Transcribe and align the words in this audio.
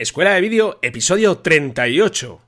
Escuela 0.00 0.32
de 0.32 0.40
Vídeo, 0.40 0.78
episodio 0.80 1.36
38. 1.40 2.40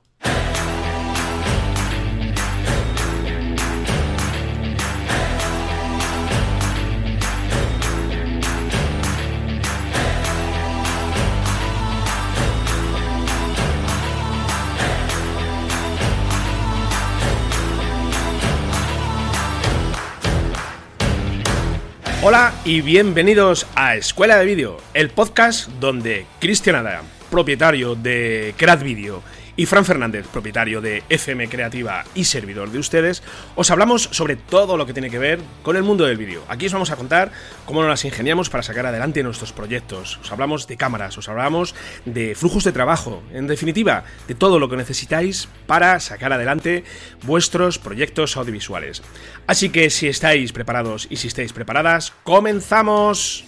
Hola 22.25 22.53
y 22.65 22.81
bienvenidos 22.81 23.67
a 23.75 23.95
Escuela 23.95 24.37
de 24.37 24.45
Vídeo, 24.45 24.77
el 24.93 25.09
podcast 25.09 25.67
donde 25.79 26.25
Cristian 26.39 26.77
Adam, 26.77 27.05
propietario 27.33 27.95
de 27.95 28.53
Creat 28.57 28.83
Video, 28.83 29.23
y 29.55 29.65
Fran 29.65 29.85
Fernández, 29.85 30.27
propietario 30.27 30.81
de 30.81 31.03
FM 31.09 31.47
Creativa 31.47 32.05
y 32.13 32.25
servidor 32.25 32.71
de 32.71 32.77
ustedes, 32.77 33.23
os 33.55 33.71
hablamos 33.71 34.09
sobre 34.11 34.35
todo 34.35 34.77
lo 34.77 34.85
que 34.85 34.93
tiene 34.93 35.09
que 35.09 35.19
ver 35.19 35.39
con 35.63 35.75
el 35.75 35.83
mundo 35.83 36.05
del 36.05 36.17
vídeo. 36.17 36.43
Aquí 36.47 36.67
os 36.67 36.73
vamos 36.73 36.91
a 36.91 36.95
contar 36.95 37.31
cómo 37.65 37.81
nos 37.81 37.89
las 37.89 38.05
ingeniamos 38.05 38.49
para 38.49 38.63
sacar 38.63 38.85
adelante 38.85 39.23
nuestros 39.23 39.51
proyectos. 39.51 40.19
Os 40.21 40.31
hablamos 40.31 40.67
de 40.67 40.77
cámaras, 40.77 41.17
os 41.17 41.29
hablamos 41.29 41.73
de 42.05 42.35
flujos 42.35 42.63
de 42.63 42.71
trabajo, 42.71 43.23
en 43.31 43.47
definitiva, 43.47 44.03
de 44.27 44.35
todo 44.35 44.59
lo 44.59 44.69
que 44.69 44.77
necesitáis 44.77 45.47
para 45.67 45.99
sacar 45.99 46.33
adelante 46.33 46.83
vuestros 47.23 47.79
proyectos 47.79 48.37
audiovisuales. 48.37 49.01
Así 49.47 49.69
que 49.69 49.89
si 49.89 50.07
estáis 50.07 50.51
preparados 50.51 51.07
y 51.09 51.17
si 51.17 51.27
estáis 51.27 51.53
preparadas, 51.53 52.13
comenzamos. 52.23 53.45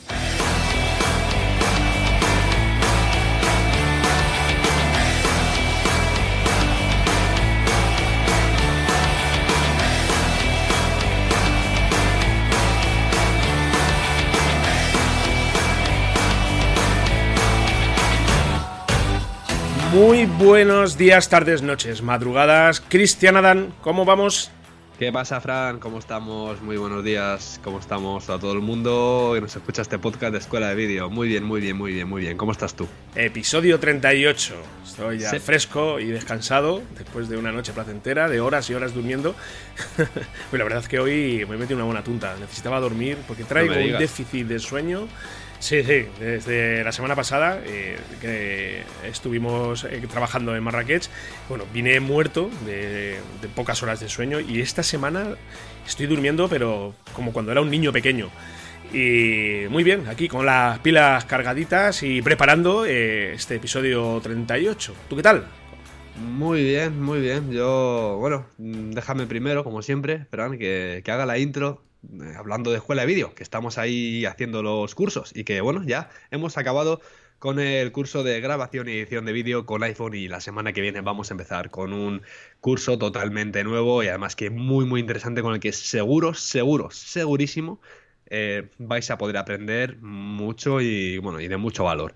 Muy 20.25 20.45
buenos 20.47 20.97
días, 20.97 21.29
tardes, 21.29 21.61
noches, 21.61 22.01
madrugadas. 22.01 22.81
Cristian 22.81 23.37
Adán, 23.37 23.71
¿cómo 23.81 24.05
vamos? 24.05 24.49
¿Qué 24.97 25.11
pasa, 25.11 25.39
Fran? 25.39 25.79
¿Cómo 25.79 25.99
estamos? 25.99 26.63
Muy 26.63 26.77
buenos 26.77 27.03
días. 27.03 27.59
¿Cómo 27.63 27.77
estamos 27.77 28.27
a 28.31 28.39
todo 28.39 28.53
el 28.53 28.61
mundo 28.61 29.33
que 29.35 29.41
nos 29.41 29.55
escucha 29.55 29.83
este 29.83 29.99
podcast 29.99 30.31
de 30.31 30.39
Escuela 30.39 30.69
de 30.69 30.75
Vídeo? 30.75 31.11
Muy 31.11 31.27
bien, 31.27 31.43
muy 31.43 31.61
bien, 31.61 31.77
muy 31.77 31.93
bien, 31.93 32.09
muy 32.09 32.21
bien. 32.21 32.37
¿Cómo 32.37 32.53
estás 32.53 32.73
tú? 32.73 32.87
Episodio 33.13 33.79
38. 33.79 34.55
Estoy 34.83 35.19
ya 35.19 35.39
fresco 35.39 35.99
y 35.99 36.07
descansado 36.07 36.81
después 36.97 37.29
de 37.29 37.37
una 37.37 37.51
noche 37.51 37.71
placentera, 37.73 38.27
de 38.27 38.39
horas 38.39 38.67
y 38.71 38.73
horas 38.73 38.95
durmiendo. 38.95 39.35
pues 39.95 40.57
la 40.57 40.63
verdad 40.63 40.79
es 40.79 40.87
que 40.87 40.99
hoy 40.99 41.45
me 41.47 41.55
he 41.55 41.59
metido 41.59 41.75
una 41.75 41.85
buena 41.85 42.03
tunta. 42.03 42.35
Necesitaba 42.39 42.79
dormir 42.79 43.17
porque 43.27 43.43
traigo 43.43 43.75
un 43.75 43.99
déficit 43.99 44.47
de 44.47 44.57
sueño 44.57 45.07
Sí, 45.65 45.83
sí, 45.83 46.05
desde 46.19 46.83
la 46.83 46.91
semana 46.91 47.15
pasada 47.15 47.59
eh, 47.65 47.97
que 48.21 48.83
estuvimos 49.03 49.83
eh, 49.83 49.99
trabajando 50.07 50.55
en 50.55 50.61
Marrakech, 50.61 51.09
bueno, 51.49 51.63
vine 51.73 51.99
muerto 51.99 52.51
de, 52.67 53.17
pocas 53.55 53.81
horas 53.81 53.99
de 53.99 54.07
sueño 54.07 54.39
y 54.39 54.61
esta 54.61 54.83
semana 54.83 55.35
estoy 55.87 56.05
durmiendo 56.05 56.47
pero 56.47 56.93
como 57.13 57.33
cuando 57.33 57.51
era 57.51 57.61
un 57.61 57.71
niño 57.71 57.91
pequeño. 57.91 58.29
Y 58.93 59.67
muy 59.71 59.83
bien, 59.83 60.07
aquí 60.07 60.27
con 60.27 60.45
las 60.45 60.77
pilas 60.81 61.25
cargaditas 61.25 62.03
y 62.03 62.21
preparando 62.21 62.85
eh, 62.85 63.33
este 63.33 63.55
episodio 63.55 64.21
38. 64.21 64.93
¿Tú 65.09 65.15
qué 65.15 65.23
tal? 65.23 65.47
Muy 66.15 66.63
bien, 66.63 67.01
muy 67.01 67.19
bien. 67.21 67.51
Yo, 67.51 68.17
bueno, 68.19 68.45
déjame 68.59 69.25
primero, 69.25 69.63
como 69.63 69.81
siempre, 69.81 70.13
esperan 70.13 70.59
que, 70.59 71.01
que 71.03 71.11
haga 71.11 71.25
la 71.25 71.39
intro 71.39 71.81
hablando 72.37 72.71
de 72.71 72.77
escuela 72.77 73.03
de 73.03 73.07
vídeo, 73.07 73.35
que 73.35 73.43
estamos 73.43 73.77
ahí 73.77 74.25
haciendo 74.25 74.63
los 74.63 74.95
cursos 74.95 75.31
y 75.35 75.43
que 75.43 75.61
bueno, 75.61 75.83
ya 75.85 76.09
hemos 76.31 76.57
acabado 76.57 77.01
con 77.39 77.59
el 77.59 77.91
curso 77.91 78.23
de 78.23 78.39
grabación 78.41 78.87
y 78.87 78.93
edición 78.93 79.25
de 79.25 79.33
vídeo 79.33 79.65
con 79.65 79.83
iPhone 79.83 80.15
y 80.15 80.27
la 80.27 80.41
semana 80.41 80.73
que 80.73 80.81
viene 80.81 81.01
vamos 81.01 81.31
a 81.31 81.33
empezar 81.33 81.69
con 81.69 81.93
un 81.93 82.21
curso 82.61 82.97
totalmente 82.97 83.63
nuevo 83.63 84.03
y 84.03 84.07
además 84.07 84.35
que 84.35 84.49
muy 84.49 84.85
muy 84.85 84.99
interesante 84.99 85.41
con 85.41 85.53
el 85.53 85.59
que 85.59 85.71
seguro, 85.71 86.33
seguro, 86.33 86.89
segurísimo 86.91 87.81
eh, 88.27 88.69
vais 88.77 89.09
a 89.11 89.17
poder 89.17 89.37
aprender 89.37 89.97
mucho 90.01 90.81
y 90.81 91.17
bueno 91.19 91.39
y 91.39 91.47
de 91.47 91.57
mucho 91.57 91.83
valor. 91.83 92.13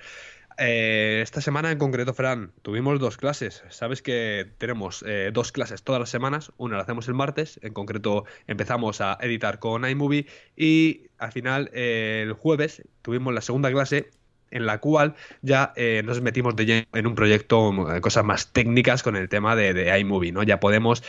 Eh, 0.62 1.22
esta 1.24 1.40
semana 1.40 1.72
en 1.72 1.78
concreto, 1.78 2.14
Fran, 2.14 2.52
tuvimos 2.62 3.00
dos 3.00 3.16
clases. 3.16 3.64
Sabes 3.70 4.02
que 4.02 4.46
tenemos 4.58 5.06
eh, 5.08 5.30
dos 5.32 5.54
clases 5.54 5.84
todas 5.84 6.02
las 6.02 6.10
semanas. 6.10 6.52
Una 6.58 6.76
la 6.76 6.84
hacemos 6.84 7.08
el 7.08 7.14
martes, 7.14 7.62
en 7.64 7.74
concreto 7.74 8.26
empezamos 8.46 9.00
a 9.00 9.18
editar 9.22 9.60
con 9.60 9.90
iMovie 9.90 10.28
y 10.58 11.08
al 11.18 11.32
final 11.32 11.70
eh, 11.74 12.24
el 12.26 12.34
jueves 12.34 12.84
tuvimos 13.02 13.34
la 13.34 13.40
segunda 13.40 13.72
clase 13.72 14.12
en 14.52 14.66
la 14.66 14.80
cual 14.80 15.16
ya 15.44 15.74
nos 16.04 16.22
metimos 16.22 16.56
de 16.56 16.66
lleno 16.66 16.88
en 16.94 17.06
un 17.06 17.14
proyecto, 17.14 17.72
cosas 18.02 18.26
más 18.26 18.52
técnicas 18.52 19.04
con 19.04 19.16
el 19.16 19.30
tema 19.30 19.56
de, 19.56 19.76
de 19.76 20.00
iMovie, 20.00 20.32
¿no? 20.32 20.42
Ya 20.42 20.60
podemos 20.60 21.04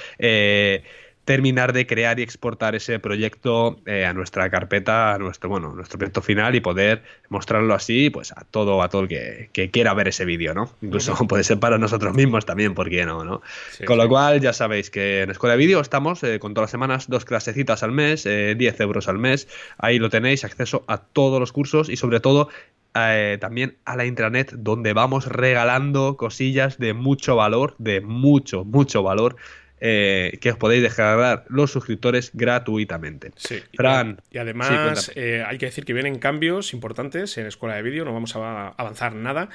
terminar 1.31 1.73
de 1.73 1.87
crear 1.87 2.19
y 2.19 2.25
exportar 2.25 2.75
ese 2.75 2.99
proyecto 2.99 3.79
eh, 3.87 4.05
a 4.05 4.13
nuestra 4.13 4.51
carpeta, 4.51 5.15
a 5.15 5.19
nuestro, 5.19 5.49
bueno, 5.49 5.73
nuestro 5.77 5.97
proyecto 5.97 6.23
final 6.23 6.57
y 6.57 6.61
poder 6.61 7.05
mostrarlo 7.29 7.73
así, 7.73 8.11
pues 8.11 8.33
a 8.33 8.45
todo, 8.51 8.83
a 8.83 8.89
todo 8.89 9.03
el 9.03 9.09
que, 9.09 9.71
quiera 9.71 9.95
ver 9.95 10.09
ese 10.09 10.25
vídeo, 10.25 10.55
¿no? 10.55 10.73
Incluso 10.83 11.15
puede 11.29 11.45
ser 11.45 11.61
para 11.61 11.79
nosotros 11.79 12.17
mismos 12.17 12.47
también, 12.47 12.75
¿por 12.75 12.91
qué 12.91 13.07
no? 13.07 13.23
¿no? 13.23 13.43
con 13.87 13.99
lo 13.99 14.09
cual, 14.09 14.41
ya 14.41 14.53
sabéis 14.53 14.91
que 14.91 15.23
en 15.23 15.31
Escuela 15.31 15.53
de 15.53 15.59
Vídeo 15.59 15.81
estamos 15.81 16.21
eh, 16.25 16.41
con 16.41 16.53
todas 16.53 16.65
las 16.65 16.73
semanas, 16.73 17.09
dos 17.09 17.25
clasecitas 17.25 17.85
al 17.85 17.93
mes, 17.93 18.25
10 18.25 18.27
eh, 18.27 18.83
euros 18.83 19.07
al 19.07 19.19
mes. 19.19 19.47
Ahí 19.79 20.01
lo 20.01 20.11
tenéis, 20.11 20.43
acceso 20.43 20.83
a 20.89 20.99
todos 20.99 21.39
los 21.39 21.53
cursos 21.53 21.91
y 21.91 21.97
sobre 21.97 22.19
todo 22.19 22.49
también 22.93 23.77
a 23.85 23.95
la 23.95 24.05
intranet 24.05 24.51
donde 24.51 24.95
vamos 24.95 25.27
regalando 25.27 26.17
cosillas 26.17 26.77
de 26.79 26.93
mucho 26.93 27.37
valor, 27.37 27.77
de 27.79 28.01
mucho, 28.01 28.65
mucho 28.65 29.05
valor 29.05 29.37
eh, 29.81 30.39
que 30.41 30.51
os 30.51 30.59
podéis 30.59 30.83
dejar 30.83 31.45
los 31.49 31.73
suscriptores 31.73 32.31
gratuitamente. 32.35 33.33
Sí, 33.37 33.63
Fran. 33.75 34.21
Y, 34.31 34.39
además 34.39 35.11
eh, 35.15 35.43
hay 35.47 35.57
que 35.57 35.67
decir 35.67 35.87
que 35.87 35.95
vienen 35.95 36.19
cambios 36.19 36.75
importantes 36.75 37.39
en 37.39 37.47
Escuela 37.47 37.77
de 37.77 37.83
Vídeo, 37.83 38.05
no 38.05 38.13
vamos 38.13 38.37
a 38.37 38.69
avanzar 38.69 39.15
nada. 39.15 39.49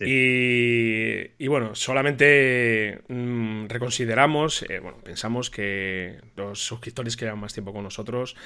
Y, 0.00 1.46
bueno, 1.48 1.74
solamente 1.74 3.00
mm, 3.08 3.66
reconsideramos, 3.66 4.64
eh, 4.68 4.78
bueno, 4.78 4.98
pensamos 5.02 5.50
que 5.50 6.18
los 6.36 6.60
suscriptores 6.60 7.16
que 7.16 7.24
llevan 7.24 7.40
más 7.40 7.52
tiempo 7.52 7.72
con 7.72 7.82
nosotros 7.82 8.36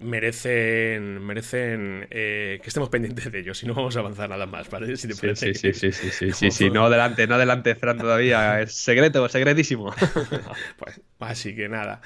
merecen, 0.00 1.24
merecen 1.24 2.08
que 2.10 2.62
estemos 2.64 2.88
pendientes 2.88 3.30
de 3.30 3.38
ellos 3.38 3.62
y 3.62 3.66
no 3.66 3.74
vamos 3.74 3.96
a 3.96 4.00
avanzar 4.00 4.28
nada 4.28 4.46
más, 4.46 4.68
¿vale? 4.68 4.96
Si 4.96 5.08
te 5.08 5.14
sí, 5.14 5.54
sí, 5.54 5.72
sí, 5.72 5.92
sí, 5.92 6.32
sí, 6.32 6.50
sí, 6.50 6.70
no 6.70 6.86
adelante, 6.86 7.26
no 7.26 7.36
adelante, 7.36 7.74
Fran, 7.74 7.98
todavía, 7.98 8.60
es 8.60 8.74
secreto, 8.74 9.28
secretísimo. 9.28 9.94
Pues 10.76 11.00
así 11.20 11.54
que 11.54 11.68
nada. 11.68 12.00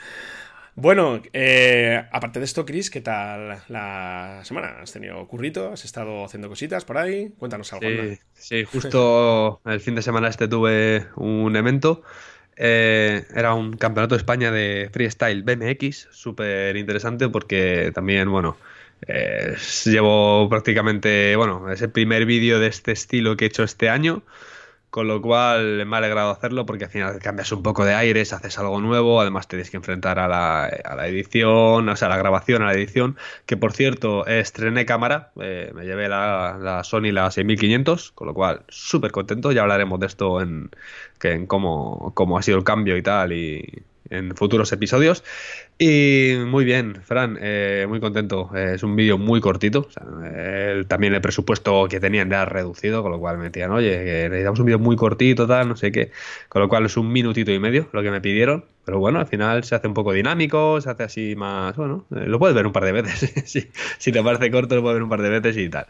Bueno, 0.78 1.22
eh, 1.32 2.04
aparte 2.12 2.38
de 2.38 2.44
esto, 2.44 2.66
Chris, 2.66 2.90
¿qué 2.90 3.00
tal 3.00 3.62
la 3.68 4.40
semana? 4.44 4.76
¿Has 4.82 4.92
tenido 4.92 5.26
currito? 5.26 5.72
¿Has 5.72 5.86
estado 5.86 6.22
haciendo 6.22 6.50
cositas 6.50 6.84
por 6.84 6.98
ahí? 6.98 7.32
Cuéntanos 7.38 7.72
algo. 7.72 7.88
Sí, 8.34 8.64
justo 8.64 9.62
el 9.64 9.80
fin 9.80 9.94
de 9.94 10.02
semana 10.02 10.28
este 10.28 10.48
tuve 10.48 11.06
un 11.16 11.56
evento. 11.56 12.02
Eh, 12.56 13.24
era 13.34 13.54
un 13.54 13.78
campeonato 13.78 14.16
de 14.16 14.18
España 14.18 14.50
de 14.50 14.90
freestyle 14.92 15.42
BMX, 15.44 16.08
súper 16.10 16.76
interesante 16.76 17.30
porque 17.30 17.90
también, 17.94 18.30
bueno, 18.30 18.58
eh, 19.06 19.56
llevo 19.86 20.46
prácticamente, 20.50 21.36
bueno, 21.36 21.70
es 21.70 21.80
el 21.80 21.90
primer 21.90 22.26
vídeo 22.26 22.60
de 22.60 22.66
este 22.66 22.92
estilo 22.92 23.36
que 23.36 23.46
he 23.46 23.48
hecho 23.48 23.62
este 23.62 23.88
año. 23.88 24.22
Con 24.96 25.08
lo 25.08 25.20
cual 25.20 25.84
me 25.84 25.94
ha 25.94 25.98
alegrado 25.98 26.30
hacerlo 26.30 26.64
porque 26.64 26.84
al 26.84 26.90
final 26.90 27.18
cambias 27.18 27.52
un 27.52 27.62
poco 27.62 27.84
de 27.84 27.92
aires, 27.92 28.32
haces 28.32 28.58
algo 28.58 28.80
nuevo, 28.80 29.20
además 29.20 29.46
tienes 29.46 29.68
que 29.68 29.76
enfrentar 29.76 30.18
a 30.18 30.26
la, 30.26 30.64
a 30.64 30.96
la 30.96 31.06
edición, 31.06 31.86
o 31.86 31.96
sea, 31.96 32.08
a 32.08 32.08
la 32.12 32.16
grabación, 32.16 32.62
a 32.62 32.68
la 32.68 32.72
edición, 32.72 33.18
que 33.44 33.58
por 33.58 33.74
cierto 33.74 34.24
estrené 34.24 34.86
cámara, 34.86 35.32
eh, 35.38 35.70
me 35.74 35.84
llevé 35.84 36.08
la, 36.08 36.56
la, 36.58 36.82
Sony 36.82 37.12
la 37.12 37.30
6500, 37.30 38.12
con 38.12 38.26
lo 38.26 38.32
cual 38.32 38.62
súper 38.68 39.10
contento, 39.10 39.52
ya 39.52 39.60
hablaremos 39.60 40.00
de 40.00 40.06
esto 40.06 40.40
en, 40.40 40.70
que, 41.18 41.32
en 41.32 41.46
cómo, 41.46 42.12
cómo 42.14 42.38
ha 42.38 42.42
sido 42.42 42.56
el 42.56 42.64
cambio 42.64 42.96
y 42.96 43.02
tal, 43.02 43.34
y, 43.34 43.84
en 44.10 44.34
futuros 44.36 44.72
episodios. 44.72 45.24
Y 45.78 46.36
muy 46.46 46.64
bien, 46.64 47.02
Fran, 47.02 47.36
eh, 47.38 47.84
muy 47.86 48.00
contento. 48.00 48.50
es 48.56 48.82
un 48.82 48.96
vídeo 48.96 49.18
muy 49.18 49.42
cortito. 49.42 49.88
también 50.88 51.12
el 51.14 51.20
presupuesto 51.20 51.86
que 51.88 52.00
tenían 52.00 52.30
ya 52.30 52.46
reducido, 52.46 53.02
con 53.02 53.12
lo 53.12 53.18
cual 53.18 53.36
me 53.36 53.44
decían, 53.44 53.72
oye, 53.72 54.28
necesitamos 54.30 54.60
un 54.60 54.66
vídeo 54.66 54.78
muy 54.78 54.96
cortito, 54.96 55.46
tal, 55.46 55.68
no 55.68 55.76
sé 55.76 55.92
qué. 55.92 56.12
Con 56.48 56.62
lo 56.62 56.68
cual 56.70 56.86
es 56.86 56.96
un 56.96 57.12
minutito 57.12 57.52
y 57.52 57.58
medio 57.58 57.88
lo 57.92 58.02
que 58.02 58.10
me 58.10 58.22
pidieron. 58.22 58.64
pero 58.86 59.00
bueno, 59.00 59.18
al 59.18 59.26
final 59.26 59.64
se 59.64 59.74
hace 59.74 59.88
un 59.88 59.94
poco 59.94 60.12
dinámico, 60.12 60.80
se 60.80 60.88
hace 60.90 61.02
así 61.02 61.34
más, 61.36 61.76
bueno, 61.76 62.06
eh, 62.14 62.24
lo 62.26 62.38
puedes 62.38 62.54
ver 62.54 62.66
un 62.66 62.72
par 62.72 62.84
de 62.84 62.92
veces, 62.92 63.42
si, 63.50 63.68
si, 63.98 64.12
te 64.12 64.22
parece 64.22 64.50
corto 64.50 64.76
lo 64.76 64.82
puedes 64.82 64.94
ver 64.94 65.02
un 65.02 65.08
par 65.10 65.22
de 65.22 65.28
veces 65.28 65.56
y 65.56 65.68
tal. 65.68 65.86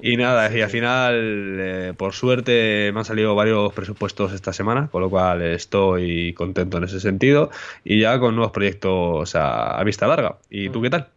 Y 0.00 0.16
nada, 0.16 0.54
y 0.54 0.60
al 0.60 0.70
final, 0.70 1.56
eh, 1.60 1.94
por 1.96 2.12
suerte, 2.12 2.90
me 2.92 2.98
han 3.00 3.04
salido 3.04 3.34
varios 3.34 3.72
presupuestos 3.72 4.32
esta 4.32 4.52
semana, 4.52 4.88
con 4.88 5.00
lo 5.02 5.10
cual 5.10 5.42
estoy 5.42 6.34
contento 6.34 6.78
en 6.78 6.84
ese 6.84 7.00
sentido 7.00 7.50
y 7.84 8.00
ya 8.00 8.18
con 8.18 8.34
nuevos 8.34 8.52
proyectos 8.52 9.23
a, 9.34 9.78
a 9.78 9.84
vista 9.84 10.06
larga. 10.06 10.38
¿Y 10.50 10.68
tú 10.68 10.82
qué 10.82 10.90
tal? 10.90 11.08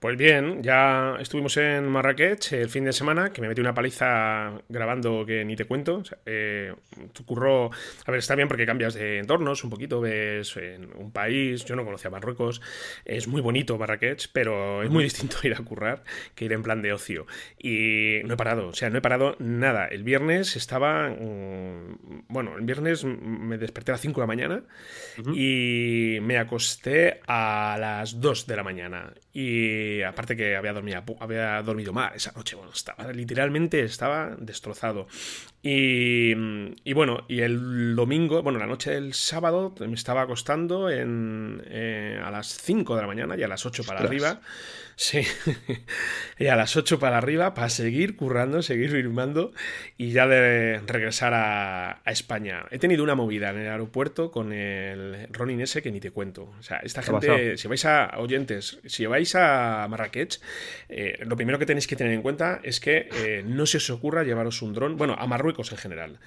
Pues 0.00 0.16
bien, 0.16 0.62
ya 0.62 1.16
estuvimos 1.18 1.56
en 1.56 1.88
Marrakech 1.88 2.52
el 2.52 2.68
fin 2.68 2.84
de 2.84 2.92
semana, 2.92 3.32
que 3.32 3.40
me 3.40 3.48
metí 3.48 3.60
una 3.60 3.74
paliza 3.74 4.52
grabando 4.68 5.26
que 5.26 5.44
ni 5.44 5.56
te 5.56 5.64
cuento. 5.64 5.96
O 5.96 6.04
sea, 6.04 6.18
eh, 6.24 6.72
curro, 7.26 7.72
a 8.06 8.10
ver, 8.12 8.20
está 8.20 8.36
bien 8.36 8.46
porque 8.46 8.64
cambias 8.64 8.94
de 8.94 9.18
entornos 9.18 9.64
un 9.64 9.70
poquito, 9.70 10.00
ves 10.00 10.56
en 10.56 10.92
un 10.96 11.10
país, 11.10 11.64
yo 11.64 11.74
no 11.74 11.84
conocía 11.84 12.10
Marruecos, 12.10 12.60
es 13.04 13.26
muy 13.26 13.40
bonito 13.40 13.76
Marrakech, 13.76 14.30
pero 14.32 14.84
es 14.84 14.90
muy 14.90 15.02
distinto 15.02 15.38
ir 15.42 15.54
a 15.54 15.64
currar 15.64 16.04
que 16.36 16.44
ir 16.44 16.52
en 16.52 16.62
plan 16.62 16.80
de 16.80 16.92
ocio. 16.92 17.26
Y 17.58 18.20
no 18.24 18.34
he 18.34 18.36
parado, 18.36 18.68
o 18.68 18.74
sea, 18.74 18.90
no 18.90 18.98
he 18.98 19.02
parado 19.02 19.34
nada. 19.40 19.88
El 19.88 20.04
viernes 20.04 20.54
estaba, 20.54 21.08
mm, 21.08 22.26
bueno, 22.28 22.56
el 22.56 22.64
viernes 22.64 23.04
me 23.04 23.58
desperté 23.58 23.90
a 23.90 23.94
las 23.94 24.00
5 24.00 24.20
de 24.20 24.22
la 24.22 24.28
mañana 24.28 24.62
y 25.34 26.18
me 26.22 26.38
acosté 26.38 27.20
a 27.26 27.76
las 27.80 28.20
2 28.20 28.46
de 28.46 28.56
la 28.56 28.62
mañana. 28.62 29.12
Y 29.40 30.02
aparte 30.02 30.34
que 30.34 30.56
había 30.56 30.72
dormido, 30.72 31.00
había 31.20 31.62
dormido 31.62 31.92
mal 31.92 32.10
esa 32.12 32.32
noche, 32.32 32.56
bueno, 32.56 32.72
estaba 32.72 33.12
literalmente 33.12 33.84
estaba 33.84 34.34
destrozado. 34.36 35.06
Y, 35.62 36.34
bueno, 36.92 37.24
y 37.28 37.42
el 37.42 37.94
domingo, 37.94 38.42
bueno, 38.42 38.58
la 38.58 38.66
noche 38.66 38.90
del 38.90 39.14
sábado 39.14 39.72
me 39.78 39.94
estaba 39.94 40.22
acostando 40.22 40.90
en, 40.90 41.62
eh, 41.66 42.20
a 42.20 42.32
las 42.32 42.48
5 42.48 42.96
de 42.96 43.00
la 43.00 43.06
mañana 43.06 43.36
y 43.38 43.44
a 43.44 43.48
las 43.48 43.64
8 43.64 43.84
para 43.84 44.00
arriba. 44.00 44.40
Sí, 45.00 45.20
y 46.40 46.48
a 46.48 46.56
las 46.56 46.76
8 46.76 46.98
para 46.98 47.18
arriba 47.18 47.54
para 47.54 47.68
seguir 47.68 48.16
currando, 48.16 48.62
seguir 48.62 48.90
firmando 48.90 49.52
y 49.96 50.10
ya 50.10 50.26
de 50.26 50.80
regresar 50.88 51.34
a, 51.34 52.02
España. 52.04 52.64
He 52.72 52.80
tenido 52.80 53.04
una 53.04 53.14
movida 53.14 53.50
en 53.50 53.58
el 53.58 53.68
aeropuerto 53.68 54.32
con 54.32 54.52
el 54.52 55.28
Ronin 55.30 55.60
S 55.60 55.82
que 55.82 55.92
ni 55.92 56.00
te 56.00 56.10
cuento. 56.10 56.52
O 56.58 56.62
sea, 56.64 56.78
esta 56.78 57.02
gente, 57.02 57.56
si 57.56 57.68
vais 57.68 57.84
a 57.84 58.14
oyentes, 58.16 58.80
si 58.86 59.06
vais 59.06 59.32
a 59.36 59.86
Marrakech, 59.88 60.40
eh, 60.88 61.18
lo 61.20 61.36
primero 61.36 61.60
que 61.60 61.66
tenéis 61.66 61.86
que 61.86 61.94
tener 61.94 62.12
en 62.12 62.22
cuenta 62.22 62.58
es 62.64 62.80
que 62.80 63.08
eh, 63.12 63.44
no 63.46 63.66
se 63.66 63.76
os 63.76 63.88
ocurra 63.90 64.24
llevaros 64.24 64.62
un 64.62 64.74
dron, 64.74 64.96
bueno, 64.96 65.14
a 65.16 65.28
Marruecos 65.28 65.70
en 65.70 65.78
general 65.78 66.18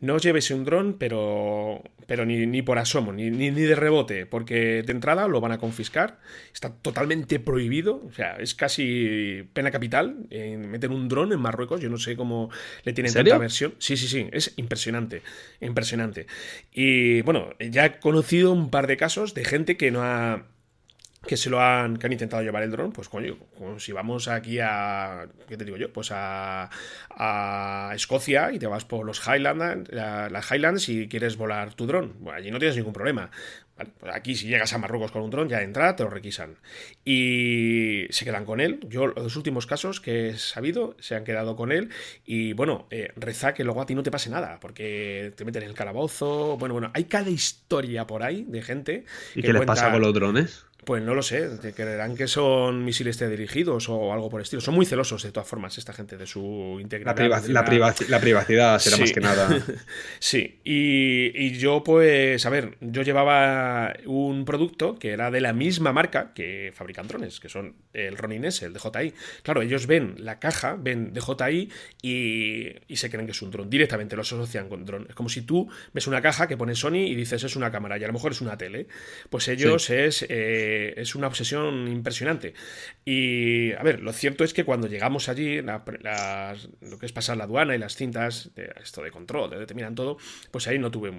no 0.00 0.14
os 0.14 0.22
llevéis 0.22 0.50
un 0.50 0.64
dron, 0.64 0.96
pero, 0.98 1.82
pero 2.06 2.24
ni, 2.24 2.46
ni 2.46 2.62
por 2.62 2.78
asomo, 2.78 3.12
ni, 3.12 3.30
ni, 3.30 3.50
de 3.50 3.74
rebote, 3.74 4.24
porque 4.24 4.82
de 4.82 4.92
entrada 4.92 5.28
lo 5.28 5.40
van 5.40 5.52
a 5.52 5.58
confiscar. 5.58 6.18
Está 6.52 6.70
totalmente 6.70 7.38
prohibido, 7.38 8.02
o 8.06 8.12
sea, 8.12 8.36
es 8.36 8.54
casi 8.54 9.48
pena 9.52 9.70
capital 9.70 10.26
en 10.30 10.70
meter 10.70 10.90
un 10.90 11.08
dron 11.08 11.32
en 11.32 11.40
Marruecos. 11.40 11.80
Yo 11.80 11.90
no 11.90 11.98
sé 11.98 12.16
cómo 12.16 12.50
le 12.84 12.92
tienen 12.94 13.12
tanta 13.12 13.36
versión. 13.36 13.74
Sí, 13.78 13.96
sí, 13.96 14.08
sí, 14.08 14.26
es 14.32 14.54
impresionante, 14.56 15.22
impresionante. 15.60 16.26
Y 16.72 17.20
bueno, 17.22 17.50
ya 17.58 17.84
he 17.84 17.98
conocido 17.98 18.52
un 18.52 18.70
par 18.70 18.86
de 18.86 18.96
casos 18.96 19.34
de 19.34 19.44
gente 19.44 19.76
que 19.76 19.90
no 19.90 20.02
ha 20.02 20.46
que 21.26 21.36
se 21.36 21.50
lo 21.50 21.60
han, 21.60 21.98
que 21.98 22.06
han 22.06 22.12
intentado 22.12 22.42
llevar 22.42 22.62
el 22.62 22.70
dron, 22.70 22.92
pues 22.92 23.08
coño, 23.08 23.36
si 23.78 23.92
vamos 23.92 24.28
aquí 24.28 24.58
a, 24.60 25.28
¿qué 25.48 25.56
te 25.56 25.64
digo 25.64 25.76
yo? 25.76 25.92
Pues 25.92 26.10
a, 26.12 26.70
a 27.10 27.92
Escocia 27.94 28.52
y 28.52 28.58
te 28.58 28.66
vas 28.66 28.84
por 28.84 29.04
los 29.04 29.20
Highlands, 29.26 29.90
las 29.92 30.50
Highlands 30.50 30.88
y 30.88 31.08
quieres 31.08 31.36
volar 31.36 31.74
tu 31.74 31.86
dron, 31.86 32.14
bueno, 32.20 32.38
allí 32.38 32.50
no 32.50 32.58
tienes 32.58 32.76
ningún 32.76 32.92
problema. 32.92 33.30
Pues 33.98 34.14
aquí 34.14 34.34
si 34.34 34.46
llegas 34.46 34.72
a 34.72 34.78
Marruecos 34.78 35.10
con 35.10 35.22
un 35.22 35.30
dron, 35.30 35.48
ya 35.48 35.58
de 35.58 35.64
entrada 35.64 35.96
te 35.96 36.02
lo 36.02 36.10
requisan. 36.10 36.56
Y 37.04 38.06
se 38.10 38.24
quedan 38.24 38.44
con 38.44 38.60
él. 38.60 38.80
Yo 38.88 39.06
los 39.06 39.36
últimos 39.36 39.66
casos 39.66 40.00
que 40.00 40.30
he 40.30 40.38
sabido 40.38 40.96
se 41.00 41.14
han 41.14 41.24
quedado 41.24 41.56
con 41.56 41.72
él. 41.72 41.90
Y 42.24 42.52
bueno, 42.52 42.86
eh, 42.90 43.12
reza 43.16 43.54
que 43.54 43.64
luego 43.64 43.80
a 43.80 43.86
ti 43.86 43.94
no 43.94 44.02
te 44.02 44.10
pase 44.10 44.30
nada, 44.30 44.58
porque 44.60 45.32
te 45.36 45.44
meten 45.44 45.62
en 45.62 45.70
el 45.70 45.74
calabozo. 45.74 46.56
Bueno, 46.58 46.74
bueno, 46.74 46.90
hay 46.94 47.04
cada 47.04 47.30
historia 47.30 48.06
por 48.06 48.22
ahí 48.22 48.44
de 48.46 48.62
gente. 48.62 49.04
¿Y 49.34 49.42
qué 49.42 49.52
les 49.52 49.64
pasa 49.64 49.90
con 49.90 50.02
los 50.02 50.12
drones? 50.12 50.66
Pues 50.84 51.02
no 51.02 51.14
lo 51.14 51.22
sé, 51.22 51.48
te 51.58 51.72
creerán 51.72 52.16
que 52.16 52.26
son 52.26 52.84
misiles 52.84 53.18
dirigidos 53.18 53.88
o 53.88 54.12
algo 54.12 54.30
por 54.30 54.40
el 54.40 54.44
estilo. 54.44 54.62
Son 54.62 54.74
muy 54.74 54.86
celosos 54.86 55.22
de 55.22 55.30
todas 55.30 55.46
formas 55.46 55.76
esta 55.76 55.92
gente 55.92 56.16
de 56.16 56.26
su 56.26 56.78
integridad. 56.80 57.16
La, 57.48 58.20
privacidad 58.20 58.78
será 58.78 58.96
más 58.96 59.12
que 59.12 59.20
nada. 59.20 59.62
sí, 60.18 60.60
y, 60.64 61.50
yo 61.58 61.84
pues, 61.84 62.46
a 62.46 62.50
ver, 62.50 62.78
yo 62.80 63.02
llevaba 63.02 63.92
un 64.06 64.44
producto 64.44 64.98
que 64.98 65.10
era 65.10 65.30
de 65.30 65.40
la 65.40 65.52
misma 65.52 65.92
marca 65.92 66.32
que 66.34 66.72
fabrican 66.74 67.06
drones, 67.06 67.40
que 67.40 67.48
son 67.48 67.74
el 67.92 68.16
Ronin 68.16 68.46
S, 68.46 68.64
el 68.64 68.72
DJI. 68.72 69.12
Claro, 69.42 69.60
ellos 69.62 69.86
ven 69.86 70.14
la 70.18 70.38
caja, 70.38 70.76
ven 70.78 71.12
DJI 71.12 71.70
y, 72.02 72.68
y 72.88 72.96
se 72.96 73.10
creen 73.10 73.26
que 73.26 73.32
es 73.32 73.42
un 73.42 73.50
dron. 73.50 73.68
Directamente 73.68 74.16
lo 74.16 74.22
asocian 74.22 74.68
con 74.68 74.86
dron. 74.86 75.06
Es 75.10 75.14
como 75.14 75.28
si 75.28 75.42
tú 75.42 75.68
ves 75.92 76.06
una 76.06 76.22
caja 76.22 76.48
que 76.48 76.56
pone 76.56 76.74
Sony 76.74 77.06
y 77.06 77.14
dices 77.14 77.44
es 77.44 77.56
una 77.56 77.70
cámara 77.70 77.98
y 77.98 78.04
a 78.04 78.06
lo 78.06 78.14
mejor 78.14 78.32
es 78.32 78.40
una 78.40 78.56
tele. 78.56 78.86
Pues 79.28 79.48
ellos 79.48 79.90
es... 79.90 80.24
Eh, 80.28 80.69
es 80.96 81.14
una 81.14 81.26
obsesión 81.26 81.88
impresionante. 81.88 82.54
Y, 83.04 83.72
a 83.72 83.82
ver, 83.82 84.00
lo 84.00 84.12
cierto 84.12 84.44
es 84.44 84.54
que 84.54 84.64
cuando 84.64 84.86
llegamos 84.86 85.28
allí, 85.28 85.60
lo 85.62 86.98
que 86.98 87.06
es 87.06 87.12
pasar 87.12 87.36
la 87.36 87.44
aduana 87.44 87.74
y 87.74 87.78
las 87.78 87.96
cintas, 87.96 88.50
esto 88.82 89.02
de 89.02 89.10
control, 89.10 89.50
de 89.50 89.58
determinan 89.58 89.94
todo, 89.94 90.18
pues 90.50 90.66
ahí 90.68 90.78
no 90.78 90.90
tuve 90.90 91.12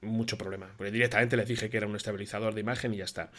mucho 0.00 0.38
problema. 0.38 0.70
Porque 0.76 0.90
directamente 0.90 1.36
les 1.36 1.48
dije 1.48 1.70
que 1.70 1.76
era 1.76 1.86
un 1.86 1.96
estabilizador 1.96 2.54
de 2.54 2.60
imagen 2.60 2.94
y 2.94 2.98
ya 2.98 3.04
está. 3.04 3.30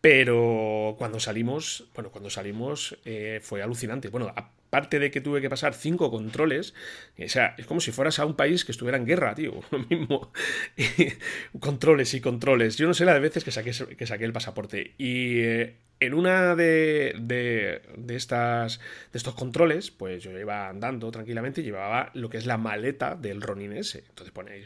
Pero 0.00 0.94
cuando 0.98 1.20
salimos, 1.20 1.88
bueno, 1.94 2.10
cuando 2.10 2.30
salimos 2.30 2.96
eh, 3.04 3.40
fue 3.42 3.62
alucinante. 3.62 4.08
Bueno, 4.08 4.32
aparte 4.70 5.00
de 5.00 5.10
que 5.10 5.20
tuve 5.20 5.40
que 5.40 5.50
pasar 5.50 5.74
cinco 5.74 6.12
controles, 6.12 6.74
o 7.18 7.28
sea, 7.28 7.56
es 7.58 7.66
como 7.66 7.80
si 7.80 7.90
fueras 7.90 8.20
a 8.20 8.24
un 8.24 8.36
país 8.36 8.64
que 8.64 8.70
estuviera 8.70 8.98
en 8.98 9.04
guerra, 9.04 9.34
tío, 9.34 9.60
lo 9.72 9.80
mismo. 9.80 10.32
controles 11.60 12.14
y 12.14 12.20
controles. 12.20 12.76
Yo 12.76 12.86
no 12.86 12.94
sé 12.94 13.04
la 13.04 13.14
de 13.14 13.20
veces 13.20 13.42
que 13.42 13.50
saqué, 13.50 13.72
saqué 13.72 14.24
el 14.24 14.32
pasaporte. 14.32 14.94
Y 14.96 15.40
eh, 15.40 15.76
en 15.98 16.14
una 16.14 16.54
de, 16.54 17.16
de, 17.18 17.82
de, 17.96 18.16
estas, 18.16 18.78
de 19.12 19.18
estos 19.18 19.34
controles, 19.34 19.90
pues 19.90 20.22
yo 20.22 20.38
iba 20.38 20.68
andando 20.68 21.10
tranquilamente 21.10 21.62
y 21.62 21.64
llevaba 21.64 22.12
lo 22.14 22.30
que 22.30 22.38
es 22.38 22.46
la 22.46 22.56
maleta 22.56 23.16
del 23.16 23.42
Ronin 23.42 23.72
S. 23.72 24.04
Entonces 24.08 24.32
pone 24.32 24.60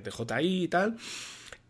DJI 0.00 0.64
y 0.64 0.68
tal. 0.68 0.96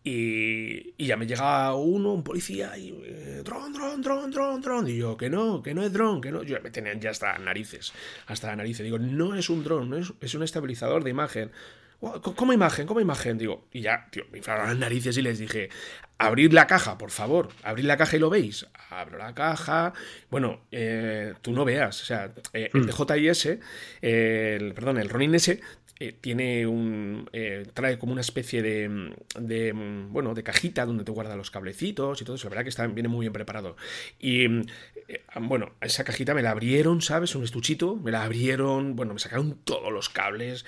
Y, 0.09 1.05
ya 1.05 1.17
me 1.17 1.27
llega 1.27 1.75
uno, 1.75 2.13
un 2.13 2.23
policía, 2.23 2.77
y 2.77 2.97
eh, 3.03 3.41
dron, 3.43 3.73
dron, 3.73 4.01
dron, 4.01 4.31
dron, 4.31 4.61
dron. 4.61 4.87
Y 4.87 4.95
yo, 4.95 5.17
que 5.17 5.29
no, 5.29 5.61
que 5.61 5.73
no 5.73 5.83
es 5.83 5.91
dron, 5.91 6.21
que 6.21 6.31
no. 6.31 6.43
Yo 6.43 6.61
me 6.61 6.71
tenían 6.71 7.01
ya 7.01 7.09
hasta 7.09 7.37
narices, 7.37 7.91
hasta 8.25 8.55
narices. 8.55 8.85
Digo, 8.85 8.99
no 8.99 9.35
es 9.35 9.49
un 9.49 9.65
dron, 9.65 9.89
no 9.89 9.97
es, 9.97 10.13
es 10.21 10.33
un 10.33 10.43
estabilizador 10.43 11.03
de 11.03 11.09
imagen. 11.09 11.51
¿Cómo 11.99 12.53
imagen? 12.53 12.85
¿Cómo 12.85 13.01
imagen? 13.01 13.37
Digo, 13.39 13.67
y 13.73 13.81
ya, 13.81 14.07
tío, 14.11 14.23
me 14.31 14.37
inflaron 14.37 14.67
las 14.67 14.77
narices 14.77 15.17
y 15.17 15.23
les 15.23 15.39
dije, 15.39 15.69
abrid 16.19 16.53
la 16.53 16.67
caja, 16.67 16.95
por 16.97 17.09
favor, 17.09 17.49
abrid 17.63 17.85
la 17.85 17.97
caja 17.97 18.15
y 18.15 18.19
lo 18.19 18.29
veis. 18.29 18.67
Abro 18.91 19.17
la 19.17 19.33
caja. 19.33 19.93
Bueno, 20.29 20.61
eh, 20.71 21.33
tú 21.41 21.51
no 21.53 21.65
veas, 21.65 22.01
o 22.03 22.05
sea, 22.05 22.31
eh, 22.53 22.69
el 22.71 22.81
hmm. 22.81 22.85
DJIS, 22.85 23.45
el, 24.01 24.73
perdón, 24.75 24.99
el 24.99 25.09
Ronin 25.09 25.33
S 25.33 25.59
eh, 25.99 26.13
tiene 26.19 26.67
un 26.67 27.27
eh, 27.33 27.65
trae 27.73 27.97
como 27.97 28.11
una 28.11 28.21
especie 28.21 28.61
de, 28.61 29.15
de, 29.39 29.71
bueno 30.09 30.35
de 30.35 30.43
cajita 30.43 30.85
donde 30.85 31.03
te 31.03 31.11
guarda 31.11 31.35
los 31.35 31.49
cablecitos 31.49 32.21
y 32.21 32.25
todo 32.25 32.35
eso 32.35 32.45
la 32.45 32.51
verdad 32.51 32.63
que 32.63 32.69
está 32.69 32.85
viene 32.85 33.09
muy 33.09 33.23
bien 33.23 33.33
preparado 33.33 33.75
y 34.19 34.45
eh, 34.45 35.23
bueno 35.41 35.71
esa 35.81 36.03
cajita 36.03 36.35
me 36.35 36.43
la 36.43 36.51
abrieron 36.51 37.01
sabes 37.01 37.33
un 37.33 37.43
estuchito 37.43 37.95
me 37.95 38.11
la 38.11 38.23
abrieron 38.23 38.95
bueno 38.95 39.13
me 39.13 39.19
sacaron 39.19 39.57
todos 39.63 39.91
los 39.91 40.09
cables 40.09 40.65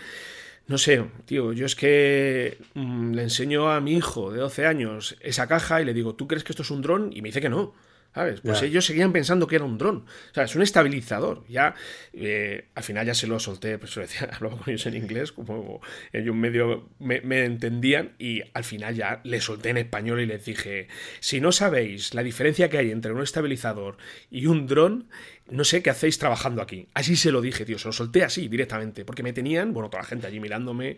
no 0.67 0.77
sé, 0.77 1.03
tío, 1.25 1.51
yo 1.51 1.65
es 1.65 1.75
que 1.75 2.59
mm, 2.75 3.13
le 3.13 3.24
enseño 3.24 3.71
a 3.71 3.81
mi 3.81 3.93
hijo 3.93 4.31
de 4.31 4.39
12 4.39 4.67
años 4.67 5.17
esa 5.19 5.48
caja 5.48 5.81
y 5.81 5.86
le 5.86 5.95
digo, 5.95 6.13
¿tú 6.13 6.27
crees 6.27 6.43
que 6.43 6.51
esto 6.51 6.62
es 6.62 6.69
un 6.69 6.83
dron? 6.83 7.09
Y 7.12 7.24
me 7.24 7.29
dice 7.29 7.41
que 7.41 7.50
no. 7.50 7.74
¿Sabes? 8.13 8.42
Pues 8.42 8.62
ellos 8.63 8.86
seguían 8.86 9.13
pensando 9.13 9.46
que 9.46 9.56
era 9.56 9.66
un 9.66 9.78
dron. 9.78 9.98
O 9.98 10.34
sea, 10.34 10.44
es 10.44 10.56
un 10.56 10.63
estabilizador. 10.63 11.46
Ya, 11.48 11.75
eh, 12.13 12.66
al 12.74 12.84
final 12.84 13.06
ya 13.06 13.13
se 13.13 13.28
lo 13.28 13.39
solté, 13.39 13.78
pues 13.78 13.96
lo 13.96 14.01
decía, 14.01 14.30
hablaba 14.34 14.58
con 14.58 14.70
ellos 14.70 14.86
en 14.88 14.96
inglés, 14.96 15.32
como 15.32 15.80
ellos 16.12 16.36
medio 16.36 16.89
me, 16.98 17.22
me, 17.22 17.46
entendían, 17.46 18.16
y 18.18 18.42
al 18.54 18.63
final 18.63 18.96
ya 18.96 19.22
le 19.24 19.39
solté 19.42 19.70
en 19.70 19.78
español 19.78 20.20
y 20.22 20.25
les 20.25 20.44
dije, 20.44 20.88
si 21.20 21.39
no 21.39 21.51
sabéis 21.51 22.13
la 22.16 22.24
diferencia 22.24 22.70
que 22.70 22.80
hay 22.80 22.92
entre 22.92 23.13
un 23.13 23.22
estabilizador 23.22 23.98
y 24.32 24.48
un 24.48 24.66
dron, 24.66 25.08
no 25.51 25.63
sé 25.63 25.82
qué 25.82 25.89
hacéis 25.89 26.18
trabajando 26.20 26.62
aquí. 26.62 26.88
Así 26.94 27.15
se 27.15 27.32
lo 27.32 27.41
dije, 27.41 27.65
tío, 27.65 27.79
se 27.79 27.88
lo 27.88 27.91
solté 27.91 28.24
así 28.24 28.48
directamente, 28.48 29.06
porque 29.06 29.24
me 29.24 29.34
tenían, 29.34 29.74
bueno, 29.74 29.89
toda 29.89 30.03
la 30.03 30.08
gente 30.08 30.27
allí 30.27 30.39
mirándome, 30.39 30.98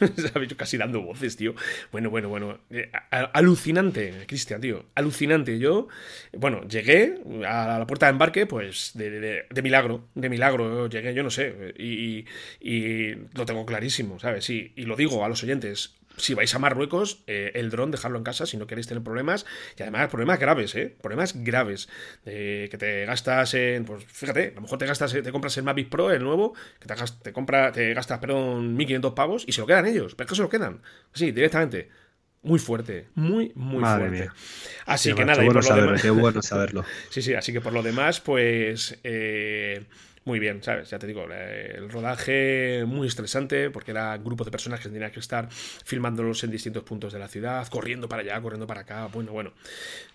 ¿sabes? 0.32 0.54
casi 0.54 0.76
dando 0.76 1.02
voces, 1.02 1.36
tío. 1.36 1.54
Bueno, 1.90 2.10
bueno, 2.10 2.28
bueno, 2.28 2.58
eh, 2.70 2.90
alucinante, 3.10 4.24
Cristian, 4.26 4.60
tío, 4.60 4.86
alucinante. 4.94 5.58
Yo, 5.58 5.88
bueno, 6.32 6.66
llegué 6.68 7.20
a 7.46 7.78
la 7.78 7.86
puerta 7.86 8.06
de 8.06 8.12
embarque, 8.12 8.46
pues, 8.46 8.92
de, 8.94 9.44
milagro, 9.62 10.08
de 10.14 10.28
milagro, 10.28 10.88
llegué, 10.88 11.14
yo 11.14 11.22
no 11.22 11.30
sé, 11.30 11.74
y, 11.78 12.24
y, 12.60 13.14
lo 13.34 13.46
tengo 13.46 13.64
clarísimo, 13.64 14.18
¿sabes? 14.18 14.48
Y, 14.50 14.72
y 14.76 14.84
lo 14.84 14.96
digo 14.96 15.24
a 15.24 15.28
los 15.28 15.42
oyentes, 15.42 15.94
si 16.16 16.34
vais 16.34 16.54
a 16.54 16.58
Marruecos, 16.58 17.22
eh, 17.26 17.52
el 17.54 17.70
dron 17.70 17.90
dejarlo 17.90 18.18
en 18.18 18.24
casa 18.24 18.46
si 18.46 18.56
no 18.56 18.66
queréis 18.66 18.86
tener 18.86 19.02
problemas. 19.02 19.46
Y 19.78 19.82
además, 19.82 20.08
problemas 20.08 20.38
graves, 20.38 20.74
¿eh? 20.74 20.96
Problemas 21.00 21.34
graves. 21.42 21.88
que 22.24 22.76
te 22.78 23.04
gastas 23.06 23.54
en. 23.54 23.84
Pues 23.84 24.04
fíjate, 24.04 24.52
a 24.52 24.54
lo 24.54 24.62
mejor 24.62 24.78
te 24.78 24.86
gastas, 24.86 25.12
te 25.12 25.32
compras 25.32 25.56
el 25.56 25.64
Mavic 25.64 25.88
Pro, 25.88 26.10
el 26.10 26.22
nuevo, 26.22 26.54
que 26.80 26.86
te, 26.86 26.94
te, 27.22 27.32
compra, 27.32 27.72
te 27.72 27.94
gastas, 27.94 28.18
perdón, 28.18 28.76
1500 28.76 29.12
pavos 29.14 29.44
y 29.46 29.52
se 29.52 29.60
lo 29.60 29.66
quedan 29.66 29.86
ellos. 29.86 30.14
¿Pero 30.14 30.26
es 30.26 30.30
que 30.30 30.36
se 30.36 30.42
lo 30.42 30.48
quedan? 30.48 30.82
Sí, 31.12 31.32
directamente. 31.32 31.88
Muy 32.44 32.58
fuerte, 32.58 33.06
muy, 33.14 33.52
muy 33.54 33.84
fuerte. 33.84 34.28
Así 34.86 35.14
que 35.14 35.24
nada, 35.24 35.44
y 35.44 35.46
por 35.46 35.64
lo 35.64 35.76
demás... 35.76 36.02
qué 36.02 36.10
bueno 36.10 36.42
saberlo. 36.42 36.84
sí, 37.10 37.22
sí, 37.22 37.34
así 37.34 37.52
que 37.52 37.60
por 37.60 37.72
lo 37.72 37.84
demás, 37.84 38.20
pues. 38.20 38.98
Eh, 39.04 39.84
muy 40.24 40.38
bien, 40.38 40.62
¿sabes? 40.62 40.90
Ya 40.90 40.98
te 40.98 41.06
digo, 41.06 41.24
el 41.24 41.90
rodaje 41.90 42.84
muy 42.86 43.08
estresante 43.08 43.70
porque 43.70 43.90
era 43.90 44.14
un 44.14 44.24
grupo 44.24 44.44
de 44.44 44.50
personas 44.50 44.80
que 44.80 44.88
tenían 44.88 45.10
que 45.10 45.20
estar 45.20 45.48
filmándolos 45.50 46.44
en 46.44 46.50
distintos 46.50 46.84
puntos 46.84 47.12
de 47.12 47.18
la 47.18 47.28
ciudad, 47.28 47.66
corriendo 47.68 48.08
para 48.08 48.22
allá, 48.22 48.40
corriendo 48.40 48.66
para 48.66 48.82
acá. 48.82 49.06
Bueno, 49.06 49.32
bueno, 49.32 49.52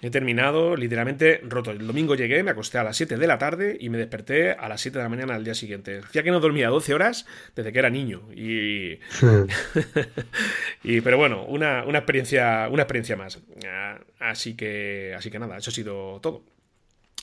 he 0.02 0.10
terminado 0.10 0.76
literalmente 0.78 1.42
roto. 1.44 1.72
El 1.72 1.86
domingo 1.86 2.16
llegué, 2.16 2.42
me 2.44 2.52
acosté 2.52 2.78
a 2.78 2.84
las 2.84 2.96
7 2.96 3.18
de 3.18 3.28
la 3.28 3.38
tarde 3.38 3.78
y 3.80 3.90
me 3.90 3.98
desperté 3.98 4.52
a 4.52 4.70
las 4.70 4.80
7 4.82 4.98
de 4.98 5.04
la 5.04 5.10
mañana 5.10 5.36
al 5.36 5.44
día 5.44 5.56
siguiente. 5.56 6.02
Decía 6.02 6.24
que 6.24 6.32
no 6.32 6.40
dormía 6.40 6.70
12 6.70 6.94
horas 6.94 7.26
desde 7.56 7.74
que 7.74 7.80
era 7.80 7.90
niño. 7.90 8.22
Y. 8.34 9.00
y 10.84 11.02
pero 11.02 11.18
bueno, 11.18 11.44
una, 11.46 11.84
una, 11.86 12.00
experiencia, 12.00 12.70
una 12.72 12.84
experiencia 12.84 13.18
más. 13.18 13.40
Ah, 13.68 14.00
así 14.20 14.56
que, 14.56 15.14
así 15.18 15.30
que 15.30 15.40
nada, 15.40 15.58
eso 15.58 15.70
ha 15.70 15.74
sido 15.74 16.20
todo. 16.22 16.44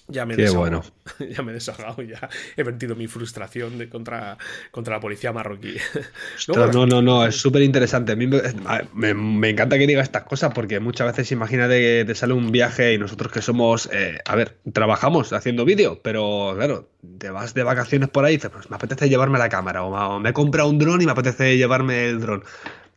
Ya 0.06 0.26
me, 0.26 0.34
he 0.34 0.50
bueno. 0.50 0.82
ya 1.30 1.42
me 1.42 1.52
he 1.52 1.54
desahogado, 1.54 2.02
ya 2.02 2.28
he 2.56 2.62
vertido 2.62 2.94
mi 2.94 3.06
frustración 3.06 3.78
de 3.78 3.88
contra, 3.88 4.36
contra 4.70 4.96
la 4.96 5.00
policía 5.00 5.32
marroquí. 5.32 5.76
no, 6.48 6.86
no, 6.86 7.00
no, 7.00 7.26
es 7.26 7.36
súper 7.36 7.62
interesante. 7.62 8.12
A 8.12 8.16
mí 8.16 8.26
me, 8.26 9.48
encanta 9.48 9.78
que 9.78 9.86
diga 9.86 10.02
estas 10.02 10.24
cosas 10.24 10.52
porque 10.52 10.78
muchas 10.78 11.06
veces 11.06 11.32
imagínate 11.32 11.80
que 11.80 12.04
te 12.06 12.14
sale 12.14 12.34
un 12.34 12.52
viaje 12.52 12.92
y 12.92 12.98
nosotros 12.98 13.32
que 13.32 13.40
somos, 13.40 13.88
eh, 13.92 14.18
a 14.26 14.36
ver, 14.36 14.58
trabajamos 14.74 15.32
haciendo 15.32 15.64
vídeo, 15.64 16.00
pero 16.02 16.52
claro, 16.54 16.90
te 17.18 17.30
vas 17.30 17.54
de 17.54 17.62
vacaciones 17.62 18.10
por 18.10 18.26
ahí 18.26 18.34
y 18.34 18.36
dices, 18.36 18.50
pues 18.50 18.68
me 18.68 18.76
apetece 18.76 19.08
llevarme 19.08 19.38
la 19.38 19.48
cámara 19.48 19.84
o 19.84 20.20
me 20.20 20.30
he 20.30 20.32
comprado 20.34 20.68
un 20.68 20.78
dron 20.78 21.00
y 21.00 21.06
me 21.06 21.12
apetece 21.12 21.56
llevarme 21.56 22.10
el 22.10 22.20
dron. 22.20 22.44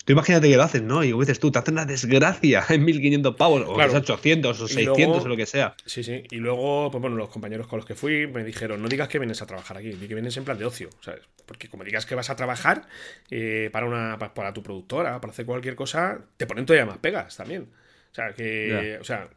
Tú 0.08 0.14
imagínate 0.14 0.48
que 0.48 0.56
lo 0.56 0.64
haces, 0.64 0.82
¿no? 0.82 1.04
Y 1.04 1.12
como 1.12 1.24
dices 1.24 1.38
tú, 1.38 1.52
te 1.52 1.60
hacen 1.60 1.74
una 1.74 1.86
desgracia 1.86 2.64
en 2.70 2.86
1500 2.86 3.36
pavos, 3.36 3.64
o 3.68 3.74
800 3.74 4.62
o 4.62 4.68
600 4.70 5.26
o 5.26 5.28
lo 5.28 5.36
que 5.36 5.46
sea. 5.46 5.76
Sí, 5.86 6.02
sí. 6.02 6.24
Y 6.32 6.38
luego, 6.38 6.90
pues 6.90 7.02
bueno, 7.02 7.18
los 7.18 7.28
compañeros 7.28 7.68
con 7.68 7.76
los 7.76 7.86
que 7.86 7.94
fui 7.94 8.26
me 8.26 8.46
dijeron, 8.46 8.82
no 8.82 8.88
digas 8.88 9.10
que 9.10 9.20
vienes 9.20 9.42
a 9.42 9.46
trabajar 9.46 9.76
aquí, 9.76 9.90
di 9.90 10.08
que 10.08 10.14
vienes 10.14 10.38
en 10.38 10.46
plan 10.46 10.58
de 10.58 10.64
ocio, 10.64 10.90
¿sabes? 11.02 11.24
Porque 11.46 11.68
como 11.68 11.84
digas 11.84 12.06
que 12.06 12.16
vas 12.16 12.30
a 12.30 12.38
trabajar 12.38 12.88
eh, 13.30 13.70
para, 13.74 13.86
una, 13.86 14.18
para 14.18 14.54
tu 14.54 14.64
productora, 14.64 15.20
para 15.20 15.34
hacer 15.34 15.46
cualquier 15.46 15.76
cosa, 15.76 16.22
te 16.38 16.48
ponen 16.48 16.66
todavía 16.66 16.86
más 16.86 17.00
pegas 17.00 17.36
también. 17.36 17.64
O 18.10 18.16
sea, 18.16 18.32
que, 18.32 18.98
o 19.02 19.04
sea, 19.04 19.28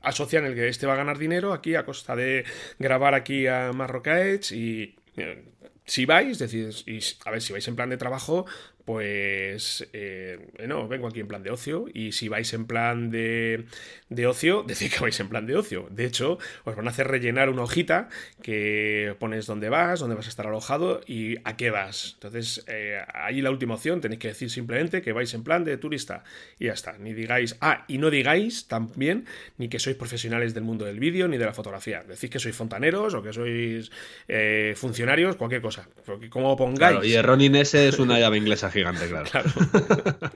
asocian 0.00 0.46
el 0.46 0.56
que 0.56 0.66
este 0.66 0.88
va 0.88 0.94
a 0.94 0.96
ganar 0.96 1.18
dinero 1.18 1.52
aquí 1.52 1.76
a 1.76 1.84
costa 1.84 2.16
de 2.16 2.44
grabar 2.80 3.14
aquí 3.14 3.46
a 3.46 3.70
Marrocaets 3.72 4.50
y 4.50 4.96
eh, 5.16 5.44
si 5.88 6.04
vais, 6.06 6.38
decís, 6.38 6.84
y 6.86 6.98
a 7.24 7.30
ver, 7.30 7.40
si 7.40 7.52
vais 7.52 7.66
en 7.68 7.76
plan 7.76 7.88
de 7.88 7.96
trabajo, 7.96 8.46
pues 8.88 9.86
eh, 9.92 10.48
no, 10.66 10.88
vengo 10.88 11.08
aquí 11.08 11.20
en 11.20 11.28
plan 11.28 11.42
de 11.42 11.50
ocio 11.50 11.84
y 11.92 12.12
si 12.12 12.28
vais 12.30 12.50
en 12.54 12.64
plan 12.64 13.10
de, 13.10 13.66
de 14.08 14.26
ocio, 14.26 14.62
decid 14.66 14.90
que 14.90 15.00
vais 15.00 15.20
en 15.20 15.28
plan 15.28 15.46
de 15.46 15.56
ocio. 15.56 15.88
De 15.90 16.06
hecho, 16.06 16.38
os 16.64 16.74
van 16.74 16.86
a 16.86 16.90
hacer 16.90 17.06
rellenar 17.06 17.50
una 17.50 17.64
hojita 17.64 18.08
que 18.42 19.14
pones 19.18 19.44
dónde 19.44 19.68
vas, 19.68 20.00
dónde 20.00 20.14
vas 20.14 20.24
a 20.24 20.30
estar 20.30 20.46
alojado 20.46 21.02
y 21.06 21.36
a 21.44 21.54
qué 21.58 21.68
vas. 21.68 22.12
Entonces, 22.14 22.64
eh, 22.66 23.02
ahí 23.12 23.42
la 23.42 23.50
última 23.50 23.74
opción 23.74 24.00
tenéis 24.00 24.20
que 24.20 24.28
decir 24.28 24.48
simplemente 24.48 25.02
que 25.02 25.12
vais 25.12 25.34
en 25.34 25.44
plan 25.44 25.64
de 25.64 25.76
turista 25.76 26.24
y 26.58 26.64
ya 26.64 26.72
está. 26.72 26.96
Ni 26.96 27.12
digáis, 27.12 27.58
ah, 27.60 27.84
y 27.88 27.98
no 27.98 28.08
digáis 28.08 28.68
también 28.68 29.26
ni 29.58 29.68
que 29.68 29.80
sois 29.80 29.96
profesionales 29.96 30.54
del 30.54 30.64
mundo 30.64 30.86
del 30.86 30.98
vídeo 30.98 31.28
ni 31.28 31.36
de 31.36 31.44
la 31.44 31.52
fotografía. 31.52 32.04
Decid 32.08 32.30
que 32.30 32.38
sois 32.38 32.56
fontaneros 32.56 33.12
o 33.12 33.22
que 33.22 33.34
sois 33.34 33.92
eh, 34.28 34.72
funcionarios, 34.78 35.36
cualquier 35.36 35.60
cosa. 35.60 35.86
Porque 36.06 36.30
como 36.30 36.56
pongáis. 36.56 37.04
y 37.04 37.12
el 37.12 37.22
Ronin 37.22 37.54
ese 37.54 37.88
es 37.88 37.98
una 37.98 38.18
llave 38.18 38.38
inglesa 38.38 38.70
gigante, 38.78 39.08
claro. 39.08 39.28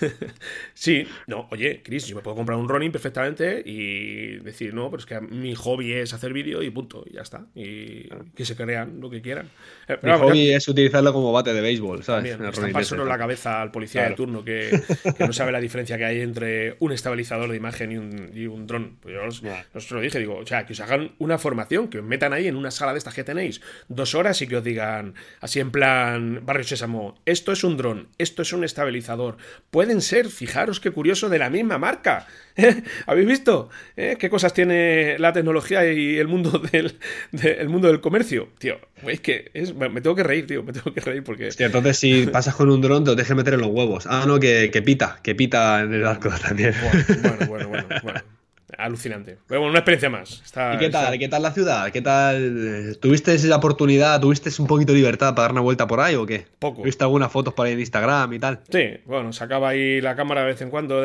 sí, 0.74 1.06
no, 1.26 1.48
oye, 1.50 1.82
Chris, 1.82 2.06
yo 2.06 2.16
me 2.16 2.22
puedo 2.22 2.36
comprar 2.36 2.58
un 2.58 2.68
Ronin 2.68 2.92
perfectamente 2.92 3.62
y 3.64 4.36
decir, 4.38 4.74
no, 4.74 4.90
pero 4.90 5.00
es 5.00 5.06
que 5.06 5.20
mi 5.20 5.54
hobby 5.54 5.92
es 5.92 6.12
hacer 6.12 6.32
vídeo 6.32 6.62
y 6.62 6.70
punto, 6.70 7.04
y 7.08 7.14
ya 7.14 7.22
está. 7.22 7.46
Y 7.54 8.08
que 8.34 8.44
se 8.44 8.56
crean 8.56 9.00
lo 9.00 9.10
que 9.10 9.22
quieran. 9.22 9.48
Eh, 9.88 9.98
mi 10.02 10.12
hobby 10.12 10.52
es 10.52 10.68
utilizarlo 10.68 11.12
como 11.12 11.32
bate 11.32 11.52
de 11.52 11.60
béisbol, 11.60 12.02
¿sabes? 12.02 12.36
También, 12.36 13.08
la 13.08 13.18
cabeza 13.18 13.62
al 13.62 13.70
policía 13.70 14.08
de 14.08 14.14
turno 14.14 14.44
que, 14.44 14.80
no 15.18 15.32
sabe 15.32 15.52
la 15.52 15.60
diferencia 15.60 15.96
que 15.98 16.04
hay 16.04 16.20
entre 16.20 16.76
un 16.80 16.92
estabilizador 16.92 17.50
de 17.50 17.56
imagen 17.56 17.92
y 17.92 17.96
un, 17.96 18.30
y 18.34 18.46
un 18.46 18.66
dron. 18.66 18.98
Pues 19.00 19.14
yo 19.14 19.48
os, 19.74 19.90
lo 19.90 20.00
dije, 20.00 20.18
digo, 20.18 20.36
o 20.36 20.46
sea, 20.46 20.66
que 20.66 20.72
os 20.72 20.80
hagan 20.80 21.12
una 21.18 21.38
formación, 21.38 21.88
que 21.88 21.98
os 21.98 22.04
metan 22.04 22.32
ahí 22.32 22.48
en 22.48 22.56
una 22.56 22.70
sala 22.70 22.92
de 22.92 22.98
estas 22.98 23.14
que 23.14 23.24
tenéis 23.24 23.60
dos 23.88 24.14
horas 24.14 24.40
y 24.42 24.46
que 24.46 24.56
os 24.56 24.64
digan, 24.64 25.14
así 25.40 25.60
en 25.60 25.70
plan 25.70 26.42
Barrio 26.44 26.64
Sésamo, 26.64 27.20
esto 27.26 27.52
es 27.52 27.59
un 27.64 27.76
dron, 27.76 28.08
esto 28.18 28.42
es 28.42 28.52
un 28.52 28.64
estabilizador. 28.64 29.36
Pueden 29.70 30.00
ser, 30.00 30.28
fijaros 30.28 30.80
qué 30.80 30.90
curioso, 30.90 31.28
de 31.28 31.38
la 31.38 31.50
misma 31.50 31.78
marca. 31.78 32.26
¿Habéis 33.06 33.26
visto? 33.26 33.70
¿Eh? 33.96 34.16
¿Qué 34.18 34.30
cosas 34.30 34.52
tiene 34.52 35.18
la 35.18 35.32
tecnología 35.32 35.90
y 35.92 36.18
el 36.18 36.28
mundo 36.28 36.60
del, 36.72 37.68
mundo 37.68 37.88
del 37.88 38.00
comercio? 38.00 38.48
Tío, 38.58 38.78
es 39.06 39.20
que 39.20 39.50
me 39.74 40.00
tengo 40.00 40.16
que 40.16 40.22
reír, 40.22 40.46
tío, 40.46 40.62
me 40.62 40.72
tengo 40.72 40.92
que 40.92 41.00
reír 41.00 41.22
porque... 41.22 41.50
entonces 41.58 41.98
si 41.98 42.26
pasas 42.32 42.54
con 42.54 42.70
un 42.70 42.80
dron 42.80 43.04
te 43.04 43.10
lo 43.10 43.16
dejes 43.16 43.36
meter 43.36 43.54
en 43.54 43.60
los 43.60 43.70
huevos. 43.70 44.06
Ah, 44.06 44.24
no, 44.26 44.38
que, 44.38 44.70
que 44.72 44.82
pita, 44.82 45.20
que 45.22 45.34
pita 45.34 45.80
en 45.80 45.94
el 45.94 46.06
arco 46.06 46.30
también. 46.30 46.74
bueno, 47.22 47.46
bueno, 47.46 47.68
bueno. 47.68 47.86
bueno 48.02 48.39
alucinante. 48.78 49.38
Bueno, 49.48 49.66
una 49.66 49.78
experiencia 49.78 50.10
más. 50.10 50.42
¿Y 50.74 50.78
qué 50.78 50.90
tal? 50.90 51.18
¿Qué 51.18 51.28
tal 51.28 51.42
la 51.42 51.52
ciudad? 51.52 51.90
¿Qué 51.90 52.02
tal? 52.02 52.98
¿Tuviste 53.00 53.34
esa 53.34 53.56
oportunidad? 53.56 54.20
¿Tuviste 54.20 54.50
un 54.60 54.66
poquito 54.66 54.92
de 54.92 54.98
libertad 54.98 55.34
para 55.34 55.42
dar 55.42 55.52
una 55.52 55.60
vuelta 55.60 55.86
por 55.86 56.00
ahí 56.00 56.14
o 56.14 56.26
qué? 56.26 56.46
Poco. 56.58 56.82
¿Viste 56.82 57.04
algunas 57.04 57.30
fotos 57.30 57.54
por 57.54 57.66
ahí 57.66 57.72
en 57.72 57.80
Instagram 57.80 58.32
y 58.32 58.38
tal? 58.38 58.60
Sí, 58.70 58.98
bueno, 59.06 59.32
sacaba 59.32 59.70
ahí 59.70 60.00
la 60.00 60.16
cámara 60.16 60.42
de 60.42 60.46
vez 60.48 60.60
en 60.62 60.70
cuando 60.70 61.00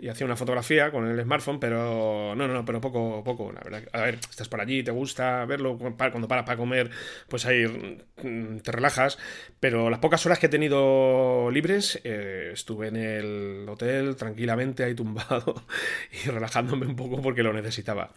y 0.00 0.08
hacía 0.08 0.26
una 0.26 0.36
fotografía 0.36 0.90
con 0.90 1.06
el 1.06 1.20
smartphone, 1.22 1.60
pero 1.60 2.34
no, 2.34 2.46
no, 2.46 2.54
no, 2.54 2.64
pero 2.64 2.80
poco, 2.80 3.22
poco, 3.24 3.52
la 3.52 3.60
verdad. 3.60 3.82
A 3.92 4.02
ver, 4.02 4.14
estás 4.14 4.48
por 4.48 4.60
allí, 4.60 4.82
te 4.82 4.90
gusta 4.90 5.44
verlo, 5.44 5.78
cuando 5.78 6.28
paras 6.28 6.44
para 6.44 6.56
comer, 6.56 6.90
pues 7.28 7.46
ahí 7.46 7.66
mm, 8.22 8.58
te 8.58 8.72
relajas, 8.72 9.18
pero 9.60 9.90
las 9.90 10.00
pocas 10.00 10.24
horas 10.26 10.38
que 10.38 10.46
he 10.46 10.48
tenido 10.48 11.50
libres, 11.50 12.00
eh, 12.04 12.50
estuve 12.52 12.88
en 12.88 12.96
el 12.96 13.66
hotel 13.68 14.16
tranquilamente 14.16 14.84
ahí 14.84 14.94
tumbado 14.94 15.64
y 16.24 16.28
relajándome 16.28 16.86
un 16.86 16.96
poco 16.96 17.01
porque 17.22 17.42
lo 17.42 17.52
necesitaba. 17.52 18.12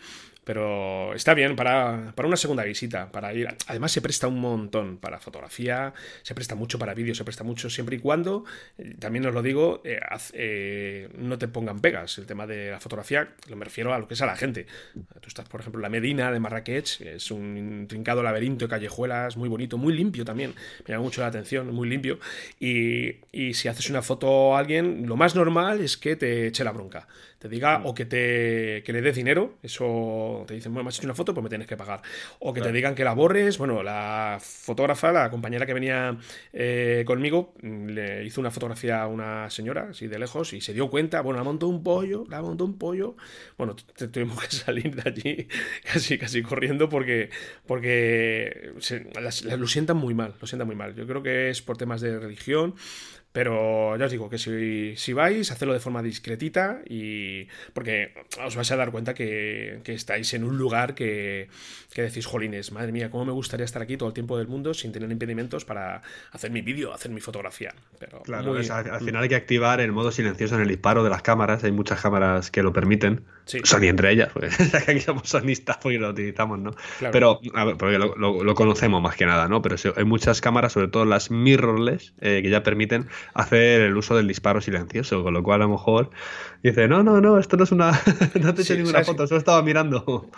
Pero 0.46 1.16
está 1.16 1.34
bien 1.34 1.56
para, 1.56 2.14
una 2.24 2.38
segunda 2.38 2.64
visita, 2.64 3.12
para 3.12 3.34
ir. 3.34 3.48
Además, 3.66 3.92
se 3.92 4.00
presta 4.00 4.28
un 4.28 4.40
montón 4.40 4.98
para 4.98 5.20
fotografía, 5.20 5.92
se 6.22 6.36
presta 6.36 6.54
mucho 6.54 6.78
para 6.78 6.94
vídeo, 6.94 7.16
se 7.16 7.24
presta 7.24 7.44
mucho 7.44 7.68
siempre 7.68 7.96
y 7.96 8.00
cuando, 8.00 8.46
eh, 8.78 8.94
también 9.00 9.26
os 9.26 9.34
lo 9.34 9.42
digo, 9.42 9.82
eh, 9.84 10.00
eh, 10.34 11.10
no 11.18 11.40
te 11.40 11.48
pongan 11.48 11.80
pegas. 11.80 12.20
El 12.20 12.28
tema 12.28 12.46
de 12.46 12.70
la 12.70 12.80
fotografía, 12.80 13.28
lo 13.50 13.56
me 13.56 13.66
refiero 13.66 13.92
a 13.92 13.98
lo 13.98 14.08
que 14.08 14.14
es 14.14 14.22
a 14.22 14.28
la 14.28 14.36
gente. 14.36 14.68
Tú 14.94 15.28
estás, 15.28 15.50
por 15.50 15.62
ejemplo, 15.62 15.80
en 15.80 15.84
la 15.84 15.90
Medina 15.90 16.32
de 16.32 16.40
Marrakech, 16.40 17.02
es 17.02 17.32
un 17.32 17.88
trincado 17.90 18.22
laberinto 18.22 18.66
de 18.66 18.70
callejuelas, 18.70 19.38
muy 19.38 19.50
bonito, 19.50 19.80
muy 19.80 19.94
limpio 19.94 20.26
también. 20.26 20.54
Me 20.88 20.94
llama 20.94 21.06
mucho 21.06 21.22
la 21.22 21.28
atención, 21.28 21.74
muy 21.74 21.90
limpio. 21.90 22.20
Y, 22.60 23.16
y 23.32 23.56
si 23.56 23.68
haces 23.68 23.90
una 23.90 24.04
foto 24.04 24.56
a 24.56 24.60
alguien, 24.60 25.08
lo 25.08 25.16
más 25.16 25.34
normal 25.34 25.82
es 25.82 25.98
que 25.98 26.16
te 26.16 26.46
eche 26.46 26.64
la 26.64 26.72
bronca 26.72 27.08
te 27.46 27.50
diga 27.50 27.82
o 27.86 27.94
que 27.94 28.06
te 28.06 28.82
que 28.84 28.92
le 28.92 29.02
des 29.02 29.16
dinero, 29.16 29.54
eso 29.62 30.35
te 30.46 30.56
dicen, 30.56 30.74
bueno, 30.74 30.86
me 30.86 30.90
has 30.90 30.98
hecho 30.98 31.08
una 31.08 31.16
foto, 31.16 31.34
pues 31.34 31.44
me 31.44 31.50
tienes 31.50 31.68
que 31.68 31.78
pagar. 31.78 32.02
O 32.40 32.54
que 32.54 32.62
te 32.62 32.72
digan 32.72 32.96
que 32.96 33.04
la 33.04 33.14
borres, 33.14 33.58
bueno, 33.58 33.84
la 33.84 34.40
fotógrafa, 34.42 35.12
la 35.12 35.30
compañera 35.30 35.66
que 35.66 35.74
venía 35.74 36.18
eh, 36.54 37.04
conmigo, 37.06 37.54
mm, 37.62 37.88
le 37.88 38.26
hizo 38.26 38.42
una 38.42 38.52
fotografía 38.52 39.04
a 39.04 39.08
una 39.08 39.50
señora, 39.50 39.90
así 39.92 40.08
de 40.08 40.20
lejos, 40.20 40.54
y 40.54 40.62
se 40.62 40.74
dio 40.74 40.90
cuenta, 40.90 41.22
bueno, 41.22 41.38
la 41.38 41.44
montó 41.44 41.68
un 41.68 41.84
pollo, 41.84 42.26
la 42.30 42.42
montó 42.42 42.66
un 42.66 42.78
pollo, 42.78 43.16
bueno, 43.58 43.76
tuvimos 44.12 44.42
que 44.42 44.48
salir 44.56 44.96
de 44.96 45.10
allí 45.10 45.48
casi, 45.84 46.18
casi 46.18 46.42
corriendo 46.42 46.90
porque, 46.90 47.30
porque 47.66 48.74
lo 49.58 49.68
sientan 49.68 49.98
muy 49.98 50.14
mal, 50.14 50.34
lo 50.40 50.48
sientan 50.48 50.68
muy 50.68 50.76
mal. 50.76 50.96
Yo 50.96 51.08
creo 51.08 51.24
que 51.24 51.50
es 51.50 51.62
por 51.62 51.78
temas 51.78 52.02
de 52.02 52.20
religión, 52.20 52.76
pero 53.36 53.98
ya 53.98 54.06
os 54.06 54.12
digo 54.12 54.30
que 54.30 54.38
si, 54.38 54.96
si 54.96 55.12
vais, 55.12 55.52
hacedlo 55.52 55.74
de 55.74 55.82
forma 55.82 56.02
discretita 56.02 56.80
y. 56.88 57.50
Porque 57.74 58.14
os 58.40 58.56
vais 58.56 58.72
a 58.72 58.78
dar 58.78 58.92
cuenta 58.92 59.14
que, 59.14 59.82
estáis 59.88 60.34
en 60.36 60.46
un 60.46 60.58
lugar 60.58 60.96
que, 60.96 61.50
que, 61.94 62.04
decís, 62.04 62.26
jolines, 62.26 62.72
madre 62.72 62.94
mía, 62.94 63.12
cómo 63.12 63.26
me 63.26 63.34
gustaría 63.34 63.66
estar 63.66 63.82
aquí 63.82 63.98
todo 63.98 64.08
el 64.08 64.14
tiempo 64.14 64.38
del 64.38 64.48
mundo 64.48 64.74
sin 64.74 64.94
tener 64.94 65.12
impedimentos 65.12 65.66
para 65.66 66.02
hacer 66.32 66.50
mi 66.50 66.62
vídeo, 66.62 66.94
hacer 66.94 67.12
mi 67.12 67.20
fotografía. 67.20 67.76
Pero 68.00 68.22
claro, 68.22 68.56
al, 68.56 69.02
final 69.02 69.24
hay 69.24 69.28
que 69.28 69.36
activar 69.36 69.82
el 69.82 69.92
modo 69.92 70.14
silencioso 70.14 70.56
en 70.56 70.62
el 70.62 70.70
disparo 70.70 71.04
de 71.04 71.10
las 71.10 71.22
cámaras. 71.22 71.62
Hay 71.66 71.74
muchas 71.74 72.00
cámaras 72.00 72.52
que 72.52 72.64
lo 72.64 72.72
permiten. 72.72 73.26
Sí. 73.44 73.60
Sony 73.66 73.88
entre 73.90 74.14
ellas, 74.14 74.30
porque 74.34 74.48
aquí 74.88 75.02
somos 75.02 75.28
sonistas 75.28 75.78
porque 75.84 76.00
lo 76.00 76.12
utilizamos, 76.12 76.58
¿no? 76.60 76.72
Pero, 77.12 77.42
a 77.54 77.66
ver, 77.66 77.76
porque 77.76 77.98
lo, 77.98 78.56
conocemos 78.56 79.02
más 79.02 79.18
que 79.18 79.26
nada, 79.26 79.50
¿no? 79.50 79.62
Pero 79.62 79.76
hay 79.98 80.06
muchas 80.06 80.40
cámaras, 80.40 80.72
sobre 80.72 80.88
todo 80.88 81.04
las 81.04 81.32
mirrorless, 81.32 82.14
eh, 82.22 82.40
que 82.42 82.50
ya 82.50 82.64
permiten 82.64 83.08
hacer 83.34 83.82
el 83.82 83.98
uso 83.98 84.16
del 84.16 84.28
disparo 84.28 84.62
silencioso, 84.62 85.24
con 85.24 85.34
lo 85.34 85.44
cual 85.44 85.62
a 85.62 85.66
lo 85.66 85.72
mejor 85.72 86.10
dice, 86.64 86.88
no, 86.88 87.04
no, 87.04 87.22
no, 87.22 87.40
esto 87.40 87.58
no 87.58 87.64
es 87.64 87.72
una... 87.72 87.92
no 88.42 88.54
te 88.54 88.62
he 88.62 88.64
hecho 88.64 88.76
ninguna 88.76 89.04
foto, 89.04 89.28
solo 89.28 89.38
estaba 89.40 89.62
mirando. 89.62 90.30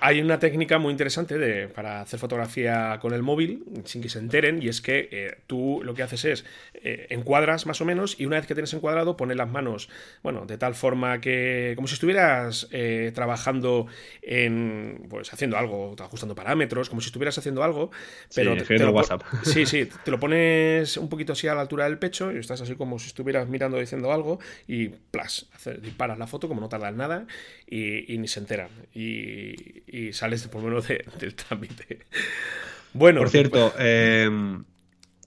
hay 0.00 0.20
una 0.20 0.38
técnica 0.38 0.78
muy 0.78 0.92
interesante 0.92 1.38
de, 1.38 1.68
para 1.68 2.00
hacer 2.00 2.20
fotografía 2.20 2.98
con 3.00 3.12
el 3.12 3.22
móvil 3.22 3.64
sin 3.84 4.02
que 4.02 4.08
se 4.08 4.18
enteren 4.18 4.62
y 4.62 4.68
es 4.68 4.80
que 4.80 5.08
eh, 5.10 5.38
tú 5.46 5.80
lo 5.84 5.94
que 5.94 6.02
haces 6.02 6.24
es 6.24 6.44
eh, 6.74 7.06
encuadras 7.10 7.66
más 7.66 7.80
o 7.80 7.84
menos 7.84 8.18
y 8.18 8.26
una 8.26 8.36
vez 8.36 8.46
que 8.46 8.54
tienes 8.54 8.72
encuadrado 8.74 9.16
pones 9.16 9.36
las 9.36 9.50
manos, 9.50 9.88
bueno, 10.22 10.46
de 10.46 10.58
tal 10.58 10.74
forma 10.74 11.20
que 11.20 11.72
como 11.76 11.88
si 11.88 11.94
estuvieras 11.94 12.68
eh, 12.70 13.12
trabajando 13.14 13.86
en, 14.22 15.06
pues 15.08 15.32
haciendo 15.32 15.56
algo, 15.56 15.94
ajustando 15.98 16.34
parámetros, 16.34 16.88
como 16.88 17.00
si 17.00 17.06
estuvieras 17.06 17.36
haciendo 17.38 17.62
algo, 17.62 17.90
pero 18.34 18.58
sí, 18.58 18.76
te, 18.76 18.84
WhatsApp. 18.86 19.22
Sí, 19.42 19.66
sí, 19.66 19.88
te 20.04 20.10
lo 20.10 20.20
pones 20.20 20.96
un 20.96 21.08
poquito 21.08 21.32
así 21.32 21.48
a 21.48 21.54
la 21.54 21.62
altura 21.62 21.84
del 21.84 21.98
pecho 21.98 22.23
y 22.32 22.38
estás 22.38 22.60
así 22.60 22.74
como 22.74 22.98
si 22.98 23.08
estuvieras 23.08 23.48
mirando 23.48 23.78
diciendo 23.78 24.12
algo 24.12 24.38
y 24.66 24.88
plas, 24.88 25.46
disparas 25.82 26.18
la 26.18 26.26
foto 26.26 26.48
como 26.48 26.60
no 26.60 26.68
tardas 26.68 26.94
nada 26.94 27.26
y, 27.66 28.16
ni 28.18 28.28
se 28.28 28.40
enteran 28.40 28.68
y, 28.94 30.12
sales 30.12 30.46
por 30.48 30.62
lo 30.62 30.68
menos 30.68 30.88
del 30.88 31.34
trámite. 31.34 32.00
Bueno, 32.92 33.20
por 33.20 33.30
cierto, 33.30 33.74
eh, 33.78 34.30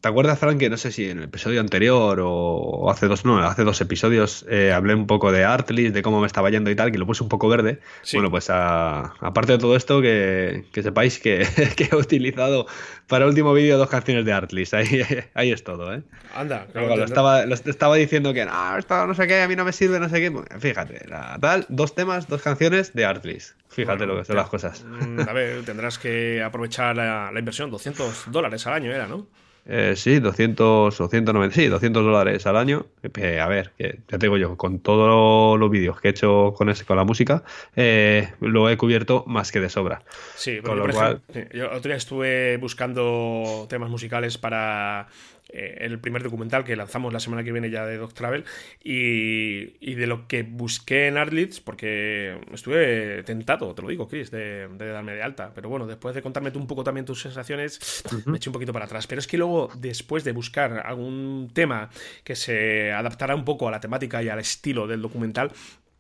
¿Te 0.01 0.09
acuerdas, 0.09 0.37
Frank, 0.37 0.59
que 0.59 0.69
no 0.69 0.77
sé 0.77 0.91
si 0.91 1.09
en 1.09 1.17
el 1.17 1.23
episodio 1.23 1.59
anterior 1.59 2.19
o 2.21 2.91
hace 2.91 3.07
dos, 3.07 3.25
no, 3.25 3.39
hace 3.39 3.63
dos 3.63 3.81
episodios 3.81 4.45
eh, 4.47 4.71
hablé 4.71 4.93
un 4.93 5.07
poco 5.07 5.31
de 5.31 5.43
Artlist, 5.43 5.93
de 5.93 6.03
cómo 6.03 6.21
me 6.21 6.27
estaba 6.27 6.51
yendo 6.51 6.69
y 6.69 6.75
tal, 6.75 6.91
que 6.91 6.99
lo 6.99 7.07
puse 7.07 7.23
un 7.23 7.29
poco 7.29 7.49
verde? 7.49 7.79
Bueno, 8.13 8.29
pues 8.29 8.49
aparte 8.49 9.53
de 9.53 9.57
todo 9.57 9.75
esto, 9.75 10.01
que, 10.01 10.65
sepáis 10.73 11.19
que, 11.19 11.47
he 11.77 11.95
utilizado 11.95 12.67
para 13.07 13.25
el 13.25 13.29
último 13.29 13.53
vídeo 13.53 13.77
dos 13.77 13.89
canciones 13.89 14.25
de 14.25 14.33
Artlist. 14.33 14.75
Ahí, 14.75 15.01
ahí 15.33 15.51
es 15.51 15.63
todo, 15.63 15.93
¿eh? 15.93 16.03
Anda, 16.35 16.67
claro. 16.71 16.95
Lo 16.95 17.03
estaba, 17.03 17.43
estaba 17.43 17.95
diciendo 17.95 18.33
que 18.33 18.45
no, 18.45 18.77
esto 18.77 19.07
no 19.07 19.15
sé 19.15 19.27
qué, 19.27 19.41
a 19.41 19.47
mí 19.47 19.55
no 19.55 19.65
me 19.65 19.73
sirve, 19.73 19.99
no 19.99 20.09
sé 20.09 20.19
qué. 20.19 20.31
Fíjate, 20.59 21.07
tal, 21.41 21.65
dos 21.69 21.95
temas, 21.95 22.27
dos 22.27 22.41
canciones 22.43 22.93
de 22.93 23.05
Artlist. 23.05 23.57
Fíjate 23.69 24.05
lo 24.05 24.17
que 24.17 24.25
son 24.25 24.35
las 24.35 24.49
cosas. 24.49 24.85
Mm, 24.85 25.21
a 25.27 25.33
ver, 25.33 25.63
tendrás 25.65 25.97
que 25.97 26.41
aprovechar 26.43 26.95
la, 26.95 27.31
la 27.31 27.39
inversión, 27.39 27.71
200 27.71 28.31
dólares 28.31 28.65
al 28.67 28.73
año 28.73 28.91
era, 28.91 29.07
¿no? 29.07 29.27
Eh, 29.69 29.95
sí, 29.97 30.19
200 30.19 31.01
o 31.01 31.07
190, 31.09 31.53
sí, 31.53 31.67
200 31.67 32.03
dólares 32.03 32.47
al 32.47 32.55
año. 32.55 32.85
Eh, 33.17 33.39
a 33.41 33.47
ver, 33.47 33.73
ya 33.77 34.17
te 34.17 34.17
digo 34.17 34.37
yo, 34.37 34.55
con 34.55 34.79
todos 34.79 35.59
los 35.59 35.69
vídeos 35.69 35.99
que 35.99 36.07
he 36.07 36.11
hecho 36.11 36.53
con, 36.55 36.69
ese, 36.69 36.85
con 36.85 36.95
la 36.95 37.03
música, 37.03 37.43
eh, 37.75 38.29
lo 38.39 38.69
he 38.69 38.77
cubierto 38.77 39.25
más 39.27 39.51
que 39.51 39.59
de 39.59 39.69
sobra. 39.69 40.03
Sí, 40.35 40.59
con 40.61 40.79
lo 40.79 40.87
cual... 40.87 41.21
yo 41.53 41.67
otro 41.67 41.89
día 41.89 41.97
estuve 41.97 42.55
buscando 42.57 43.65
temas 43.69 43.89
musicales 43.89 44.37
para 44.37 45.07
eh, 45.49 45.77
el 45.81 45.99
primer 45.99 46.23
documental 46.23 46.63
que 46.63 46.75
lanzamos 46.75 47.13
la 47.13 47.19
semana 47.19 47.43
que 47.43 47.51
viene 47.51 47.69
ya 47.69 47.85
de 47.85 47.97
Dog 47.97 48.13
Travel 48.13 48.43
y, 48.83 49.95
de 49.95 50.07
lo 50.07 50.27
que 50.27 50.43
busqué 50.43 51.07
en 51.07 51.17
Artlitz, 51.17 51.59
porque 51.59 52.39
estuve 52.53 53.23
tentado, 53.23 53.73
te 53.73 53.81
lo 53.81 53.87
digo, 53.87 54.07
Chris, 54.07 54.29
de, 54.31 54.67
darme 54.77 55.13
de 55.13 55.23
alta. 55.23 55.51
Pero 55.55 55.69
bueno, 55.69 55.87
después 55.87 56.13
de 56.13 56.21
contarme 56.21 56.51
tú 56.51 56.59
un 56.59 56.67
poco 56.67 56.83
también 56.83 57.05
tus 57.05 57.21
sensaciones, 57.21 58.03
me 58.25 58.37
eché 58.37 58.49
un 58.49 58.53
poquito 58.53 58.73
para 58.73 58.85
atrás. 58.85 59.07
Pero 59.07 59.19
es 59.19 59.27
que 59.27 59.37
luego, 59.37 59.69
después 59.77 60.23
de 60.23 60.31
buscar 60.31 60.85
algún 60.85 61.49
tema 61.53 61.89
que 62.23 62.35
se 62.35 62.91
adaptara 62.91 63.35
un 63.35 63.45
poco 63.45 63.67
a 63.67 63.71
la 63.71 63.79
temática 63.79 64.21
y 64.21 64.29
al 64.29 64.39
estilo 64.39 64.87
del 64.87 65.01
documental, 65.01 65.51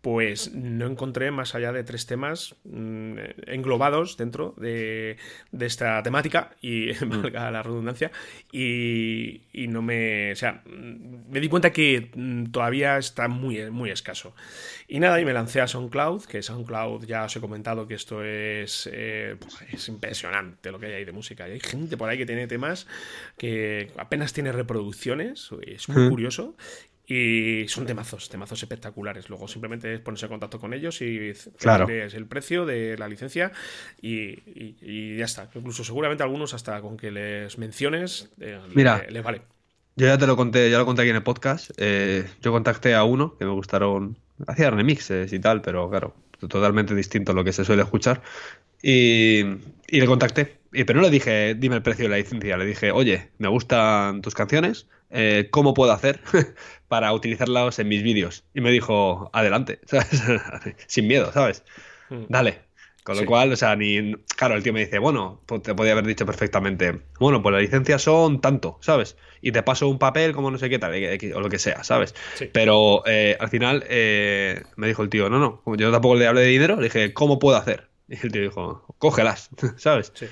pues 0.01 0.53
no 0.53 0.85
encontré 0.85 1.31
más 1.31 1.55
allá 1.55 1.71
de 1.71 1.83
tres 1.83 2.05
temas 2.05 2.55
mm, 2.65 3.17
englobados 3.47 4.15
dentro 4.15 4.53
de, 4.57 5.17
esta 5.59 6.01
temática 6.03 6.55
y 6.61 6.91
mm. 7.01 7.09
valga 7.09 7.51
la 7.51 7.63
redundancia 7.63 8.11
y, 8.51 9.41
no 9.69 9.81
me 9.81 10.31
o 10.31 10.35
sea 10.35 10.63
mm, 10.65 11.29
me 11.29 11.39
di 11.39 11.49
cuenta 11.49 11.71
que 11.71 12.11
todavía 12.51 12.97
está 12.97 13.27
muy 13.27 13.69
muy 13.71 13.89
escaso. 13.89 14.33
Y 14.87 14.99
nada 14.99 15.19
y 15.19 15.25
me 15.25 15.33
lancé 15.33 15.59
a 15.61 15.67
SoundCloud 15.67 16.23
que 16.25 16.41
SoundCloud 16.41 17.05
ya 17.05 17.25
os 17.25 17.35
he 17.35 17.41
comentado 17.41 17.87
que 17.87 17.95
esto 17.95 18.23
es 18.23 18.89
eh, 18.91 19.35
pues, 19.39 19.61
es 19.71 19.89
impresionante 19.89 20.71
lo 20.71 20.79
que 20.79 20.85
hay 20.85 20.93
ahí 20.93 21.05
de 21.05 21.11
música. 21.11 21.47
Y 21.49 21.53
hay 21.53 21.59
gente 21.59 21.97
por 21.97 22.09
ahí 22.09 22.17
que 22.17 22.25
tiene 22.25 22.47
temas 22.47 22.87
que 23.37 23.91
apenas 23.97 24.31
tiene 24.31 24.51
reproducciones 24.51 25.49
es 25.65 25.89
muy 25.89 26.09
curioso 26.09 26.55
y 27.09 27.65
son 27.69 27.85
temazos, 27.85 28.27
temazos 28.27 28.61
espectaculares. 28.61 29.29
Luego 29.29 29.47
simplemente 29.47 29.93
es 29.93 30.01
ponerse 30.01 30.25
en 30.25 30.31
contacto 30.31 30.59
con 30.59 30.73
ellos 30.73 31.01
y 31.01 31.31
claro. 31.57 31.87
es 31.87 32.13
el 32.13 32.25
precio 32.25 32.65
de 32.65 32.97
la 32.97 33.07
licencia 33.07 33.53
y, 34.01 35.15
ya 35.17 35.25
está. 35.25 35.49
Incluso 35.55 35.85
seguramente 35.85 36.23
algunos 36.23 36.53
hasta 36.53 36.81
con 36.81 36.97
que 36.97 37.11
les 37.11 37.57
menciones 37.57 38.29
eh, 38.41 38.59
Mira, 38.73 39.05
les 39.09 39.23
vale. 39.23 39.41
Yo 39.95 40.05
ya 40.05 40.17
te 40.17 40.27
lo 40.27 40.35
conté, 40.35 40.69
ya 40.69 40.77
lo 40.77 40.85
conté 40.85 41.03
aquí 41.03 41.09
en 41.09 41.15
el 41.15 41.23
podcast. 41.23 41.71
Eh, 41.77 42.27
yo 42.41 42.51
contacté 42.51 42.93
a 42.93 43.03
uno 43.05 43.37
que 43.37 43.45
me 43.45 43.51
gustaron, 43.51 44.17
hacía 44.45 44.69
remixes 44.69 45.31
y 45.31 45.39
tal, 45.39 45.61
pero 45.61 45.89
claro, 45.89 46.13
totalmente 46.39 46.93
distinto 46.93 47.31
a 47.31 47.35
lo 47.35 47.43
que 47.43 47.53
se 47.53 47.63
suele 47.63 47.83
escuchar. 47.83 48.21
Y, 48.83 49.39
y 49.87 49.99
le 49.99 50.05
contacté. 50.05 50.56
Y, 50.73 50.83
pero 50.83 50.99
no 50.99 51.05
le 51.05 51.11
dije, 51.11 51.55
dime 51.55 51.75
el 51.75 51.81
precio 51.81 52.05
de 52.05 52.09
la 52.09 52.17
licencia. 52.17 52.57
Le 52.57 52.65
dije, 52.65 52.91
oye, 52.91 53.29
me 53.37 53.47
gustan 53.47 54.21
tus 54.21 54.33
canciones, 54.33 54.87
eh, 55.09 55.47
¿cómo 55.51 55.73
puedo 55.73 55.91
hacer 55.91 56.21
para 56.87 57.13
utilizarlas 57.13 57.79
en 57.79 57.87
mis 57.87 58.03
vídeos? 58.03 58.45
Y 58.53 58.61
me 58.61 58.71
dijo, 58.71 59.29
adelante, 59.33 59.79
sin 60.87 61.07
miedo, 61.07 61.31
¿sabes? 61.31 61.63
Hmm. 62.09 62.23
Dale. 62.29 62.67
Con 63.07 63.15
lo 63.15 63.25
cual, 63.25 63.53
o 63.53 63.55
sea, 63.55 63.73
ni. 63.77 64.15
Claro, 64.35 64.55
el 64.55 64.63
tío 64.63 64.73
me 64.73 64.81
dice, 64.81 64.99
bueno, 64.99 65.41
te 65.63 65.73
podía 65.73 65.93
haber 65.93 66.05
dicho 66.05 66.25
perfectamente, 66.25 67.03
bueno, 67.21 67.41
pues 67.41 67.53
las 67.53 67.61
licencias 67.61 68.01
son 68.01 68.41
tanto, 68.41 68.79
¿sabes? 68.81 69.15
Y 69.41 69.53
te 69.53 69.63
paso 69.63 69.87
un 69.87 69.97
papel 69.97 70.33
como 70.33 70.51
no 70.51 70.57
sé 70.57 70.69
qué 70.69 70.77
tal, 70.77 70.91
o 71.33 71.39
lo 71.39 71.47
que 71.47 71.57
sea, 71.57 71.85
¿sabes? 71.85 72.13
Pero 72.51 73.03
eh, 73.05 73.37
al 73.39 73.47
final 73.47 73.85
eh, 73.87 74.61
me 74.75 74.87
dijo 74.87 75.03
el 75.03 75.09
tío, 75.09 75.29
no, 75.29 75.39
no, 75.39 75.75
yo 75.77 75.89
tampoco 75.89 76.15
le 76.15 76.27
hablé 76.27 76.41
de 76.41 76.47
dinero, 76.47 76.75
le 76.75 76.83
dije, 76.83 77.13
¿cómo 77.13 77.39
puedo 77.39 77.55
hacer? 77.55 77.87
Y 78.09 78.15
el 78.21 78.31
tío 78.31 78.41
dijo, 78.41 78.83
cógelas, 78.97 79.51
¿sabes? 79.77 80.11
Sí. 80.13 80.27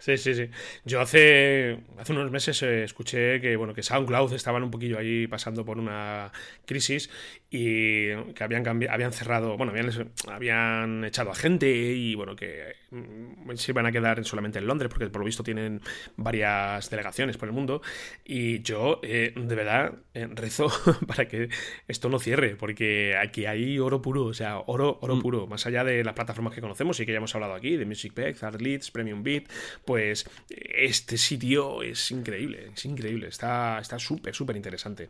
Sí, 0.00 0.16
sí, 0.16 0.32
sí. 0.34 0.48
Yo 0.84 1.00
hace, 1.00 1.80
hace 1.98 2.12
unos 2.12 2.30
meses 2.30 2.62
eh, 2.62 2.84
escuché 2.84 3.40
que, 3.40 3.56
bueno, 3.56 3.74
que 3.74 3.82
SoundCloud 3.82 4.32
estaban 4.32 4.62
un 4.62 4.70
poquillo 4.70 4.96
ahí 4.96 5.26
pasando 5.26 5.64
por 5.64 5.76
una 5.78 6.30
crisis 6.64 7.10
y 7.50 8.14
que 8.34 8.44
habían, 8.44 8.66
habían 8.66 9.12
cerrado, 9.12 9.56
bueno, 9.56 9.72
habían, 9.72 9.90
habían 10.30 11.04
echado 11.04 11.30
a 11.30 11.34
gente 11.34 11.70
y, 11.70 12.14
bueno, 12.14 12.36
que 12.36 12.74
mm, 12.90 13.54
se 13.54 13.72
iban 13.72 13.86
a 13.86 13.92
quedar 13.92 14.22
solamente 14.24 14.58
en 14.58 14.66
Londres 14.66 14.90
porque 14.90 15.08
por 15.08 15.20
lo 15.20 15.24
visto 15.24 15.42
tienen 15.42 15.80
varias 16.16 16.90
delegaciones 16.90 17.38
por 17.38 17.48
el 17.48 17.54
mundo 17.54 17.80
y 18.22 18.60
yo, 18.60 19.00
eh, 19.02 19.32
de 19.34 19.54
verdad, 19.54 19.94
eh, 20.12 20.28
rezo 20.30 20.70
para 21.06 21.26
que 21.26 21.48
esto 21.86 22.10
no 22.10 22.18
cierre 22.18 22.54
porque 22.54 23.16
aquí 23.16 23.46
hay 23.46 23.78
oro 23.78 24.02
puro, 24.02 24.26
o 24.26 24.34
sea, 24.34 24.58
oro, 24.58 24.98
oro 25.00 25.16
mm. 25.16 25.22
puro, 25.22 25.46
más 25.46 25.66
allá 25.66 25.84
de 25.84 26.04
las 26.04 26.12
plataformas 26.12 26.54
que 26.54 26.60
conocemos 26.60 27.00
y 27.00 27.06
que 27.06 27.12
ya 27.12 27.18
hemos 27.18 27.34
hablado 27.34 27.54
aquí, 27.54 27.76
de 27.76 27.86
Music 27.86 28.12
Pack, 28.12 28.60
Leads, 28.60 28.90
Premium 28.90 29.22
Beat, 29.22 29.44
pues 29.86 30.28
este 30.50 31.16
sitio 31.16 31.82
es 31.82 32.10
increíble, 32.10 32.72
es 32.74 32.84
increíble, 32.84 33.28
está 33.28 33.82
súper, 33.98 34.34
súper 34.34 34.56
interesante. 34.56 35.08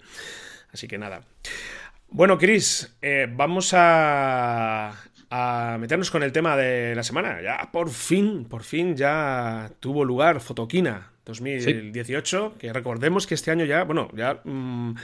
Así 0.72 0.86
que 0.86 0.98
nada. 0.98 1.22
Bueno, 2.10 2.38
Chris, 2.38 2.96
eh, 3.02 3.26
vamos 3.30 3.74
a, 3.74 4.94
a, 5.30 5.76
meternos 5.78 6.10
con 6.10 6.22
el 6.22 6.32
tema 6.32 6.56
de 6.56 6.94
la 6.94 7.02
semana. 7.02 7.42
Ya 7.42 7.70
por 7.70 7.90
fin, 7.90 8.46
por 8.46 8.62
fin 8.62 8.96
ya 8.96 9.70
tuvo 9.78 10.04
lugar 10.06 10.40
Fotoquina 10.40 11.12
2018, 11.26 12.56
que 12.58 12.72
recordemos 12.72 13.26
que 13.26 13.34
este 13.34 13.50
año 13.50 13.66
ya, 13.66 13.84
bueno, 13.84 14.08
ya 14.14 14.40
mm, 14.42 14.96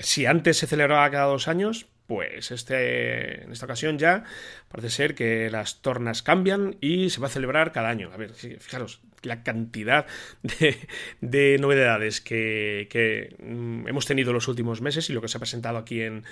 si 0.00 0.26
antes 0.26 0.58
se 0.58 0.66
celebraba 0.66 1.10
cada 1.10 1.24
dos 1.24 1.48
años, 1.48 1.86
pues 2.06 2.50
este, 2.50 3.44
en 3.44 3.52
esta 3.52 3.64
ocasión 3.64 3.98
ya 3.98 4.24
parece 4.68 4.90
ser 4.90 5.14
que 5.14 5.48
las 5.50 5.80
tornas 5.80 6.22
cambian 6.22 6.76
y 6.82 7.08
se 7.08 7.20
va 7.20 7.28
a 7.28 7.30
celebrar 7.30 7.72
cada 7.72 7.88
año. 7.88 8.10
A 8.12 8.18
ver, 8.18 8.34
fijaros, 8.34 9.00
la 9.22 9.42
cantidad 9.42 10.06
de, 11.20 11.58
novedades 11.58 12.20
que, 12.20 12.88
que, 12.90 13.36
mm, 13.42 13.88
hemos 13.88 14.06
tenido 14.06 14.32
los 14.32 14.48
últimos 14.48 14.80
meses 14.80 15.08
y 15.10 15.12
lo 15.12 15.20
que 15.20 15.28
se 15.28 15.36
ha 15.36 15.40
presentado 15.40 15.78
aquí 15.78 16.02
en, 16.02 16.24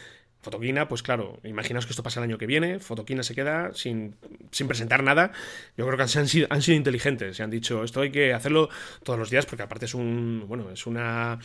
Fotoquina, 0.43 0.89
pues 0.89 1.03
claro, 1.03 1.39
imaginaos 1.45 1.87
que 1.87 1.93
esto 1.93 2.03
pasa 2.03 2.21
el 2.21 2.25
año 2.25 2.39
que 2.39 2.47
viene, 2.47 2.81
Fotoquina 2.81 3.23
se 3.23 3.35
queda 3.35 3.73
sin, 3.75 4.15
sin 4.51 4.69
presentar 4.69 5.03
nada. 5.03 5.33
Yo 5.77 5.87
creo 5.87 5.97
que 5.97 6.03
han 6.03 6.29
sido, 6.29 6.47
han 6.51 6.63
sido 6.63 6.77
inteligentes, 6.77 7.37
se 7.37 7.43
han 7.43 7.51
dicho, 7.51 7.85
esto 7.85 8.01
hay 8.01 8.11
que 8.11 8.33
hacerlo 8.33 8.71
todos 9.03 9.19
los 9.19 9.31
días 9.31 9.47
porque 9.47 9.63
aparte 9.63 9.85
es 9.85 9.95
un, 9.95 10.45
bueno, 10.49 10.71
es 10.71 10.87
una 10.87 11.39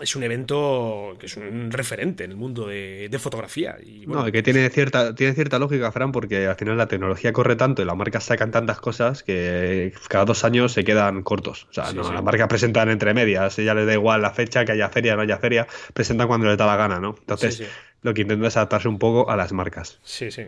es 0.00 0.14
un 0.14 0.22
evento 0.22 1.16
que 1.18 1.26
es 1.26 1.36
un 1.36 1.70
referente 1.70 2.24
en 2.24 2.32
el 2.32 2.36
mundo 2.36 2.66
de, 2.66 3.16
fotografía. 3.18 3.76
Y, 3.82 4.06
no, 4.06 4.30
que 4.30 4.42
tiene 4.42 4.68
cierta, 4.68 5.14
tiene 5.14 5.32
cierta 5.32 5.58
lógica, 5.58 5.90
Fran, 5.90 6.12
porque 6.12 6.46
al 6.46 6.56
final 6.56 6.76
la 6.76 6.86
tecnología 6.86 7.32
corre 7.32 7.56
tanto 7.56 7.80
y 7.80 7.86
las 7.86 7.96
marcas 7.96 8.24
sacan 8.24 8.50
tantas 8.50 8.78
cosas 8.78 9.22
que 9.22 9.94
cada 10.08 10.26
dos 10.26 10.44
años 10.44 10.72
se 10.72 10.84
quedan 10.84 11.22
cortos. 11.22 11.66
O 11.70 11.72
sea, 11.72 11.92
no, 11.92 12.12
las 12.12 12.22
marcas 12.22 12.48
presentan 12.48 12.90
entre 12.90 13.14
medias, 13.14 13.56
ya 13.56 13.74
les 13.74 13.86
da 13.86 13.94
igual 13.94 14.20
la 14.22 14.32
fecha, 14.32 14.64
que 14.64 14.72
haya 14.72 14.88
feria, 14.90 15.16
no 15.16 15.22
haya 15.22 15.38
feria, 15.38 15.66
presentan 15.94 16.28
cuando 16.28 16.46
les 16.46 16.58
da 16.58 16.66
la 16.66 16.76
gana, 16.76 17.00
¿no? 17.00 17.16
Entonces, 17.18 17.62
lo 18.02 18.14
que 18.14 18.22
intenta 18.22 18.48
es 18.48 18.56
adaptarse 18.56 18.88
un 18.88 18.98
poco 18.98 19.30
a 19.30 19.36
las 19.36 19.52
marcas. 19.52 19.98
Sí, 20.02 20.30
sí. 20.30 20.46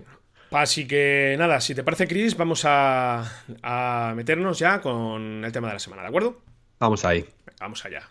Así 0.50 0.86
que 0.86 1.36
nada, 1.38 1.60
si 1.60 1.74
te 1.74 1.84
parece, 1.84 2.08
Chris, 2.08 2.36
vamos 2.36 2.64
a, 2.64 3.42
a 3.62 4.14
meternos 4.16 4.58
ya 4.58 4.80
con 4.80 5.44
el 5.44 5.52
tema 5.52 5.68
de 5.68 5.74
la 5.74 5.78
semana, 5.78 6.02
¿de 6.02 6.08
acuerdo? 6.08 6.40
Vamos 6.78 7.04
ahí. 7.04 7.26
Vamos 7.60 7.84
allá. 7.84 8.08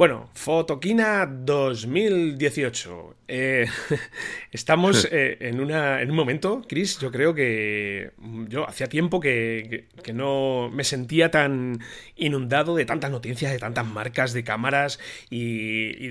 Bueno, 0.00 0.30
Fotoquina 0.32 1.26
2018. 1.26 3.16
Eh, 3.32 3.68
estamos 4.50 5.06
eh, 5.12 5.36
en, 5.38 5.60
una, 5.60 6.02
en 6.02 6.10
un 6.10 6.16
momento, 6.16 6.62
Chris, 6.68 6.98
yo 6.98 7.12
creo 7.12 7.32
que 7.32 8.10
yo 8.48 8.68
hacía 8.68 8.88
tiempo 8.88 9.20
que, 9.20 9.86
no 10.12 10.68
me 10.72 10.82
sentía 10.82 11.30
tan 11.30 11.78
inundado 12.16 12.74
de 12.74 12.84
tantas 12.84 13.12
noticias, 13.12 13.52
de 13.52 13.60
tantas 13.60 13.86
marcas 13.86 14.32
de 14.32 14.42
cámaras 14.42 14.98
y, 15.30 16.08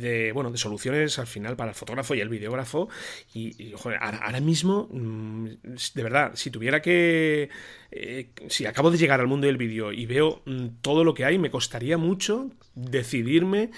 de, 0.00 0.32
bueno, 0.32 0.50
de 0.50 0.58
soluciones 0.58 1.20
al 1.20 1.28
final 1.28 1.54
para 1.54 1.70
el 1.70 1.76
fotógrafo 1.76 2.16
y 2.16 2.20
el 2.20 2.28
videógrafo. 2.28 2.88
Y, 3.32 3.72
ahora, 4.00 4.40
mismo, 4.40 4.88
mm, 4.90 5.46
de 5.94 6.02
verdad, 6.02 6.32
si 6.34 6.50
tuviera 6.50 6.82
que... 6.82 7.48
Eh, 7.92 8.30
si 8.48 8.66
acabo 8.66 8.90
de 8.90 8.98
llegar 8.98 9.20
al 9.20 9.28
mundo 9.28 9.46
del 9.46 9.56
vídeo 9.56 9.92
y 9.92 10.06
veo 10.06 10.42
mm, 10.44 10.66
todo 10.82 11.04
lo 11.04 11.14
que 11.14 11.24
hay, 11.24 11.38
me 11.38 11.50
costaría 11.50 11.96
mucho 11.96 12.50
decidirme 12.74 13.70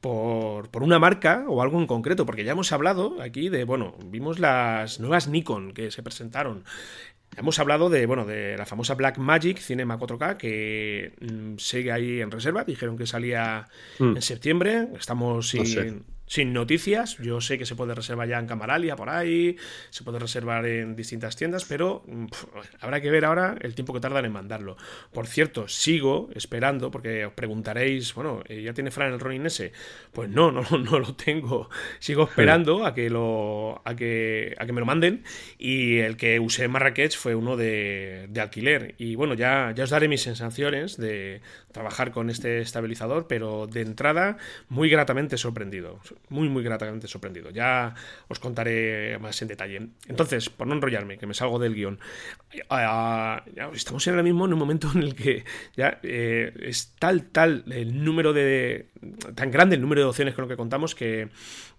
por, 0.00 0.70
por, 0.70 0.82
una 0.82 0.98
marca 0.98 1.44
o 1.48 1.62
algo 1.62 1.78
en 1.80 1.86
concreto, 1.86 2.26
porque 2.26 2.44
ya 2.44 2.52
hemos 2.52 2.72
hablado 2.72 3.20
aquí 3.20 3.48
de, 3.48 3.64
bueno, 3.64 3.96
vimos 4.06 4.38
las 4.38 5.00
nuevas 5.00 5.28
Nikon 5.28 5.72
que 5.72 5.90
se 5.90 6.02
presentaron. 6.02 6.64
Hemos 7.36 7.58
hablado 7.58 7.90
de, 7.90 8.06
bueno, 8.06 8.24
de 8.24 8.56
la 8.56 8.64
famosa 8.64 8.94
Black 8.94 9.18
Magic 9.18 9.58
Cinema 9.58 9.98
4K 9.98 10.36
que 10.36 11.12
mm, 11.20 11.58
sigue 11.58 11.92
ahí 11.92 12.20
en 12.20 12.30
reserva. 12.30 12.64
Dijeron 12.64 12.96
que 12.96 13.06
salía 13.06 13.68
mm. 13.98 14.16
en 14.16 14.22
septiembre. 14.22 14.88
Estamos 14.98 15.50
sin, 15.50 16.04
sin 16.26 16.52
noticias. 16.52 17.16
Yo 17.18 17.40
sé 17.40 17.58
que 17.58 17.66
se 17.66 17.74
puede 17.74 17.94
reservar 17.94 18.28
ya 18.28 18.38
en 18.38 18.46
Camaralia 18.46 18.96
por 18.96 19.10
ahí, 19.10 19.56
se 19.90 20.04
puede 20.04 20.18
reservar 20.18 20.66
en 20.66 20.96
distintas 20.96 21.36
tiendas, 21.36 21.64
pero 21.64 22.04
habrá 22.80 23.00
que 23.00 23.10
ver 23.10 23.24
ahora 23.24 23.56
el 23.60 23.74
tiempo 23.74 23.92
que 23.92 24.00
tardan 24.00 24.24
en 24.24 24.32
mandarlo. 24.32 24.76
Por 25.12 25.26
cierto, 25.26 25.68
sigo 25.68 26.28
esperando, 26.34 26.90
porque 26.90 27.26
os 27.26 27.32
preguntaréis, 27.32 28.14
bueno, 28.14 28.42
eh, 28.48 28.62
¿ya 28.62 28.74
tiene 28.74 28.90
Fran 28.90 29.12
el 29.12 29.20
Ronin 29.20 29.46
ese? 29.46 29.72
Pues 30.12 30.28
no, 30.28 30.50
no, 30.52 30.62
no 30.62 30.98
lo 30.98 31.14
tengo. 31.14 31.70
Sigo 31.98 32.24
esperando 32.24 32.84
a 32.84 32.94
que 32.94 33.08
lo 33.10 33.82
a 33.84 33.94
que, 33.94 34.54
a 34.58 34.66
que 34.66 34.72
me 34.72 34.80
lo 34.80 34.86
manden. 34.86 35.24
Y 35.58 35.98
el 35.98 36.16
que 36.16 36.40
usé 36.40 36.64
en 36.64 36.72
Marrakech 36.72 37.16
fue 37.16 37.34
uno 37.34 37.56
de, 37.56 38.26
de 38.28 38.40
alquiler. 38.40 38.94
Y 38.98 39.14
bueno, 39.14 39.34
ya, 39.34 39.72
ya 39.74 39.84
os 39.84 39.90
daré 39.90 40.08
mis 40.08 40.22
sensaciones 40.22 40.96
de 40.96 41.40
trabajar 41.72 42.10
con 42.10 42.30
este 42.30 42.60
estabilizador, 42.60 43.26
pero 43.28 43.66
de 43.66 43.82
entrada 43.82 44.38
muy 44.68 44.88
gratamente 44.88 45.36
sorprendido 45.36 46.00
muy, 46.28 46.48
muy 46.48 46.62
gratamente 46.62 47.06
sorprendido. 47.08 47.50
Ya 47.50 47.94
os 48.28 48.38
contaré 48.38 49.18
más 49.18 49.40
en 49.42 49.48
detalle. 49.48 49.88
Entonces, 50.08 50.50
por 50.50 50.66
no 50.66 50.74
enrollarme, 50.74 51.18
que 51.18 51.26
me 51.26 51.34
salgo 51.34 51.58
del 51.58 51.74
guion, 51.74 51.98
ah, 52.70 53.44
estamos 53.74 54.06
ahora 54.08 54.22
mismo 54.22 54.46
en 54.46 54.52
un 54.52 54.58
momento 54.58 54.90
en 54.94 55.02
el 55.02 55.14
que 55.14 55.44
ya 55.76 55.98
eh, 56.02 56.52
es 56.60 56.94
tal, 56.98 57.24
tal 57.24 57.64
el 57.70 58.04
número 58.04 58.32
de. 58.32 58.86
tan 59.34 59.50
grande 59.50 59.76
el 59.76 59.82
número 59.82 60.02
de 60.02 60.08
opciones 60.08 60.34
con 60.34 60.42
lo 60.42 60.48
que 60.48 60.56
contamos 60.56 60.94
que 60.94 61.28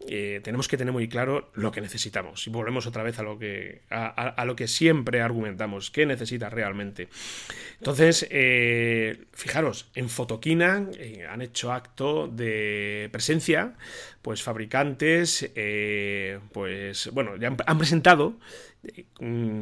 eh, 0.08 0.40
tenemos 0.44 0.68
que 0.68 0.78
tener 0.78 0.94
muy 0.94 1.08
claro 1.10 1.52
lo 1.54 1.72
que 1.72 1.82
necesitamos. 1.82 2.48
Y 2.48 2.50
volvemos 2.50 2.88
otra 2.88 3.04
vez 3.04 3.20
a 3.20 3.24
lo 3.24 3.38
que, 3.38 3.82
a, 3.90 4.46
lo 4.46 4.56
que 4.56 4.68
siempre 4.68 5.22
argumentamos, 5.22 5.92
qué 5.92 6.06
necesitas 6.06 6.54
realmente. 6.54 7.10
Entonces, 7.80 8.28
eh, 8.30 9.26
fijaros, 9.34 9.90
en 9.96 10.10
Fotoquina 10.10 10.90
han 11.30 11.42
hecho 11.42 11.72
acto 11.72 12.28
de 12.28 13.10
presencia 13.12 13.76
pues 14.28 14.44
fabricantes, 14.44 15.50
eh, 15.56 16.40
pues 16.52 17.10
bueno, 17.14 17.38
ya 17.38 17.56
han, 17.66 17.78
presentado 17.78 18.34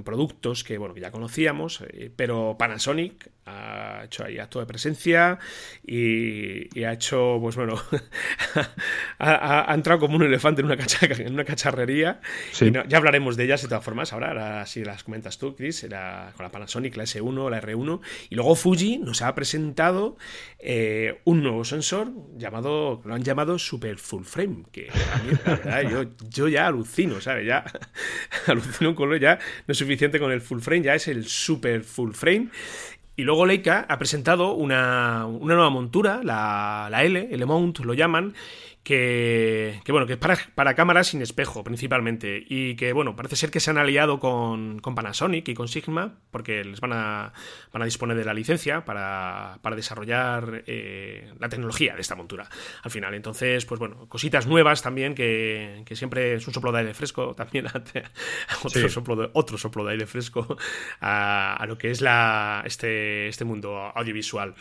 productos 0.03 0.63
que 0.63 0.77
bueno 0.77 0.93
que 0.93 1.01
ya 1.01 1.11
conocíamos, 1.11 1.81
eh, 1.89 2.11
pero 2.15 2.55
Panasonic 2.57 3.31
ha 3.45 4.01
hecho 4.05 4.25
ahí 4.25 4.39
acto 4.39 4.59
de 4.59 4.65
presencia 4.65 5.37
y, 5.85 6.83
ha 6.83 6.93
hecho, 6.93 7.37
pues 7.39 7.55
bueno, 7.55 7.79
ha, 9.19 9.73
entrado 9.73 9.99
como 9.99 10.15
un 10.15 10.23
elefante 10.23 10.61
en 10.61 10.65
una, 10.65 10.75
en 11.01 11.33
una 11.33 11.45
cacharrería. 11.45 12.21
ya 12.59 12.97
hablaremos 12.97 13.37
de 13.37 13.43
ellas 13.45 13.61
de 13.61 13.67
todas 13.67 13.83
formas. 13.83 14.13
Ahora, 14.13 14.65
si 14.65 14.83
las 14.83 15.03
comentas 15.03 15.37
tú, 15.37 15.55
Chris, 15.55 15.83
era 15.83 16.33
con 16.35 16.43
la 16.43 16.51
Panasonic, 16.51 16.95
la 16.95 17.03
S1, 17.03 17.49
la 17.49 17.61
R1. 17.61 18.01
Y 18.29 18.35
luego 18.35 18.55
Fuji 18.55 18.97
nos 18.97 19.21
ha 19.21 19.33
presentado 19.35 20.17
eh, 20.59 21.21
un 21.25 21.43
nuevo 21.43 21.63
sensor 21.63 22.11
llamado, 22.37 23.01
lo 23.05 23.13
han 23.13 23.23
llamado 23.23 23.59
Super 23.59 23.97
Full 23.97 24.23
Frame, 24.23 24.63
que 24.71 24.89
a 24.89 25.23
mí, 25.23 25.37
la 25.45 25.55
verdad, 25.55 25.81
yo, 25.89 26.03
yo 26.29 26.47
ya 26.47 26.67
alucino, 26.67 27.21
¿sabes? 27.21 27.45
Ya 27.45 27.63
alucino 28.47 28.95
con 28.95 29.04
ya 29.17 29.39
no 29.67 29.71
es 29.71 29.77
suficiente 29.77 30.19
con 30.19 30.31
el 30.31 30.41
Full 30.41 30.59
Frame, 30.59 30.83
ya 30.83 30.95
es 30.95 31.07
el 31.07 31.25
Super 31.25 31.83
Full 31.83 32.13
Frame. 32.13 32.49
Y 33.17 33.23
luego 33.23 33.45
Leica 33.45 33.85
ha 33.87 33.97
presentado 33.97 34.53
una, 34.53 35.25
nueva 35.39 35.69
montura, 35.69 36.21
la, 36.23 36.89
la 36.91 37.03
L, 37.03 37.29
el 37.31 37.45
Mount 37.45 37.79
lo 37.79 37.93
llaman, 37.93 38.33
que, 38.85 39.81
bueno, 39.89 40.05
que 40.05 40.13
es 40.13 40.19
para, 40.19 40.37
para, 40.53 40.75
cámaras 40.75 41.07
sin 41.07 41.21
espejo 41.23 41.63
principalmente 41.63 42.45
y 42.47 42.75
que 42.75 42.93
bueno, 42.93 43.15
parece 43.15 43.35
ser 43.35 43.49
que 43.49 43.59
se 43.59 43.71
han 43.71 43.79
aliado 43.79 44.19
con, 44.19 44.79
Panasonic 44.79 45.49
y 45.49 45.53
con 45.55 45.67
Sigma 45.67 46.19
porque 46.29 46.63
les 46.63 46.79
van 46.79 46.93
a, 46.93 47.33
van 47.73 47.81
a 47.81 47.85
disponer 47.85 48.15
de 48.15 48.23
la 48.23 48.33
licencia 48.35 48.85
para, 48.85 49.59
desarrollar 49.75 50.63
eh, 50.67 51.33
la 51.39 51.49
tecnología 51.49 51.95
de 51.95 52.01
esta 52.01 52.15
montura 52.15 52.47
al 52.83 52.91
final. 52.91 53.15
Entonces, 53.15 53.65
pues 53.65 53.79
bueno, 53.79 54.07
cositas 54.07 54.45
nuevas 54.45 54.83
también 54.83 55.15
que, 55.15 55.83
siempre 55.93 56.35
es 56.35 56.47
un 56.47 56.53
soplo 56.53 56.71
de 56.71 56.79
aire 56.79 56.93
fresco 56.93 57.33
también, 57.35 57.65
otro, 58.63 58.89
soplo, 58.89 59.15
de, 59.15 59.29
otro 59.33 59.57
soplo 59.57 59.83
de 59.83 59.93
aire 59.93 60.05
fresco 60.05 60.57
a, 61.01 61.65
lo 61.67 61.75
que 61.79 61.89
es 61.89 62.01
la, 62.01 62.61
este, 62.65 63.29
este 63.29 63.45
mundo 63.45 63.91
audiovisual. 63.95 64.53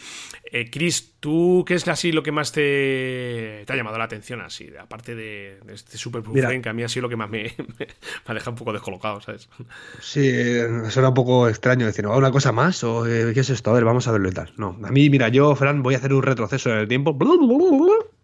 Eh, 0.50 0.70
Chris, 0.70 1.16
¿tú 1.20 1.62
qué 1.66 1.74
es 1.74 1.86
así 1.88 2.10
lo 2.10 2.22
que 2.22 2.32
más 2.32 2.52
te, 2.52 3.64
te 3.66 3.72
ha 3.72 3.76
llamado 3.76 3.98
la 3.98 4.04
atención? 4.04 4.13
Atención 4.14 4.40
así, 4.40 4.70
aparte 4.78 5.14
de, 5.14 5.58
este 5.68 5.98
Super 5.98 6.22
Frame, 6.22 6.62
que 6.62 6.68
a 6.68 6.72
mí 6.72 6.82
ha 6.82 6.88
sido 6.88 7.02
lo 7.02 7.08
que 7.08 7.16
más 7.16 7.30
me, 7.30 7.52
ha 8.26 8.34
dejado 8.34 8.52
un 8.52 8.56
poco 8.56 8.72
descolocado, 8.72 9.20
¿sabes? 9.20 9.48
Sí, 10.00 10.30
suena 10.90 11.08
un 11.08 11.14
poco 11.14 11.48
extraño 11.48 11.86
decir, 11.86 12.06
¿una 12.06 12.30
cosa 12.30 12.52
más? 12.52 12.82
¿O 12.84 13.06
eh, 13.06 13.32
qué 13.34 13.40
es 13.40 13.50
esto? 13.50 13.70
A 13.70 13.74
ver, 13.74 13.84
vamos 13.84 14.06
a 14.08 14.12
verlo 14.12 14.28
y 14.28 14.32
tal. 14.32 14.52
No, 14.56 14.78
a 14.82 14.90
mí, 14.90 15.10
mira, 15.10 15.28
yo, 15.28 15.54
Fran, 15.56 15.82
voy 15.82 15.94
a 15.94 15.98
hacer 15.98 16.12
un 16.12 16.22
retroceso 16.22 16.70
en 16.70 16.78
el 16.78 16.88
tiempo 16.88 17.16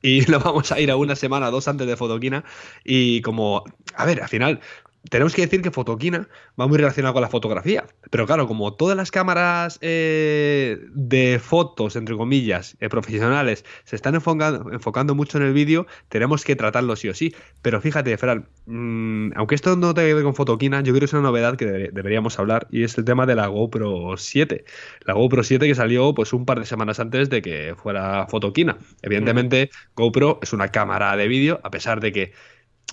y 0.03 0.23
lo 0.27 0.41
vamos 0.41 0.73
a 0.73 0.81
ir 0.81 0.91
a 0.91 0.97
una 0.97 1.17
semana, 1.17 1.51
dos 1.51 1.69
antes 1.69 1.87
de 1.87 1.97
Fotoquina 1.97 2.45
y 2.85 3.21
como, 3.23 3.65
a 3.95 4.05
ver, 4.07 4.23
al 4.23 4.29
final, 4.29 4.61
tenemos 5.09 5.35
que 5.35 5.43
decir 5.43 5.63
que 5.63 5.71
Fotoquina 5.71 6.29
va 6.61 6.67
muy 6.67 6.77
relacionado 6.77 7.15
con 7.15 7.23
la 7.23 7.29
fotografía. 7.29 7.87
Pero 8.11 8.27
claro, 8.27 8.47
como 8.47 8.75
todas 8.75 8.97
las 8.97 9.11
cámaras 9.11 9.79
eh, 9.81 10.79
de 10.93 11.41
fotos, 11.43 11.97
entre 11.97 12.17
comillas, 12.17 12.77
eh, 12.81 12.89
profesionales, 12.89 13.65
se 13.85 13.97
están 13.97 14.15
enfocando, 14.15 14.71
enfocando 14.73 15.15
mucho 15.15 15.39
en 15.39 15.45
el 15.45 15.55
vídeo, 15.55 15.87
tenemos 16.09 16.45
que 16.45 16.55
tratarlo 16.55 16.97
sí 16.97 17.09
o 17.09 17.15
sí. 17.15 17.35
Pero 17.63 17.81
fíjate, 17.81 18.17
Fran, 18.19 18.47
mm, 18.67 19.33
aunque 19.37 19.55
esto 19.55 19.75
no 19.77 19.95
te 19.95 20.13
ver 20.13 20.23
con 20.23 20.35
Fotoquina, 20.35 20.83
yo 20.83 20.93
creo 20.93 21.01
que 21.01 21.05
es 21.07 21.13
una 21.13 21.23
novedad 21.23 21.57
que 21.57 21.67
deberíamos 21.67 22.39
hablar 22.39 22.67
y 22.71 22.83
es 22.85 22.99
el 22.99 23.05
tema 23.05 23.25
de 23.25 23.37
la 23.37 23.47
GoPro 23.47 24.17
7. 24.17 24.65
La 25.05 25.15
GoPro 25.15 25.43
7 25.43 25.67
que 25.67 25.75
salió 25.75 26.15
pues 26.15 26.33
un 26.33 26.45
par 26.45 26.61
de 26.61 26.67
semanas 26.67 27.01
antes 27.01 27.31
de 27.31 27.41
que 27.41 27.75
fuera 27.77 28.27
Fotoquina. 28.29 28.77
Evidentemente, 29.03 29.71
GoPro 29.97 30.41
es 30.43 30.53
una 30.53 30.69
cámara 30.69 31.17
de 31.17 31.29
vídeo, 31.29 31.61
a 31.63 31.71
pesar 31.71 32.01
de 32.01 32.13
que 32.13 32.33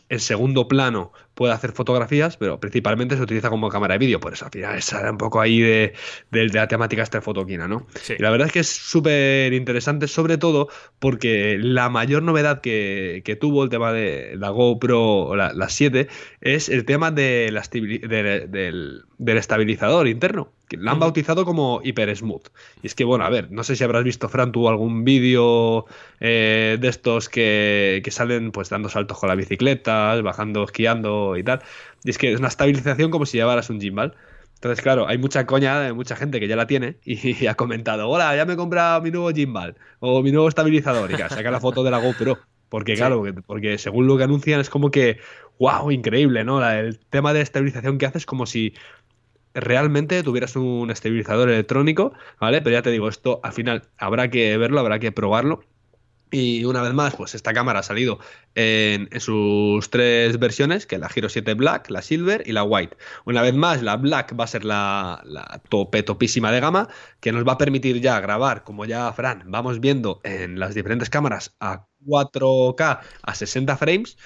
en 0.09 0.19
segundo 0.19 0.67
plano 0.67 1.11
puede 1.33 1.53
hacer 1.53 1.71
fotografías, 1.71 2.37
pero 2.37 2.59
principalmente 2.59 3.15
se 3.15 3.21
utiliza 3.21 3.49
como 3.49 3.69
cámara 3.69 3.93
de 3.93 3.99
vídeo. 3.99 4.19
Por 4.19 4.33
eso 4.33 4.45
al 4.45 4.51
final 4.51 4.81
sale 4.81 5.09
un 5.09 5.17
poco 5.17 5.39
ahí 5.39 5.59
de, 5.59 5.93
la 6.31 6.67
temática 6.67 7.03
esta 7.03 7.21
fotoquina, 7.21 7.67
¿no? 7.67 7.87
Y 8.09 8.21
la 8.21 8.29
verdad 8.29 8.47
es 8.47 8.53
que 8.53 8.59
es 8.59 8.69
súper 8.69 9.53
interesante, 9.53 10.07
sobre 10.07 10.37
todo 10.37 10.69
porque 10.99 11.57
la 11.59 11.89
mayor 11.89 12.23
novedad 12.23 12.61
que, 12.61 13.37
tuvo 13.39 13.63
el 13.63 13.69
tema 13.69 13.93
de 13.93 14.35
la 14.37 14.49
GoPro, 14.49 15.35
la, 15.35 15.53
la 15.53 15.69
7, 15.69 16.07
es 16.41 16.69
el 16.69 16.85
tema 16.85 17.11
de 17.11 17.49
la 17.51 17.61
del, 17.69 19.03
del 19.17 19.37
estabilizador 19.37 20.07
interno 20.07 20.56
que 20.67 20.77
la 20.77 20.91
han 20.91 20.99
bautizado 20.99 21.45
como 21.45 21.81
Hyper 21.83 22.15
Smooth. 22.15 22.47
Y 22.81 22.87
es 22.87 22.95
que, 22.95 23.03
bueno, 23.03 23.25
a 23.25 23.29
ver, 23.29 23.51
no 23.51 23.63
sé 23.63 23.75
si 23.75 23.83
habrás 23.83 24.03
visto, 24.03 24.29
Fran, 24.29 24.51
tú 24.51 24.67
algún 24.67 25.03
vídeo 25.03 25.85
eh, 26.19 26.77
de 26.79 26.87
estos 26.87 27.29
que, 27.29 28.01
que, 28.03 28.11
salen 28.11 28.51
pues 28.51 28.69
dando 28.69 28.89
saltos 28.89 29.17
con 29.17 29.29
la 29.29 29.35
bicicleta, 29.35 30.19
bajando, 30.21 30.63
esquiando 30.63 31.37
y 31.37 31.43
tal. 31.43 31.61
Y 32.03 32.09
es 32.09 32.17
que 32.17 32.33
es 32.33 32.39
una 32.39 32.49
estabilización 32.49 33.11
como 33.11 33.25
si 33.25 33.37
llevaras 33.37 33.69
un 33.69 33.79
gimbal. 33.79 34.15
Entonces, 34.57 34.81
claro, 34.81 35.07
hay 35.07 35.19
mucha 35.19 35.45
coña 35.45 35.79
de 35.79 35.93
mucha 35.93 36.15
gente 36.15 36.39
que 36.39 36.47
ya 36.47 36.55
la 36.55 36.65
tiene 36.65 36.97
y, 37.05 37.45
ha 37.45 37.53
comentado, 37.53 38.09
hola, 38.09 38.35
ya 38.35 38.45
me 38.45 38.53
he 38.53 38.55
comprado 38.57 39.01
mi 39.01 39.11
nuevo 39.11 39.29
gimbal 39.29 39.75
o 39.99 40.23
mi 40.23 40.31
nuevo 40.31 40.49
estabilizador 40.49 41.11
y 41.11 41.15
que 41.15 41.29
saca 41.29 41.51
la 41.51 41.59
foto 41.59 41.83
de 41.83 41.91
la 41.91 41.99
GoPro. 41.99 42.39
Porque, 42.69 42.95
claro, 42.95 43.23
porque 43.45 43.77
según 43.77 44.07
lo 44.07 44.17
que 44.17 44.23
anuncian 44.23 44.59
es 44.59 44.69
como 44.69 44.91
que, 44.91 45.19
wow, 45.59 45.89
increíble, 45.91 46.43
¿no? 46.43 46.67
el 46.69 46.99
tema 46.99 47.33
de 47.33 47.41
estabilización 47.41 47.97
que 47.97 48.07
haces 48.07 48.25
como 48.25 48.45
si 48.45 48.73
realmente 49.59 50.23
tuvieras 50.23 50.55
un 50.55 50.91
estabilizador 50.91 51.49
electrónico, 51.49 52.13
¿vale? 52.39 52.61
Pero 52.61 52.75
ya 52.75 52.81
te 52.81 52.91
digo, 52.91 53.09
esto 53.09 53.39
al 53.43 53.53
final 53.53 53.89
habrá 53.97 54.29
que 54.29 54.57
verlo, 54.57 54.79
habrá 54.79 54.99
que 54.99 55.11
probarlo 55.11 55.61
Y 56.31 56.65
una 56.65 56.81
vez 56.81 56.93
más, 56.93 57.15
pues 57.15 57.35
esta 57.35 57.53
cámara 57.53 57.79
ha 57.79 57.83
salido 57.83 58.19
en, 58.55 59.09
sus 59.19 59.89
tres 59.89 60.39
versiones, 60.39 60.85
que 60.85 60.97
la 60.97 61.09
Giro 61.09 61.29
7 61.29 61.53
Black, 61.55 61.89
la 61.89 62.01
Silver 62.01 62.43
y 62.45 62.51
la 62.51 62.63
White. 62.63 62.97
Una 63.25 63.41
vez 63.41 63.53
más, 63.55 63.81
la 63.81 63.97
Black 63.97 64.35
va 64.39 64.43
a 64.43 64.47
ser 64.47 64.65
la, 64.65 65.21
la 65.25 65.61
tope 65.69 66.03
topísima 66.03 66.51
de 66.51 66.59
gama, 66.59 66.89
que 67.21 67.31
nos 67.31 67.47
va 67.47 67.53
a 67.53 67.57
permitir 67.57 68.01
ya 68.01 68.19
grabar, 68.19 68.63
como 68.63 68.85
ya 68.85 69.11
Fran, 69.13 69.43
vamos 69.47 69.79
viendo 69.79 70.19
en 70.23 70.59
las 70.59 70.75
diferentes 70.75 71.09
cámaras 71.09 71.55
a 71.59 71.87
4K 72.05 72.99
a 73.21 73.35
60 73.35 73.77
frames. 73.77 74.17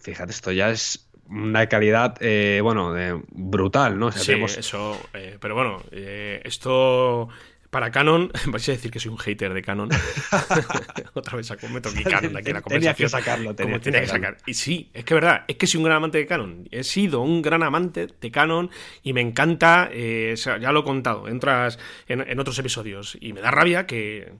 Fíjate, 0.00 0.32
esto 0.32 0.52
ya 0.52 0.70
es 0.70 1.07
una 1.30 1.66
calidad, 1.66 2.16
eh, 2.20 2.60
bueno, 2.62 2.94
brutal, 3.30 3.98
¿no? 3.98 4.12
sí, 4.12 4.32
eso, 4.32 4.98
eh, 5.14 5.36
pero 5.40 5.54
bueno, 5.54 5.82
eh, 5.90 6.40
esto 6.44 7.28
para 7.70 7.90
Canon, 7.90 8.32
vais 8.46 8.68
a 8.68 8.72
decir 8.72 8.90
que 8.90 8.98
soy 8.98 9.10
un 9.10 9.18
hater 9.18 9.52
de 9.52 9.62
Canon. 9.62 9.88
Otra 11.14 11.36
vez 11.36 11.50
meto 11.70 11.90
mi 11.92 12.02
Canon 12.02 12.36
aquí 12.36 12.48
en 12.48 12.54
la 12.54 12.62
conversación. 12.62 12.68
Tenía 12.68 12.94
que 12.94 13.08
sacarlo, 13.08 13.54
tenía, 13.54 13.80
que, 13.80 14.06
sacar. 14.06 14.38
Y 14.46 14.54
sí, 14.54 14.90
es 14.92 15.04
que 15.04 15.14
es 15.14 15.20
verdad, 15.20 15.44
es 15.48 15.56
que 15.56 15.66
soy 15.66 15.78
un 15.78 15.84
gran 15.84 15.96
amante 15.96 16.18
de 16.18 16.26
Canon. 16.26 16.68
He 16.70 16.84
sido 16.84 17.20
un 17.20 17.42
gran 17.42 17.62
amante 17.62 18.08
de 18.20 18.30
Canon 18.30 18.70
y 19.02 19.12
me 19.12 19.20
encanta, 19.20 19.88
eh, 19.92 20.34
ya 20.36 20.72
lo 20.72 20.80
he 20.80 20.84
contado 20.84 21.28
en, 21.28 21.40
en, 22.08 22.40
otros 22.40 22.58
episodios, 22.58 23.16
y 23.20 23.32
me 23.32 23.40
da 23.40 23.50
rabia 23.50 23.86
que, 23.86 24.32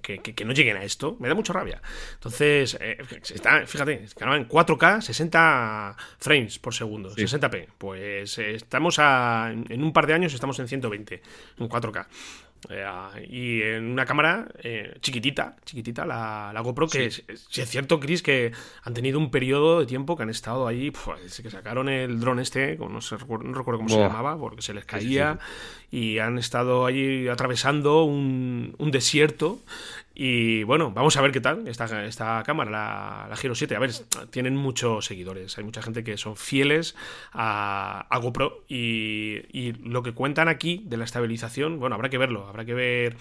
no 0.45 0.53
lleguen 0.53 0.77
a 0.77 0.85
esto. 0.85 1.17
Me 1.21 1.29
da 1.29 1.35
mucha 1.35 1.53
rabia. 1.53 1.83
Entonces, 2.14 2.79
eh, 2.81 2.99
está, 3.23 3.67
fíjate, 3.67 3.93
en 3.95 4.49
4K, 4.49 5.01
60 5.01 5.97
frames 6.19 6.59
por 6.59 6.75
segundo, 6.75 7.14
60p. 7.14 7.67
Pues 7.77 8.38
eh, 8.38 8.55
estamos 8.55 8.99
a, 8.99 9.53
en 9.53 9.83
un 9.83 9.93
par 9.93 10.07
de 10.07 10.14
años 10.14 10.35
estamos 10.35 10.59
en 10.59 10.69
120, 10.69 11.23
en 11.59 11.69
4K. 11.69 12.07
Eh, 12.71 13.29
y 13.31 13.62
en 13.62 13.85
una 13.85 14.05
cámara 14.05 14.49
eh, 14.62 14.97
chiquitita, 15.01 15.57
chiquitita, 15.64 16.05
la, 16.05 16.51
la 16.53 16.61
GoPro, 16.61 16.88
que 16.88 17.11
si 17.11 17.23
es, 17.29 17.71
cierto, 17.71 18.01
Chris, 18.01 18.23
que 18.23 18.53
han 18.83 18.94
tenido 18.94 19.18
un 19.18 19.31
periodo 19.31 19.81
de 19.81 19.87
tiempo 19.87 20.16
que 20.16 20.25
han 20.25 20.31
estado 20.31 20.66
ahí, 20.66 20.90
pues, 20.90 21.40
que 21.40 21.51
sacaron 21.51 21.88
el 21.88 22.21
dron 22.21 22.40
este, 22.40 22.77
no, 22.77 23.01
sé, 23.01 23.16
no 23.16 23.55
recuerdo 23.55 23.79
cómo 23.79 23.88
se 23.88 23.99
llamaba, 23.99 24.38
porque 24.38 24.62
se 24.62 24.75
les 24.75 24.85
caía, 24.85 25.38
y 25.90 26.18
han 26.18 26.38
estado 26.38 26.85
ahí 26.85 27.29
atravesando 27.29 28.03
un, 28.05 28.75
un 28.79 28.90
desierto 28.90 29.61
y 30.20 30.64
bueno, 30.64 30.90
vamos 30.90 31.16
a 31.16 31.22
ver 31.22 31.31
qué 31.31 31.40
tal 31.40 31.68
esta, 31.68 32.04
esta 32.04 32.42
cámara, 32.44 32.68
la, 32.72 33.26
la 33.31 33.37
Giro 33.37 33.54
7. 33.54 33.76
A 33.76 33.78
ver, 33.78 33.92
tienen 34.31 34.57
muchos 34.57 35.07
seguidores. 35.07 35.57
Hay 35.59 35.62
mucha 35.62 35.81
gente 35.81 36.02
que 36.02 36.16
son 36.16 36.35
fieles 36.35 36.96
a, 37.33 38.18
GoPro. 38.20 38.64
Y, 38.66 39.74
lo 39.88 40.02
que 40.02 40.14
cuentan 40.14 40.48
aquí 40.48 40.83
de 40.87 40.96
la 40.96 41.04
estabilización, 41.04 41.78
bueno, 41.78 41.94
habrá 41.94 42.09
que 42.09 42.18
verlo. 42.18 42.48
Habrá 42.48 42.64
que 42.64 42.74
ver 42.74 43.16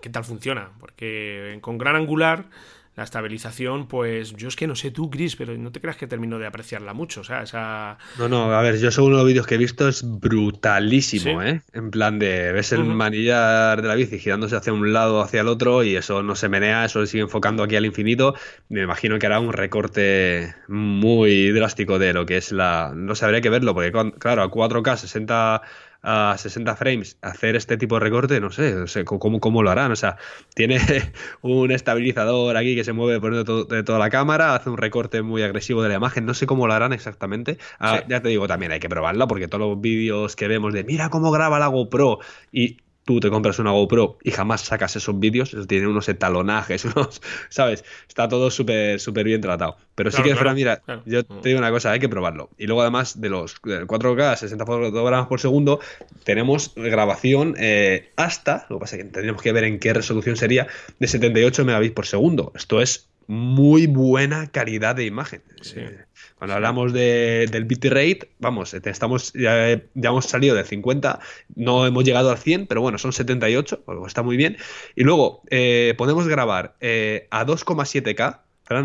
qué 0.00 0.10
tal 0.10 0.24
funciona. 0.24 0.70
Porque 0.80 1.58
con 1.60 1.78
gran 1.78 1.94
angular 1.94 2.46
la 2.94 3.04
estabilización, 3.04 3.86
pues 3.86 4.34
yo 4.36 4.48
es 4.48 4.56
que 4.56 4.66
no 4.66 4.74
sé 4.74 4.90
tú, 4.90 5.08
Chris, 5.08 5.34
pero 5.36 5.56
no 5.56 5.72
te 5.72 5.80
creas 5.80 5.96
que 5.96 6.06
termino 6.06 6.38
de 6.38 6.46
apreciarla 6.46 6.92
mucho. 6.92 7.22
O 7.22 7.24
sea, 7.24 7.42
esa. 7.42 7.96
No, 8.18 8.28
no, 8.28 8.52
a 8.52 8.60
ver, 8.60 8.78
yo 8.78 8.90
según 8.90 9.12
los 9.12 9.24
vídeos 9.24 9.46
que 9.46 9.54
he 9.54 9.58
visto 9.58 9.88
es 9.88 10.02
brutalísimo, 10.04 11.42
¿eh? 11.42 11.62
En 11.72 11.90
plan 11.90 12.18
de 12.18 12.52
ves 12.52 12.72
el 12.72 12.84
manillar 12.84 13.80
de 13.80 13.88
la 13.88 13.94
bici 13.94 14.18
girándose 14.18 14.56
hacia 14.56 14.74
un 14.74 14.92
lado, 14.92 15.22
hacia 15.22 15.40
el 15.40 15.48
otro, 15.48 15.82
y 15.84 15.96
eso 15.96 16.22
no 16.22 16.34
se 16.36 16.50
menea, 16.50 16.84
eso 16.84 17.06
sigue 17.06 17.22
enfocando 17.22 17.62
aquí 17.62 17.76
al 17.76 17.86
infinito. 17.86 18.34
Me 18.68 18.82
imagino 18.82 19.18
que 19.18 19.24
hará 19.26 19.40
un 19.40 19.54
recorte 19.54 20.54
muy 20.68 21.50
drástico 21.50 21.98
de 21.98 22.12
lo 22.12 22.26
que 22.26 22.36
es 22.36 22.52
la. 22.52 22.92
No 22.94 23.14
sabría 23.14 23.40
que 23.40 23.48
verlo, 23.48 23.72
porque 23.72 23.90
claro, 24.18 24.42
a 24.42 24.50
4K 24.50 24.96
60 24.98 25.62
a 26.02 26.36
60 26.36 26.76
frames 26.76 27.16
hacer 27.22 27.56
este 27.56 27.76
tipo 27.76 27.96
de 27.96 28.00
recorte, 28.00 28.40
no 28.40 28.50
sé, 28.50 28.74
no 28.74 28.86
sé 28.86 29.04
cómo, 29.04 29.40
cómo 29.40 29.62
lo 29.62 29.70
harán. 29.70 29.92
O 29.92 29.96
sea, 29.96 30.16
tiene 30.54 30.78
un 31.42 31.70
estabilizador 31.70 32.56
aquí 32.56 32.74
que 32.74 32.84
se 32.84 32.92
mueve 32.92 33.20
por 33.20 33.34
dentro 33.34 33.64
de 33.64 33.82
toda 33.82 33.98
la 33.98 34.10
cámara, 34.10 34.54
hace 34.54 34.70
un 34.70 34.78
recorte 34.78 35.22
muy 35.22 35.42
agresivo 35.42 35.82
de 35.82 35.88
la 35.88 35.94
imagen, 35.96 36.26
no 36.26 36.34
sé 36.34 36.46
cómo 36.46 36.66
lo 36.66 36.74
harán 36.74 36.92
exactamente. 36.92 37.58
Ah, 37.78 38.02
ya 38.08 38.20
te 38.20 38.28
digo, 38.28 38.48
también 38.48 38.72
hay 38.72 38.80
que 38.80 38.88
probarlo 38.88 39.28
porque 39.28 39.48
todos 39.48 39.68
los 39.68 39.80
vídeos 39.80 40.36
que 40.36 40.48
vemos 40.48 40.72
de 40.72 40.84
mira 40.84 41.08
cómo 41.08 41.30
graba 41.30 41.58
la 41.58 41.68
GoPro 41.68 42.18
y 42.50 42.78
tú 43.04 43.20
te 43.20 43.30
compras 43.30 43.58
una 43.58 43.70
GoPro 43.70 44.18
y 44.22 44.30
jamás 44.30 44.62
sacas 44.62 44.96
esos 44.96 45.18
vídeos, 45.18 45.52
eso 45.52 45.66
tiene 45.66 45.86
unos 45.86 46.08
etalonajes, 46.08 46.84
unos, 46.96 47.20
¿sabes? 47.48 47.84
Está 48.08 48.28
todo 48.28 48.50
súper 48.50 49.00
súper 49.00 49.24
bien 49.24 49.40
tratado. 49.40 49.76
Pero 49.94 50.10
sí 50.10 50.22
que 50.22 50.30
es 50.30 50.36
verdad, 50.36 50.54
mira, 50.54 50.82
yo 51.04 51.24
te 51.24 51.48
digo 51.48 51.58
una 51.58 51.70
cosa, 51.70 51.90
hay 51.90 52.00
que 52.00 52.08
probarlo. 52.08 52.50
Y 52.58 52.66
luego 52.66 52.82
además 52.82 53.20
de 53.20 53.28
los 53.28 53.60
4K, 53.60 54.36
60 54.36 54.66
fotogramas 54.66 55.26
por 55.26 55.40
segundo, 55.40 55.80
tenemos 56.24 56.72
grabación 56.74 57.54
eh, 57.58 58.10
hasta, 58.16 58.66
lo 58.68 58.76
que 58.76 58.80
pasa 58.80 58.96
es 58.96 59.04
que 59.04 59.10
tendríamos 59.10 59.42
que 59.42 59.52
ver 59.52 59.64
en 59.64 59.78
qué 59.78 59.92
resolución 59.92 60.36
sería, 60.36 60.66
de 60.98 61.06
78 61.06 61.64
megabits 61.64 61.94
por 61.94 62.06
segundo. 62.06 62.52
Esto 62.54 62.80
es 62.80 63.08
muy 63.26 63.86
buena 63.86 64.48
calidad 64.48 64.96
de 64.96 65.04
imagen. 65.04 65.42
Sí. 65.60 65.80
Eh, 65.80 66.04
cuando 66.42 66.56
hablamos 66.56 66.92
de, 66.92 67.46
del 67.52 67.66
bitrate, 67.66 68.30
vamos, 68.40 68.74
estamos, 68.74 69.32
ya, 69.32 69.80
hemos 69.94 70.24
salido 70.24 70.56
del 70.56 70.64
50, 70.64 71.20
no 71.54 71.86
hemos 71.86 72.02
llegado 72.02 72.32
al 72.32 72.36
100, 72.36 72.66
pero 72.66 72.80
bueno, 72.80 72.98
son 72.98 73.12
78, 73.12 73.84
está 74.08 74.24
muy 74.24 74.36
bien. 74.36 74.56
Y 74.96 75.04
luego 75.04 75.42
eh, 75.50 75.94
podemos 75.96 76.26
grabar 76.26 76.74
eh, 76.80 77.28
a 77.30 77.46
2,7K, 77.46 78.40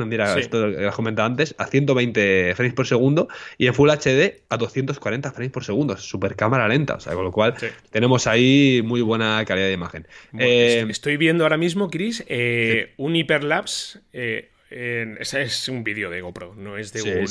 mira, 0.06 0.38
esto 0.38 0.68
lo 0.68 0.78
que 0.78 0.86
has 0.86 0.94
comentado 0.94 1.26
antes, 1.26 1.56
a 1.58 1.66
120 1.66 2.54
frames 2.56 2.76
por 2.76 2.86
segundo 2.86 3.28
y 3.58 3.66
en 3.66 3.74
Full 3.74 3.90
HD 3.90 4.44
a 4.50 4.58
240 4.58 5.32
frames 5.32 5.52
por 5.52 5.64
segundo. 5.64 5.98
Super 5.98 6.36
cámara 6.36 6.68
lenta, 6.68 6.94
o 6.94 7.00
sea, 7.00 7.16
con 7.16 7.24
lo 7.24 7.32
cual 7.32 7.56
tenemos 7.90 8.28
ahí 8.28 8.84
muy 8.86 9.02
buena 9.02 9.44
calidad 9.46 9.66
de 9.66 9.74
imagen. 9.74 10.08
Eh, 10.38 10.86
estoy 10.90 11.18
viendo 11.18 11.44
ahora 11.44 11.58
mismo, 11.58 11.90
Chris, 11.90 12.24
un 12.98 13.16
hiperlapse 13.16 14.02
ese 14.70 15.42
es 15.42 15.70
un 15.70 15.84
vídeo 15.84 16.10
de 16.10 16.22
GoPro, 16.22 16.54
no 16.56 16.78
es 16.78 16.92
de, 16.94 17.02
un, 17.02 17.26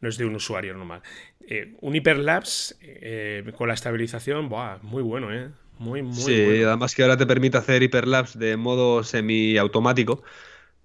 No 0.00 0.08
es 0.08 0.18
de 0.18 0.24
un 0.24 0.34
usuario 0.36 0.74
normal. 0.74 1.02
Eh, 1.48 1.74
un 1.80 1.94
hiperlapse 1.94 2.74
eh, 2.80 3.52
con 3.56 3.68
la 3.68 3.74
estabilización, 3.74 4.48
muy 4.82 5.02
bueno, 5.02 5.32
¿eh? 5.32 5.48
Muy, 5.78 6.02
muy 6.02 6.14
sí, 6.14 6.62
además 6.62 6.94
que 6.94 7.02
ahora 7.02 7.16
te 7.16 7.26
permite 7.26 7.58
hacer 7.58 7.82
hiperlapse 7.82 8.38
de 8.38 8.56
modo 8.56 9.04
semiautomático. 9.04 10.22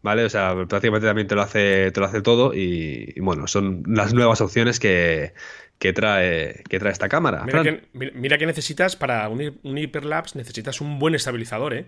¿Vale? 0.04 0.26
O 0.26 0.30
sea, 0.30 0.56
prácticamente 0.68 1.06
también 1.06 1.28
te 1.28 1.36
lo 1.36 1.44
hace, 1.44 1.92
te 1.92 2.00
lo 2.00 2.08
hace 2.08 2.24
todo 2.24 2.56
y, 2.56 3.14
bueno, 3.20 3.46
son 3.46 3.84
las 3.86 4.16
nuevas 4.16 4.42
opciones 4.42 4.80
que, 4.80 5.34
trae, 5.78 6.64
que 6.68 6.80
trae 6.80 6.92
esta 6.92 7.08
cámara. 7.08 7.46
Mira 7.94 8.38
que, 8.40 8.46
necesitas 8.48 8.96
para 8.96 9.30
un, 9.30 9.60
un 9.62 9.78
hiperlapse, 9.78 10.40
necesitas 10.40 10.82
un 10.82 10.98
buen 10.98 11.14
estabilizador, 11.14 11.76
¿eh? 11.76 11.86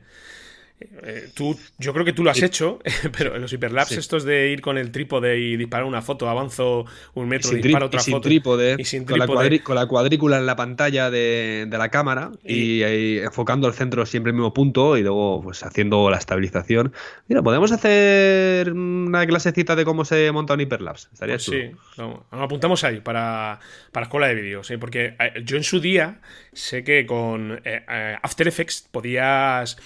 Eh, 0.79 1.29
tú, 1.33 1.57
yo 1.77 1.93
creo 1.93 2.05
que 2.05 2.13
tú 2.13 2.23
lo 2.23 2.31
has 2.31 2.41
hecho, 2.41 2.79
pero 3.17 3.35
en 3.35 3.41
los 3.41 3.53
hiperlapse 3.53 3.99
estos 3.99 4.23
de 4.23 4.49
ir 4.49 4.61
con 4.61 4.77
el 4.77 4.91
trípode 4.91 5.39
y 5.39 5.55
disparar 5.55 5.85
una 5.85 6.01
foto, 6.01 6.29
avanzo 6.29 6.85
un 7.13 7.27
metro, 7.27 7.55
y 7.57 7.61
disparo 7.61 7.87
otra 7.87 7.99
sin 7.99 8.13
foto. 8.13 8.27
Trípode, 8.27 8.75
y 8.77 8.85
sin 8.85 9.05
trípode. 9.05 9.61
Con, 9.61 9.75
la 9.75 9.85
cuadrícula 9.87 10.37
en 10.37 10.45
la 10.45 10.55
pantalla 10.55 11.09
de, 11.09 11.67
la 11.69 11.89
cámara 11.89 12.31
y, 12.43 12.81
enfocando 13.19 13.67
al 13.67 13.73
centro 13.73 14.05
siempre 14.05 14.31
el 14.31 14.35
mismo 14.35 14.53
punto 14.53 14.97
y 14.97 15.01
luego 15.01 15.41
pues 15.43 15.63
haciendo 15.63 16.09
la 16.09 16.17
estabilización. 16.17 16.93
Mira, 17.27 17.41
podemos 17.41 17.71
hacer 17.71 18.71
una 18.71 19.25
clasecita 19.25 19.75
de 19.75 19.85
cómo 19.85 20.05
se 20.05 20.31
monta 20.31 20.53
un 20.53 20.61
hiperlapse. 20.61 21.07
Estaría 21.13 21.35
pues 21.35 21.45
Sí, 21.45 21.71
nos 21.97 22.23
apuntamos 22.31 22.83
ahí 22.83 22.99
para, 22.99 23.59
para 23.91 24.05
escuela 24.05 24.27
de 24.27 24.35
vídeos, 24.35 24.71
porque 24.79 25.15
eh, 25.19 25.43
yo 25.45 25.57
en 25.57 25.63
su 25.63 25.79
día 25.79 26.19
sé 26.53 26.83
que 26.83 27.05
con 27.05 27.61
eh, 27.63 27.83
After 28.21 28.47
Effects 28.47 28.87
podías, 28.91 29.77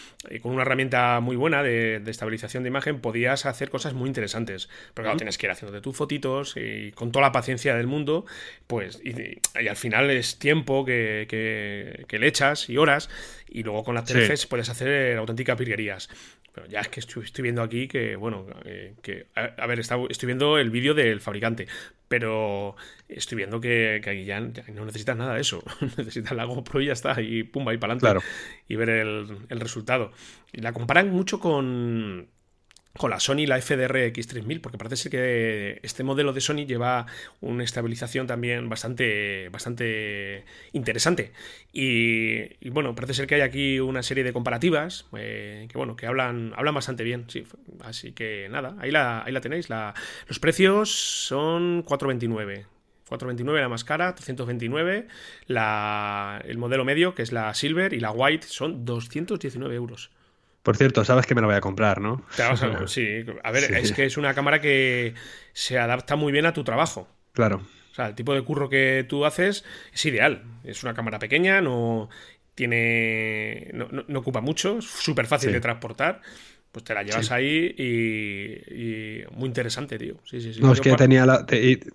con 0.42 0.52
una 0.52 0.64
herramienta 0.64 1.20
muy 1.20 1.36
buena 1.36 1.62
de, 1.64 2.02
estabilización 2.08 2.64
de 2.64 2.70
imagen, 2.70 3.00
podías 3.00 3.46
hacer 3.46 3.70
cosas 3.70 3.94
muy 3.94 4.08
interesantes. 4.08 4.68
Pero 4.94 5.06
claro, 5.06 5.18
tienes 5.18 5.38
que 5.38 5.46
ir 5.46 5.52
haciéndote 5.52 5.82
tus 5.82 5.96
fotitos 5.96 6.56
y 6.58 6.92
con 6.94 7.12
toda 7.12 7.28
la 7.28 7.32
paciencia 7.32 7.76
del 7.76 7.88
mundo, 7.88 8.26
pues, 8.66 9.00
y, 9.04 9.40
al 9.68 9.76
final 9.76 10.10
es 10.10 10.40
tiempo 10.40 10.86
que, 10.86 12.06
le 12.10 12.28
echas 12.28 12.70
y 12.70 12.78
horas, 12.78 13.10
y 13.48 13.64
luego 13.64 13.84
con 13.84 13.96
las 13.96 14.06
TFs 14.06 14.48
puedes 14.48 14.70
hacer 14.70 15.18
auténticas 15.18 15.58
virguerías. 15.58 16.10
Pero 16.54 16.68
ya 16.68 16.80
es 16.80 16.88
que 16.88 17.00
estoy, 17.00 17.24
viendo 17.44 17.62
aquí 17.62 17.88
que, 17.88 18.16
bueno, 18.16 18.48
eh, 18.66 18.96
que, 19.04 19.28
a, 19.36 19.68
ver, 19.68 19.80
estoy 19.80 20.26
viendo 20.26 20.58
el 20.58 20.72
vídeo 20.72 20.96
del 20.96 21.22
fabricante, 21.22 21.68
pero 22.08 22.76
estoy 23.10 23.38
viendo 23.38 23.60
que, 23.60 24.02
aquí 24.06 24.26
ya, 24.26 24.40
no 24.40 24.86
necesitas 24.86 25.18
nada 25.18 25.36
de 25.36 25.42
eso. 25.42 25.64
necesitas 25.98 26.36
la 26.36 26.46
GoPro 26.46 26.82
y 26.82 26.88
ya 26.88 26.94
está, 26.94 27.22
y 27.22 27.44
pumba, 27.44 27.74
y 27.74 27.78
para 27.78 27.94
adelante. 27.94 28.26
Y 28.68 28.76
ver 28.76 28.90
el, 28.90 29.38
el 29.50 29.60
resultado. 29.60 30.12
Y 30.54 30.62
la 30.62 30.74
comparan 30.74 31.10
mucho 31.10 31.40
con 31.40 32.28
con 32.98 33.10
la 33.12 33.20
Sony 33.20 33.46
la 33.46 33.62
FDR 33.62 34.12
X3000, 34.12 34.62
porque 34.62 34.78
parece 34.78 34.96
ser 34.96 35.12
que 35.12 35.80
este 35.84 36.04
modelo 36.04 36.34
de 36.34 36.42
Sony 36.42 36.66
lleva 36.66 37.06
una 37.42 37.64
estabilización 37.64 38.28
también 38.28 38.70
bastante, 38.70 39.50
bastante 39.50 40.46
interesante. 40.74 41.32
Y, 41.72 42.70
bueno, 42.70 42.96
parece 42.96 43.14
ser 43.14 43.28
que 43.28 43.36
hay 43.36 43.42
aquí 43.42 43.80
una 43.80 44.04
serie 44.04 44.24
de 44.24 44.34
comparativas 44.34 45.06
eh, 45.16 45.68
que 45.70 45.78
bueno, 45.78 45.96
que 45.96 46.08
hablan, 46.08 46.54
hablan 46.56 46.76
bastante 46.76 47.04
bien. 47.04 47.26
Sí, 47.30 47.46
así 47.82 48.12
que 48.12 48.48
nada, 48.50 48.76
ahí 48.80 48.92
la, 48.92 49.24
ahí 49.24 49.32
la 49.32 49.42
tenéis. 49.42 49.70
La, 49.70 49.94
los 50.28 50.40
precios 50.40 50.92
son 50.92 51.84
429. 51.84 52.66
429 53.08 53.62
la 53.62 53.70
más 53.70 53.84
cara, 53.84 54.16
329 54.16 55.08
la, 55.48 56.42
el 56.46 56.58
modelo 56.58 56.84
medio, 56.84 57.16
que 57.16 57.22
es 57.22 57.32
la 57.32 57.54
Silver, 57.54 57.94
y 57.94 58.00
la 58.00 58.12
White 58.12 58.48
son 58.48 58.86
219 58.86 59.76
euros. 59.76 60.12
Por 60.68 60.76
cierto, 60.76 61.06
sabes 61.06 61.26
que 61.26 61.34
me 61.34 61.40
lo 61.40 61.48
voy 61.48 61.56
a 61.56 61.62
comprar, 61.62 62.02
¿no? 62.02 62.26
sí, 62.88 63.24
a 63.42 63.52
ver, 63.52 63.74
es 63.74 63.94
que 63.94 64.04
es 64.04 64.18
una 64.18 64.34
cámara 64.34 64.60
que 64.60 65.14
se 65.54 65.80
adapta 65.80 66.18
muy 66.18 66.34
bien 66.34 66.46
a 66.46 66.52
tu 66.52 66.66
trabajo. 66.66 67.08
Claro. 67.32 67.62
O 67.90 67.96
sea, 67.96 68.08
el 68.08 68.16
tipo 68.16 68.34
de 68.34 68.44
curro 68.44 68.68
que 68.68 69.06
tú 69.08 69.24
haces 69.24 69.64
es 69.94 70.06
ideal. 70.06 70.44
Es 70.66 70.84
una 70.84 70.94
cámara 70.94 71.20
pequeña, 71.20 71.62
no 71.62 72.10
tiene. 72.54 73.72
no, 73.72 74.20
ocupa 74.20 74.42
mucho, 74.42 74.80
es 74.80 74.86
súper 74.88 75.26
fácil 75.26 75.54
de 75.54 75.62
transportar 75.62 76.20
pues 76.78 76.84
te 76.84 76.94
la 76.94 77.02
llevas 77.02 77.32
ahí 77.32 77.74
y, 77.76 79.24
Muy 79.32 79.48
interesante, 79.48 79.98
tío. 79.98 80.14
Sí, 80.26 80.40
sí, 80.40 80.54
sí. 80.54 80.62
No, 80.62 80.72
es 80.72 80.80
que 80.80 80.94
tenía 80.94 81.26
la... 81.26 81.44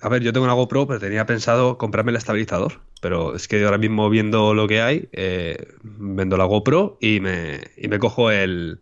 a 0.00 0.08
ver, 0.08 0.22
yo 0.24 0.32
tengo 0.32 0.42
una 0.42 0.54
GoPro, 0.54 0.88
pero 0.88 0.98
tenía 0.98 1.24
pensado 1.24 1.78
comprarme 1.78 2.10
el 2.10 2.16
estabilizador. 2.16 2.80
Pero 3.00 3.36
es 3.36 3.46
que 3.46 3.64
ahora 3.64 3.78
mismo 3.78 4.10
viendo 4.10 4.54
lo 4.54 4.66
que 4.66 4.80
hay, 4.80 5.08
eh, 5.12 5.56
vendo 5.84 6.36
la 6.36 6.46
GoPro 6.46 6.98
y 7.00 7.20
me, 7.20 7.60
y 7.76 7.86
me 7.86 8.00
cojo 8.00 8.32
el, 8.32 8.80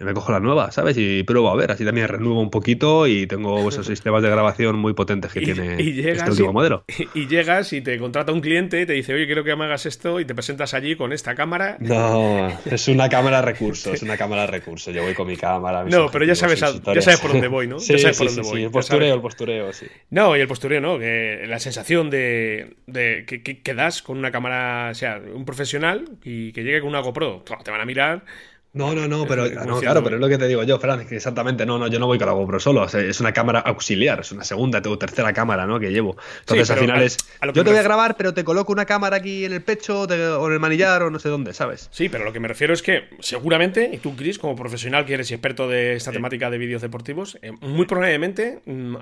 me 0.00 0.14
cojo 0.14 0.32
la 0.32 0.40
nueva, 0.40 0.70
¿sabes? 0.72 0.96
Y 0.98 1.22
pruebo 1.24 1.50
a 1.50 1.56
ver, 1.56 1.70
así 1.72 1.84
también 1.84 2.08
renuevo 2.08 2.40
un 2.40 2.50
poquito 2.50 3.06
y 3.06 3.26
tengo 3.26 3.68
esos 3.68 3.86
sistemas 3.86 4.22
de 4.22 4.30
grabación 4.30 4.78
muy 4.78 4.94
potentes 4.94 5.32
que 5.32 5.40
tiene 5.40 5.76
este 5.78 6.30
último 6.30 6.52
modelo. 6.52 6.84
Y, 7.14 7.26
llegas 7.26 7.72
y 7.72 7.80
te 7.80 7.98
contrata 7.98 8.32
un 8.32 8.40
cliente 8.40 8.80
y 8.80 8.86
te 8.86 8.92
dice, 8.92 9.14
oye, 9.14 9.26
quiero 9.26 9.42
que 9.42 9.54
me 9.56 9.64
hagas 9.64 9.86
esto 9.86 10.20
y 10.20 10.24
te 10.24 10.34
presentas 10.34 10.74
allí 10.74 10.96
con 10.96 11.12
esta 11.12 11.34
cámara. 11.34 11.76
No, 11.80 12.48
es 12.64 12.88
una 12.88 13.08
cámara 13.08 13.42
recurso, 13.42 13.92
es 13.92 14.02
una 14.02 14.16
cámara 14.16 14.46
recurso. 14.46 14.90
Yo 14.90 15.02
voy 15.02 15.14
con 15.14 15.26
mi 15.26 15.36
cámara. 15.36 15.84
No, 15.84 16.10
pero 16.10 16.24
ya 16.24 16.34
sabes, 16.34 16.60
ya 16.60 17.02
sabes 17.02 17.20
por 17.20 17.32
dónde 17.32 17.48
voy, 17.48 17.66
¿no? 17.66 17.78
Sí, 17.78 17.98
sabes 17.98 18.18
por 18.18 18.28
dónde 18.28 18.42
voy. 18.42 18.64
el 18.64 18.70
postureo, 18.70 19.14
el 19.14 19.20
postureo, 19.20 19.72
sí. 19.72 19.86
No, 20.10 20.36
y 20.36 20.40
el 20.40 20.48
postureo, 20.48 20.80
¿no? 20.80 20.98
Que 20.98 21.44
la 21.46 21.58
sensación 21.58 22.10
de, 22.10 22.76
de 22.86 23.24
que, 23.26 23.42
que, 23.42 23.74
das 23.74 24.02
con 24.02 24.18
una 24.18 24.30
cámara, 24.30 24.88
o 24.90 24.94
sea, 24.94 25.20
un 25.34 25.44
profesional 25.44 26.04
y 26.22 26.52
que 26.52 26.62
llegue 26.62 26.80
con 26.80 26.90
una 26.90 27.00
GoPro, 27.00 27.44
te 27.64 27.70
van 27.70 27.80
a 27.80 27.84
mirar 27.84 28.24
no, 28.72 28.94
no, 28.94 29.08
no, 29.08 29.26
pero 29.26 29.48
no, 29.48 29.80
claro, 29.80 30.04
pero 30.04 30.16
es 30.16 30.20
lo 30.20 30.28
que 30.28 30.38
te 30.38 30.46
digo 30.46 30.62
yo, 30.62 30.78
Fran, 30.78 31.04
que 31.06 31.16
exactamente, 31.16 31.66
no, 31.66 31.78
no, 31.78 31.88
yo 31.88 31.98
no 31.98 32.06
voy 32.06 32.18
con 32.18 32.28
la 32.28 32.34
GoPro 32.34 32.60
solo, 32.60 32.86
es 32.86 33.20
una 33.20 33.32
cámara 33.32 33.58
auxiliar, 33.58 34.20
es 34.20 34.30
una 34.30 34.44
segunda 34.44 34.80
o 34.86 34.96
tercera 34.96 35.32
cámara, 35.32 35.66
¿no? 35.66 35.80
Que 35.80 35.90
llevo. 35.90 36.16
Entonces 36.40 36.70
al 36.70 36.78
final 36.78 37.02
es, 37.02 37.16
yo 37.52 37.64
te 37.64 37.70
voy 37.70 37.78
a 37.78 37.82
grabar, 37.82 38.16
pero 38.16 38.32
te 38.32 38.44
coloco 38.44 38.72
una 38.72 38.84
cámara 38.84 39.16
aquí 39.16 39.44
en 39.44 39.52
el 39.52 39.62
pecho 39.62 40.02
o 40.02 40.46
en 40.46 40.52
el 40.52 40.60
manillar 40.60 41.02
o 41.02 41.10
no 41.10 41.18
sé 41.18 41.28
dónde, 41.28 41.52
¿sabes? 41.52 41.88
Sí, 41.90 42.08
pero 42.08 42.24
lo 42.24 42.32
que 42.32 42.38
me 42.38 42.46
refiero 42.46 42.72
es 42.72 42.82
que 42.82 43.08
seguramente, 43.18 43.90
y 43.92 43.98
tú, 43.98 44.14
Chris, 44.14 44.38
como 44.38 44.54
profesional 44.54 45.04
que 45.04 45.14
eres 45.14 45.32
experto 45.32 45.68
de 45.68 45.94
esta 45.94 46.12
temática 46.12 46.48
de 46.48 46.58
vídeos 46.58 46.80
deportivos, 46.80 47.38
eh, 47.42 47.50
muy 47.60 47.86
probablemente 47.86 48.60
mm, 48.66 48.96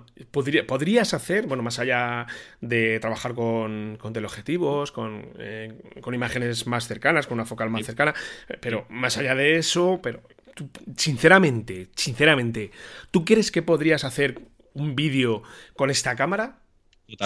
podrías 0.67 1.13
hacer, 1.13 1.47
bueno, 1.47 1.63
más 1.63 1.79
allá 1.79 2.27
de 2.63 3.01
trabajar 3.01 3.35
con, 3.35 3.99
con 4.01 4.15
teleobjetivos, 4.15 4.93
con, 4.93 5.27
eh, 5.39 5.75
con 6.01 6.15
imágenes 6.15 6.67
más 6.67 6.89
cercanas, 6.89 7.27
con 7.27 7.37
una 7.37 7.45
focal 7.45 7.69
más 7.69 7.85
cercana, 7.85 8.15
eh, 8.49 8.57
pero 8.61 8.87
más 8.89 9.19
allá 9.19 9.35
de 9.35 9.58
eso, 9.59 10.01
pero 10.03 10.23
sinceramente, 10.97 11.89
sinceramente, 11.95 12.71
¿tú 13.11 13.25
crees 13.25 13.51
que 13.51 13.63
podrías 13.63 14.05
hacer 14.05 14.41
un 14.75 14.97
vídeo 14.97 15.43
con 15.75 15.91
esta 15.91 16.17
cámara? 16.17 16.61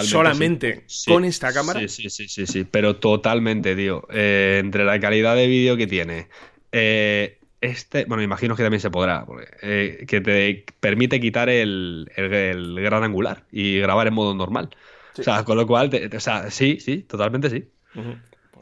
solamente 0.03 0.85
con 1.05 1.25
esta 1.25 1.51
cámara. 1.53 1.79
Sí, 1.81 1.89
sí, 1.89 2.09
sí, 2.09 2.27
sí, 2.27 2.47
sí, 2.47 2.63
pero 2.63 2.95
totalmente, 2.97 3.75
tío. 3.75 4.07
Eh, 4.11 4.59
entre 4.61 4.85
la 4.85 4.99
calidad 4.99 5.35
de 5.35 5.47
vídeo 5.47 5.75
que 5.75 5.87
tiene, 5.87 6.29
eh, 6.71 7.39
este, 7.59 8.05
bueno, 8.05 8.23
imagino 8.23 8.55
que 8.55 8.63
también 8.63 8.79
se 8.79 8.91
podrá, 8.91 9.25
eh, 9.61 10.05
que 10.07 10.21
te 10.21 10.65
permite 10.79 11.19
quitar 11.19 11.49
el, 11.49 12.09
gran 12.15 13.03
angular 13.03 13.45
y 13.51 13.79
grabar 13.79 14.07
en 14.07 14.13
modo 14.13 14.33
normal. 14.33 14.69
O 15.17 15.23
sea, 15.23 15.43
con 15.43 15.57
lo 15.57 15.67
cual, 15.67 15.91
o 16.15 16.19
sea, 16.19 16.49
sí, 16.49 16.79
sí, 16.79 16.99
totalmente 16.99 17.49
sí. 17.49 17.65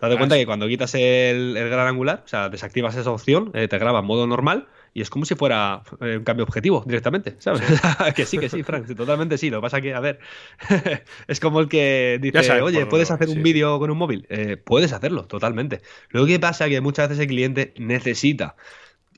Das 0.10 0.18
cuenta 0.18 0.36
que 0.36 0.46
cuando 0.46 0.68
quitas 0.68 0.96
el, 0.96 1.54
gran 1.54 1.88
angular, 1.88 2.24
o 2.26 2.28
sea, 2.28 2.50
desactivas 2.50 2.96
esa 2.96 3.12
opción, 3.12 3.52
eh, 3.54 3.68
te 3.68 3.78
graba 3.78 4.00
en 4.00 4.06
modo 4.06 4.26
normal 4.26 4.68
y 4.94 5.02
es 5.02 5.10
como 5.10 5.26
si 5.26 5.36
fuera 5.36 5.84
eh, 6.02 6.18
un 6.18 6.24
cambio 6.24 6.44
objetivo 6.44 6.84
directamente, 6.86 7.36
¿sabes? 7.40 7.62
que 8.16 8.26
sí, 8.26 8.38
que 8.38 8.50
sí, 8.50 8.64
Frank, 8.64 8.94
totalmente 8.96 9.38
sí. 9.38 9.50
Lo 9.50 9.60
que 9.60 9.62
pasa 9.62 9.82
que, 9.82 9.94
a 9.94 10.00
ver, 10.00 10.20
es 11.28 11.40
como 11.40 11.60
el 11.60 11.70
que 11.70 12.20
dice, 12.22 12.62
oye, 12.62 12.86
¿puedes 12.86 13.12
hacer 13.12 13.30
un 13.30 13.42
vídeo 13.44 13.80
con 13.80 13.90
un 13.92 13.98
móvil? 13.98 14.26
Eh, 14.30 14.58
puedes 14.58 14.92
hacerlo, 14.92 15.26
totalmente. 15.26 15.82
Lo 16.10 16.26
que 16.26 16.40
pasa 16.40 16.66
es 16.66 16.72
que 16.72 16.82
muchas 16.82 17.10
veces 17.10 17.22
el 17.22 17.28
cliente 17.28 17.74
necesita 17.78 18.56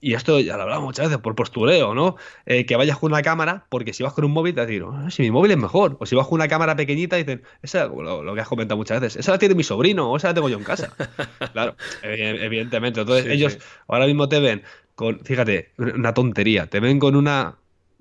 y 0.03 0.15
esto 0.15 0.39
ya 0.41 0.57
lo 0.57 0.63
hablamos 0.63 0.83
muchas 0.83 1.07
veces 1.07 1.21
por 1.21 1.33
postureo, 1.33 1.95
¿no? 1.95 2.17
Eh, 2.45 2.65
que 2.65 2.75
vayas 2.75 2.97
con 2.97 3.13
una 3.13 3.21
cámara, 3.21 3.65
porque 3.69 3.93
si 3.93 4.03
vas 4.03 4.11
con 4.11 4.25
un 4.25 4.31
móvil 4.31 4.53
te 4.53 4.59
vas 4.59 4.65
a 4.65 4.67
decir, 4.67 4.83
oh, 4.83 5.09
si 5.09 5.21
mi 5.21 5.31
móvil 5.31 5.51
es 5.51 5.57
mejor. 5.57 5.95
O 5.99 6.05
si 6.05 6.15
vas 6.15 6.27
con 6.27 6.35
una 6.35 6.49
cámara 6.49 6.75
pequeñita, 6.75 7.15
dicen, 7.15 7.41
esa, 7.61 7.85
lo, 7.85 8.21
lo, 8.21 8.35
que 8.35 8.41
has 8.41 8.47
comentado 8.49 8.77
muchas 8.77 8.99
veces, 8.99 9.19
esa 9.21 9.31
la 9.31 9.37
tiene 9.37 9.55
mi 9.55 9.63
sobrino 9.63 10.11
o 10.11 10.17
esa 10.17 10.27
la 10.27 10.33
tengo 10.33 10.49
yo 10.49 10.57
en 10.57 10.65
casa. 10.65 10.93
claro, 11.53 11.75
evidentemente. 12.03 12.99
Entonces 12.99 13.27
ellos 13.27 13.57
ahora 13.87 14.05
mismo 14.05 14.27
te 14.27 14.41
ven 14.41 14.63
con, 14.95 15.21
fíjate, 15.21 15.71
una 15.77 16.13
tontería, 16.13 16.67
te 16.67 16.81
ven 16.81 16.99
con 16.99 17.15
una 17.15 17.55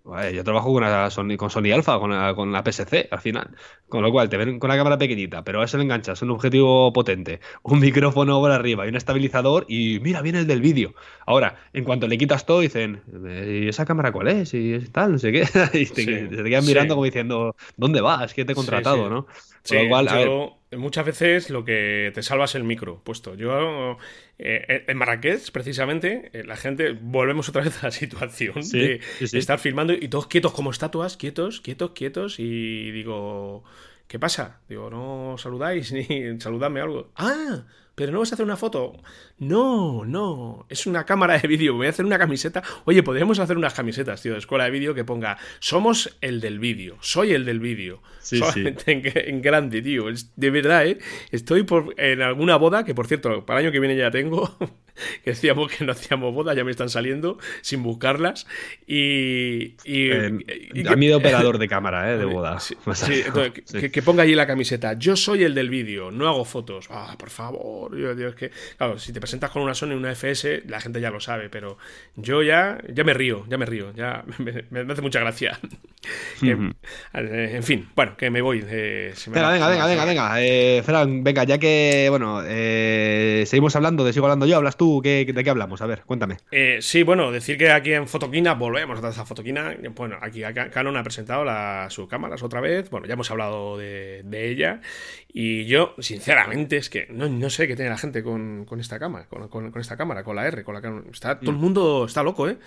yo 0.04 0.44
trabajo 0.44 0.72
con, 0.72 1.10
Sony, 1.10 1.36
con 1.36 1.50
Sony 1.50 1.70
Alpha, 1.72 1.98
con 1.98 2.10
la, 2.10 2.34
con 2.34 2.50
la, 2.52 2.62
PSC 2.64 3.08
al 3.10 3.20
final. 3.20 3.50
Con 3.88 4.02
lo 4.02 4.10
cual, 4.10 4.28
te 4.28 4.36
ven 4.36 4.58
con 4.58 4.68
la 4.68 4.76
cámara 4.76 4.98
pequeñita, 4.98 5.44
pero 5.44 5.60
a 5.60 5.64
eso 5.64 5.76
le 5.76 5.84
enganchas 5.84 6.22
un 6.22 6.30
objetivo 6.30 6.92
potente, 6.92 7.40
un 7.62 7.78
micrófono 7.80 8.40
por 8.40 8.50
arriba 8.50 8.84
y 8.84 8.88
un 8.88 8.96
estabilizador 8.96 9.64
y 9.68 10.00
mira, 10.00 10.22
viene 10.22 10.40
el 10.40 10.46
del 10.46 10.60
vídeo. 10.60 10.94
Ahora, 11.26 11.56
en 11.72 11.84
cuanto 11.84 12.08
le 12.08 12.18
quitas 12.18 12.46
todo, 12.46 12.60
dicen, 12.60 13.02
¿y 13.46 13.68
esa 13.68 13.84
cámara 13.84 14.12
cuál 14.12 14.28
es? 14.28 14.54
Y 14.54 14.78
tal, 14.90 15.12
no 15.12 15.18
sé 15.18 15.32
qué. 15.32 15.42
y 15.78 15.86
te, 15.86 16.04
quedan 16.04 16.66
mirando 16.66 16.94
como 16.94 17.04
diciendo, 17.04 17.54
¿dónde 17.76 18.00
vas? 18.00 18.34
Que 18.34 18.44
te 18.44 18.52
he 18.52 18.56
contratado, 18.56 19.08
¿no? 19.08 19.26
Con 19.68 19.84
lo 19.84 19.88
cual, 19.88 20.08
a 20.08 20.14
ver, 20.16 20.28
muchas 20.76 21.06
veces 21.06 21.50
lo 21.50 21.64
que 21.64 22.10
te 22.14 22.22
salva 22.22 22.46
es 22.46 22.54
el 22.54 22.64
micro 22.64 23.00
puesto. 23.02 23.34
Yo, 23.34 23.98
eh, 24.38 24.84
en 24.86 24.96
Marrakech, 24.96 25.50
precisamente, 25.52 26.30
eh, 26.32 26.44
la 26.44 26.56
gente, 26.56 26.92
volvemos 27.00 27.48
otra 27.48 27.62
vez 27.62 27.82
a 27.82 27.86
la 27.86 27.90
situación 27.90 28.54
de, 28.70 29.00
estar 29.20 29.58
filmando 29.58 29.92
y 29.92 30.08
todos 30.08 30.26
quietos 30.26 30.52
como 30.52 30.70
estatuas, 30.70 31.16
quietos, 31.16 31.60
quietos, 31.60 31.92
quietos, 31.92 32.38
y 32.38 32.90
digo, 32.90 33.64
¿qué 34.08 34.18
pasa? 34.18 34.60
Digo, 34.68 34.90
no 34.90 35.36
saludáis 35.38 35.92
ni 35.92 36.06
saludadme 36.40 36.80
algo. 36.80 37.12
¡Ah! 37.16 37.64
Pero 37.94 38.12
no 38.12 38.20
vas 38.20 38.32
a 38.32 38.34
hacer 38.34 38.44
una 38.44 38.56
foto. 38.56 38.94
No, 39.38 40.04
no, 40.04 40.66
es 40.68 40.86
una 40.86 41.04
cámara 41.04 41.38
de 41.38 41.48
vídeo, 41.48 41.74
voy 41.74 41.86
a 41.86 41.90
hacer 41.90 42.04
una 42.04 42.18
camiseta. 42.18 42.62
Oye, 42.84 43.02
podríamos 43.02 43.38
hacer 43.38 43.56
unas 43.56 43.74
camisetas, 43.74 44.22
tío, 44.22 44.32
de 44.32 44.38
escuela 44.38 44.64
de 44.64 44.70
vídeo 44.70 44.94
que 44.94 45.04
ponga, 45.04 45.38
somos 45.60 46.16
el 46.20 46.40
del 46.40 46.58
vídeo, 46.58 46.96
soy 47.00 47.32
el 47.32 47.44
del 47.44 47.60
vídeo. 47.60 48.02
Sí, 48.20 48.38
Solamente 48.38 49.28
En, 49.28 49.42
grande, 49.42 49.82
tío. 49.82 50.06
de 50.36 50.50
verdad, 50.50 50.86
¿eh? 50.86 50.98
Estoy 51.30 51.64
por, 51.64 51.94
en 52.00 52.22
alguna 52.22 52.56
boda, 52.56 52.84
que 52.84 52.94
por 52.94 53.06
cierto, 53.06 53.44
para 53.44 53.60
el 53.60 53.66
año 53.66 53.72
que 53.72 53.80
viene 53.80 53.96
ya 53.96 54.10
tengo, 54.10 54.56
que 55.24 55.30
decíamos 55.30 55.70
que 55.70 55.84
no 55.84 55.92
hacíamos 55.92 56.34
boda, 56.34 56.54
ya 56.54 56.64
me 56.64 56.70
están 56.70 56.88
saliendo 56.88 57.38
sin 57.60 57.82
buscarlas. 57.82 58.46
Y. 58.86 59.74
y, 59.84 60.10
eh, 60.10 60.40
a 60.88 60.96
mí 60.96 61.06
de 61.06 61.14
operador 61.14 61.58
de 61.58 61.68
cámara, 61.68 62.12
¿eh? 62.12 62.18
De 62.18 62.24
boda. 62.24 62.58
que, 63.92 64.02
ponga 64.02 64.22
allí 64.22 64.34
la 64.34 64.46
camiseta. 64.46 64.94
Yo 64.94 65.16
soy 65.16 65.44
el 65.44 65.54
del 65.54 65.70
vídeo, 65.70 66.10
no 66.10 66.28
hago 66.28 66.44
fotos. 66.44 66.86
Ah, 66.90 67.14
por 67.18 67.30
favor. 67.30 67.96
Yo, 67.96 68.34
que, 68.34 68.50
claro, 68.76 68.98
si 68.98 69.12
te 69.12 69.20
presentas 69.20 69.50
con 69.50 69.62
una 69.62 69.74
Sony, 69.74 69.92
una 69.92 70.12
FS, 70.12 70.62
la 70.66 70.80
gente 70.80 71.00
ya 71.00 71.10
lo 71.10 71.20
sabe, 71.20 71.48
pero 71.48 71.78
yo 72.16 72.42
ya, 72.42 72.78
ya 72.92 73.04
me 73.04 73.14
río, 73.14 73.44
ya 73.48 73.58
me 73.58 73.66
río, 73.66 73.92
ya 73.94 74.24
me, 74.38 74.92
hace 74.92 75.02
mucha 75.02 75.20
gracia. 75.20 75.58
en 76.42 77.62
fin, 77.62 77.88
bueno, 77.94 78.16
que 78.16 78.30
me 78.30 78.42
voy. 78.42 78.64
Eh, 78.66 79.14
venga, 79.26 79.52
venga, 79.52 79.68
venga, 79.68 79.86
venga, 79.86 80.04
venga, 80.04 80.42
eh, 80.42 80.82
Fran, 80.84 81.24
venga, 81.24 81.44
ya 81.44 81.58
que, 81.58 82.06
bueno, 82.10 82.42
seguimos 83.46 83.74
hablando, 83.76 84.04
de 84.04 84.12
sigo 84.12 84.26
hablando 84.26 84.46
yo, 84.46 84.56
hablas 84.56 84.76
tú 84.76 84.81
¿de 85.02 85.44
qué 85.44 85.50
hablamos? 85.50 85.82
A 85.82 85.86
ver, 85.86 86.02
cuéntame. 86.04 86.38
Eh, 86.50 86.78
sí, 86.80 87.02
bueno, 87.02 87.30
decir 87.30 87.58
que 87.58 87.70
aquí 87.70 87.92
en 87.92 88.08
Fotoquina, 88.08 88.54
volvemos 88.54 89.02
a 89.02 89.08
esa 89.08 89.24
Fotoquina. 89.24 89.76
Bueno, 89.94 90.16
aquí 90.20 90.42
Canon 90.70 90.96
ha 90.96 91.02
presentado 91.02 91.44
sus 91.90 92.08
cámaras 92.08 92.42
otra 92.42 92.60
vez. 92.60 92.90
Bueno, 92.90 93.06
ya 93.06 93.14
hemos 93.14 93.30
hablado 93.30 93.78
de, 93.78 94.22
ella. 94.32 94.80
Y 95.32 95.64
yo, 95.66 95.94
sinceramente, 95.98 96.76
es 96.76 96.90
que 96.90 97.06
no, 97.10 97.50
sé 97.50 97.68
qué 97.68 97.76
tiene 97.76 97.90
la 97.90 97.98
gente 97.98 98.22
con, 98.22 98.66
esta 98.78 98.98
cámara, 98.98 99.26
con, 99.28 99.72
esta 99.78 99.96
cámara, 99.96 100.24
con 100.24 100.36
la 100.36 100.46
R, 100.46 100.64
con 100.64 100.74
la 100.74 100.82
Canon. 100.82 101.06
Está, 101.12 101.38
todo 101.38 101.50
el 101.50 101.56
mm. 101.56 101.60
mundo 101.60 102.04
está 102.06 102.22
loco, 102.22 102.48
¿eh? 102.48 102.58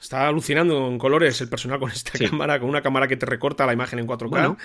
Está 0.00 0.26
alucinando 0.28 0.88
en 0.88 0.98
colores 0.98 1.40
el 1.42 1.48
personal 1.48 1.78
con 1.78 1.90
esta 1.90 2.18
cámara, 2.18 2.58
con 2.58 2.68
una 2.68 2.80
cámara 2.80 3.06
que 3.06 3.16
te 3.16 3.26
recorta 3.26 3.66
la 3.66 3.74
imagen 3.74 3.98
en 3.98 4.06
4K 4.06 4.56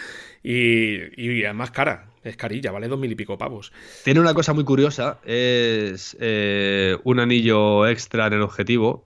y, 0.44 1.44
además 1.44 1.72
cara, 1.72 2.06
es 2.24 2.38
carilla, 2.38 2.72
vale 2.72 2.88
dos 2.88 2.98
mil 2.98 3.12
y 3.12 3.16
pico 3.16 3.38
pavos. 3.38 3.74
Tiene 4.04 4.22
una 4.22 4.34
cosa 4.34 4.54
muy 4.54 4.64
curiosa, 4.64 5.20
es 5.26 6.16
eh, 6.22 6.98
un 7.04 7.20
anillo 7.20 7.86
extra 7.86 8.28
en 8.28 8.34
el 8.34 8.42
objetivo, 8.42 9.04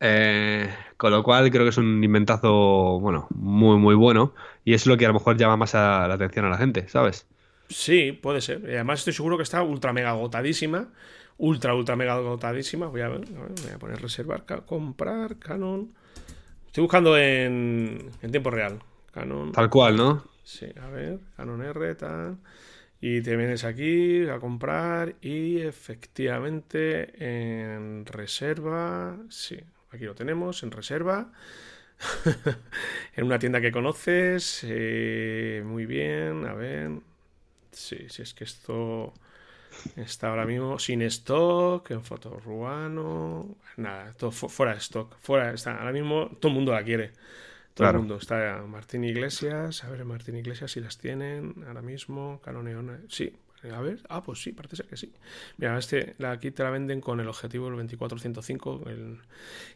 eh, 0.00 0.68
con 0.98 1.10
lo 1.10 1.22
cual 1.22 1.50
creo 1.50 1.64
que 1.64 1.70
es 1.70 1.78
un 1.78 2.04
inventazo, 2.04 3.00
bueno, 3.00 3.28
muy 3.30 3.78
muy 3.78 3.94
bueno 3.94 4.34
y 4.64 4.74
es 4.74 4.86
lo 4.86 4.98
que 4.98 5.06
a 5.06 5.08
lo 5.08 5.14
mejor 5.14 5.38
llama 5.38 5.56
más 5.56 5.74
a 5.74 6.06
la 6.06 6.14
atención 6.14 6.44
a 6.44 6.50
la 6.50 6.58
gente, 6.58 6.86
¿sabes? 6.88 7.26
Sí, 7.68 8.12
puede 8.12 8.42
ser. 8.42 8.62
Además 8.66 9.00
estoy 9.00 9.14
seguro 9.14 9.38
que 9.38 9.42
está 9.42 9.62
ultra 9.62 9.94
mega 9.94 10.10
agotadísima 10.10 10.90
ultra, 11.42 11.74
ultra 11.74 11.96
mega 11.96 12.14
dotadísima. 12.14 12.86
Voy 12.86 13.00
a 13.00 13.08
ver, 13.08 13.26
voy 13.26 13.70
a 13.74 13.78
poner 13.78 14.00
reservar, 14.00 14.44
comprar, 14.64 15.38
Canon. 15.38 15.92
Estoy 16.66 16.82
buscando 16.82 17.18
en, 17.18 18.10
en 18.22 18.30
tiempo 18.30 18.50
real. 18.50 18.78
Canon. 19.12 19.52
Tal 19.52 19.68
cual, 19.68 19.96
¿no? 19.96 20.24
Sí, 20.44 20.66
a 20.80 20.88
ver, 20.88 21.18
Canon 21.36 21.62
R, 21.62 21.94
tal. 21.96 22.38
Y 23.00 23.20
te 23.22 23.36
vienes 23.36 23.64
aquí 23.64 24.28
a 24.28 24.38
comprar 24.38 25.16
y 25.20 25.58
efectivamente 25.58 27.12
en 27.18 28.06
reserva, 28.06 29.18
sí, 29.28 29.58
aquí 29.90 30.04
lo 30.04 30.14
tenemos, 30.14 30.62
en 30.62 30.70
reserva. 30.70 31.32
en 33.16 33.24
una 33.24 33.40
tienda 33.40 33.60
que 33.60 33.72
conoces. 33.72 34.60
Eh, 34.62 35.62
muy 35.66 35.86
bien, 35.86 36.46
a 36.46 36.54
ver. 36.54 36.90
Sí, 37.72 38.06
sí, 38.08 38.22
es 38.22 38.32
que 38.32 38.44
esto 38.44 39.12
está 39.96 40.28
ahora 40.28 40.46
mismo 40.46 40.78
sin 40.78 41.02
stock, 41.02 41.90
en 41.90 42.02
Fotoruano. 42.02 43.56
Nada, 43.76 44.12
todo 44.14 44.30
fuera 44.30 44.72
de 44.72 44.78
stock. 44.78 45.16
Fuera, 45.20 45.52
está, 45.52 45.76
ahora 45.78 45.92
mismo 45.92 46.30
todo 46.40 46.48
el 46.48 46.54
mundo 46.54 46.72
la 46.72 46.82
quiere. 46.82 47.12
Todo 47.74 47.88
el 47.88 47.98
mundo. 47.98 48.16
Está 48.16 48.62
Martín 48.66 49.04
Iglesias. 49.04 49.84
A 49.84 49.90
ver, 49.90 50.04
Martín 50.04 50.36
Iglesias 50.36 50.72
si 50.72 50.80
las 50.80 50.98
tienen 50.98 51.54
ahora 51.66 51.82
mismo. 51.82 52.40
Canoneón. 52.44 53.06
Sí, 53.08 53.32
a 53.70 53.80
ver, 53.80 54.00
ah, 54.08 54.22
pues 54.24 54.42
sí, 54.42 54.52
parece 54.52 54.76
ser 54.76 54.86
que 54.86 54.96
sí. 54.96 55.12
Mira, 55.56 55.78
este, 55.78 56.14
la, 56.18 56.32
aquí 56.32 56.50
te 56.50 56.64
la 56.64 56.70
venden 56.70 57.00
con 57.00 57.20
el 57.20 57.28
objetivo 57.28 57.68
el 57.68 57.76
2405. 57.76 58.82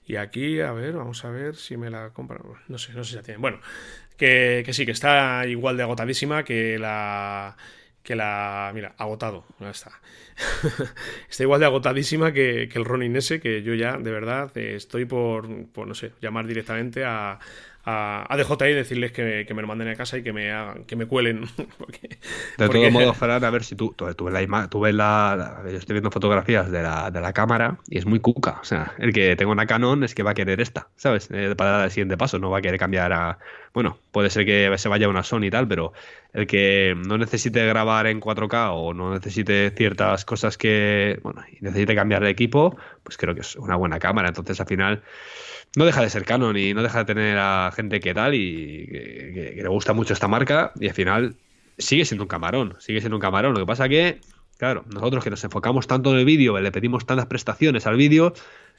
y 0.06 0.16
aquí, 0.16 0.60
a 0.60 0.72
ver, 0.72 0.94
vamos 0.94 1.24
a 1.24 1.30
ver 1.30 1.54
si 1.54 1.76
me 1.76 1.88
la 1.88 2.10
compran. 2.10 2.42
No 2.68 2.78
sé, 2.78 2.92
no 2.94 3.04
sé 3.04 3.10
si 3.10 3.16
la 3.16 3.22
tienen. 3.22 3.40
Bueno, 3.40 3.60
que, 4.16 4.62
que 4.66 4.72
sí, 4.72 4.84
que 4.84 4.92
está 4.92 5.46
igual 5.46 5.76
de 5.76 5.84
agotadísima 5.84 6.42
que 6.42 6.78
la 6.78 7.56
que 8.06 8.14
la. 8.14 8.70
Mira, 8.72 8.94
agotado. 8.96 9.44
Ya 9.58 9.70
está. 9.70 9.90
está 11.28 11.42
igual 11.42 11.58
de 11.58 11.66
agotadísima 11.66 12.32
que, 12.32 12.68
que, 12.72 12.78
el 12.78 12.84
Ronin 12.84 13.16
ese, 13.16 13.40
que 13.40 13.62
yo 13.62 13.74
ya, 13.74 13.98
de 13.98 14.12
verdad, 14.12 14.56
eh, 14.56 14.76
estoy 14.76 15.06
por, 15.06 15.66
por, 15.66 15.88
no 15.88 15.94
sé, 15.94 16.12
llamar 16.22 16.46
directamente 16.46 17.04
a, 17.04 17.40
a, 17.86 18.26
a 18.28 18.36
DJI 18.36 18.64
y 18.64 18.74
decirles 18.74 19.12
que, 19.12 19.46
me 19.54 19.62
lo 19.62 19.68
manden 19.68 19.86
a 19.86 19.94
casa 19.94 20.18
y 20.18 20.24
que 20.24 20.32
me 20.32 20.50
hagan, 20.50 20.84
que 20.84 20.96
me 20.96 21.06
cuelen. 21.06 21.42
de 22.58 22.68
todos 22.68 22.92
modos, 22.92 23.16
Fran, 23.16 23.44
a 23.44 23.50
ver 23.50 23.62
si 23.62 23.76
tú, 23.76 23.94
tú, 23.96 24.24
ves 24.24 24.48
la, 24.48 24.68
tú 24.68 24.80
ves 24.80 24.94
la, 24.94 25.62
Yo 25.70 25.78
estoy 25.78 25.94
viendo 25.94 26.10
fotografías 26.10 26.70
de 26.70 26.82
la, 26.82 27.12
de 27.12 27.20
la 27.20 27.32
cámara 27.32 27.78
y 27.88 27.98
es 27.98 28.04
muy 28.04 28.18
cuca. 28.18 28.58
O 28.60 28.64
sea, 28.64 28.92
el 28.98 29.12
que 29.12 29.36
tenga 29.36 29.52
una 29.52 29.66
Canon 29.66 30.02
es 30.02 30.16
que 30.16 30.24
va 30.24 30.32
a 30.32 30.34
querer 30.34 30.60
esta, 30.60 30.88
¿sabes? 30.96 31.28
Eh, 31.30 31.54
para 31.56 31.70
dar 31.70 31.84
el 31.84 31.90
siguiente 31.92 32.16
paso, 32.16 32.40
no 32.40 32.50
va 32.50 32.58
a 32.58 32.62
querer 32.62 32.78
cambiar 32.78 33.12
a. 33.12 33.38
Bueno, 33.72 33.98
puede 34.10 34.30
ser 34.30 34.44
que 34.44 34.72
se 34.78 34.88
vaya 34.88 35.06
a 35.06 35.10
una 35.10 35.22
Sony 35.22 35.44
y 35.44 35.50
tal, 35.50 35.68
pero 35.68 35.92
el 36.32 36.48
que 36.48 36.96
no 37.06 37.18
necesite 37.18 37.64
grabar 37.66 38.08
en 38.08 38.20
4K 38.20 38.70
o 38.72 38.94
no 38.94 39.12
necesite 39.12 39.70
ciertas 39.70 40.24
cosas 40.24 40.58
que. 40.58 41.20
Bueno, 41.22 41.44
y 41.52 41.62
necesite 41.62 41.94
cambiar 41.94 42.24
de 42.24 42.30
equipo, 42.30 42.76
pues 43.04 43.16
creo 43.16 43.34
que 43.34 43.42
es 43.42 43.54
una 43.54 43.76
buena 43.76 44.00
cámara. 44.00 44.28
Entonces, 44.28 44.60
al 44.60 44.66
final 44.66 45.02
no 45.76 45.84
deja 45.84 46.00
de 46.00 46.10
ser 46.10 46.24
Canon 46.24 46.56
y 46.56 46.74
no 46.74 46.82
deja 46.82 47.00
de 47.00 47.04
tener 47.04 47.38
a 47.38 47.70
gente 47.72 48.00
que 48.00 48.14
tal 48.14 48.34
y 48.34 48.86
que, 48.86 49.60
le 49.62 49.68
gusta 49.68 49.92
mucho 49.92 50.14
esta 50.14 50.26
marca 50.26 50.72
y 50.80 50.88
al 50.88 50.94
final 50.94 51.36
sigue 51.78 52.06
siendo 52.06 52.24
un 52.24 52.28
camarón, 52.28 52.76
sigue 52.78 53.00
siendo 53.00 53.16
un 53.16 53.20
camarón. 53.20 53.52
Lo 53.52 53.60
que 53.60 53.66
pasa 53.66 53.86
que, 53.86 54.20
claro, 54.56 54.84
nosotros 54.92 55.22
que 55.22 55.28
nos 55.28 55.44
enfocamos 55.44 55.86
tanto 55.86 56.12
en 56.12 56.18
el 56.18 56.24
vídeo, 56.24 56.58
le 56.58 56.72
pedimos 56.72 57.04
tantas 57.04 57.26
prestaciones 57.26 57.86
al 57.86 57.96
vídeo, 57.96 58.32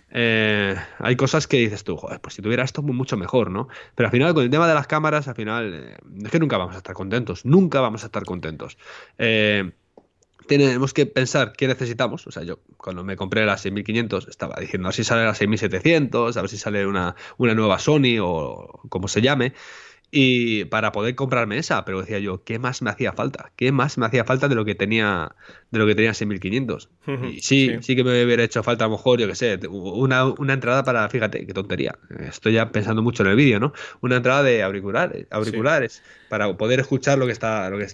eh, 0.09 0.75
hay 0.97 1.15
cosas 1.15 1.45
que 1.45 1.57
dices 1.57 1.83
tú, 1.83 1.97
joder, 1.97 2.19
pues 2.19 2.33
si 2.33 2.41
tuviera 2.41 2.63
esto 2.63 2.81
mucho 2.81 3.15
mejor, 3.15 3.51
¿no? 3.51 3.67
Pero 3.93 4.07
al 4.07 4.11
final 4.11 4.33
con 4.33 4.43
el 4.43 4.49
tema 4.49 4.67
de 4.67 4.73
las 4.73 4.87
cámaras, 4.87 5.27
al 5.27 5.35
final 5.35 5.73
eh, 5.75 5.97
es 6.23 6.31
que 6.31 6.39
nunca 6.39 6.57
vamos 6.57 6.73
a 6.73 6.79
estar 6.79 6.95
contentos, 6.95 7.45
nunca 7.45 7.79
vamos 7.79 8.01
a 8.01 8.07
estar 8.07 8.23
contentos. 8.23 8.79
Eh, 9.19 9.71
tenemos 10.47 10.93
que 10.93 11.05
pensar 11.05 11.53
qué 11.53 11.67
necesitamos. 11.67 12.25
O 12.27 12.31
sea, 12.31 12.43
yo 12.43 12.59
cuando 12.77 13.03
me 13.03 13.15
compré 13.15 13.45
la 13.45 13.57
6500 13.57 14.27
estaba 14.27 14.55
diciendo 14.59 14.87
a 14.87 14.89
ver 14.89 14.95
si 14.95 15.03
sale 15.03 15.23
la 15.23 15.35
6700, 15.35 16.37
a 16.37 16.41
ver 16.41 16.49
si 16.49 16.57
sale 16.57 16.85
una, 16.87 17.15
una 17.37 17.53
nueva 17.53 17.79
Sony 17.79 18.19
o 18.21 18.81
como 18.89 19.07
se 19.07 19.21
llame. 19.21 19.53
Y 20.09 20.63
para 20.65 20.93
poder 20.93 21.15
comprarme 21.15 21.57
esa, 21.57 21.83
pero 21.83 21.99
decía 21.99 22.19
yo, 22.19 22.41
¿qué 22.45 22.59
más 22.59 22.81
me 22.81 22.89
hacía 22.89 23.11
falta? 23.11 23.51
¿Qué 23.57 23.73
más 23.73 23.97
me 23.97 24.05
hacía 24.05 24.23
falta 24.23 24.47
de 24.47 24.55
lo 24.55 24.63
que 24.63 24.73
tenía 24.73 25.35
de 25.69 25.79
lo 25.79 25.85
que 25.85 25.95
tenía 25.95 26.13
6500? 26.13 26.89
Y 27.33 27.41
sí, 27.41 27.75
sí, 27.81 27.95
que 27.95 28.05
me 28.05 28.23
hubiera 28.23 28.41
hecho 28.41 28.63
falta 28.63 28.85
a 28.85 28.87
lo 28.87 28.95
mejor, 28.95 29.19
yo 29.19 29.27
qué 29.27 29.35
sé, 29.35 29.59
una, 29.67 30.23
una, 30.23 30.53
entrada 30.53 30.85
para, 30.85 31.09
fíjate, 31.09 31.45
qué 31.45 31.53
tontería. 31.53 31.99
Estoy 32.21 32.53
ya 32.53 32.71
pensando 32.71 33.01
mucho 33.01 33.23
en 33.23 33.29
el 33.29 33.35
vídeo, 33.35 33.59
¿no? 33.59 33.73
Una 33.99 34.15
entrada 34.15 34.43
de 34.43 34.63
auriculares, 34.63 35.27
auriculares 35.29 36.01
para 36.29 36.55
poder 36.55 36.79
escuchar 36.79 37.17
lo 37.17 37.25
que 37.25 37.33
está 37.33 37.69
lo 37.69 37.77
que 37.77 37.87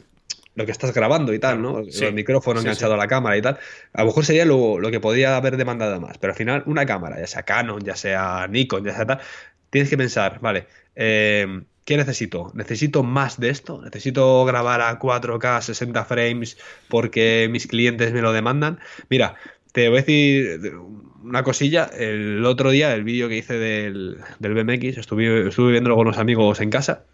lo 0.56 0.66
que 0.66 0.72
estás 0.72 0.94
grabando 0.94 1.34
y 1.34 1.40
tal, 1.40 1.62
¿no? 1.62 1.80
el 1.80 2.14
micrófono 2.14 2.60
enganchado 2.60 2.94
a 2.94 2.98
la 2.98 3.08
cámara 3.08 3.38
y 3.38 3.42
tal. 3.42 3.58
A 3.94 4.02
lo 4.02 4.08
mejor 4.08 4.26
sería 4.26 4.46
lo, 4.46 4.80
que 4.92 5.00
podría 5.00 5.36
haber 5.36 5.58
demandado 5.58 6.00
más. 6.00 6.18
Pero 6.18 6.34
al 6.34 6.38
final, 6.38 6.64
una 6.66 6.86
cámara, 6.86 7.20
ya 7.20 7.28
sea 7.28 7.44
Canon, 7.44 7.82
ya 7.82 7.96
sea 7.96 8.48
Nikon, 8.48 8.84
ya 8.84 8.96
sea 8.96 9.06
tal, 9.06 9.20
tienes 9.70 9.90
que 9.90 9.98
pensar, 9.98 10.40
vale, 10.42 10.68
eh, 10.96 11.64
¿qué 11.86 11.98
necesito? 11.98 12.52
¿Necesito 12.54 13.04
más 13.04 13.40
de 13.40 13.50
esto? 13.50 13.82
¿Necesito 13.82 14.46
grabar 14.46 14.82
a 14.82 15.00
4K 15.00 15.62
60 15.62 16.06
frames 16.06 16.58
porque 16.88 17.48
mis 17.52 17.68
clientes 17.68 18.14
me 18.14 18.22
lo 18.22 18.32
demandan? 18.32 18.80
Mira, 19.10 19.36
te 19.72 19.90
voy 19.90 19.98
a 19.98 20.02
decir 20.02 20.74
una 21.24 21.44
cosilla. 21.44 21.86
El 21.86 22.46
otro 22.46 22.70
día, 22.70 22.94
el 22.94 23.04
vídeo 23.04 23.28
que 23.28 23.38
hice 23.38 23.58
del, 23.58 24.18
del 24.38 24.54
BMX, 24.54 25.00
estuve, 25.00 25.48
estuve 25.48 25.72
viéndolo 25.72 25.96
con 25.96 26.08
unos 26.08 26.20
amigos 26.20 26.62
en 26.62 26.70
casa 26.70 27.06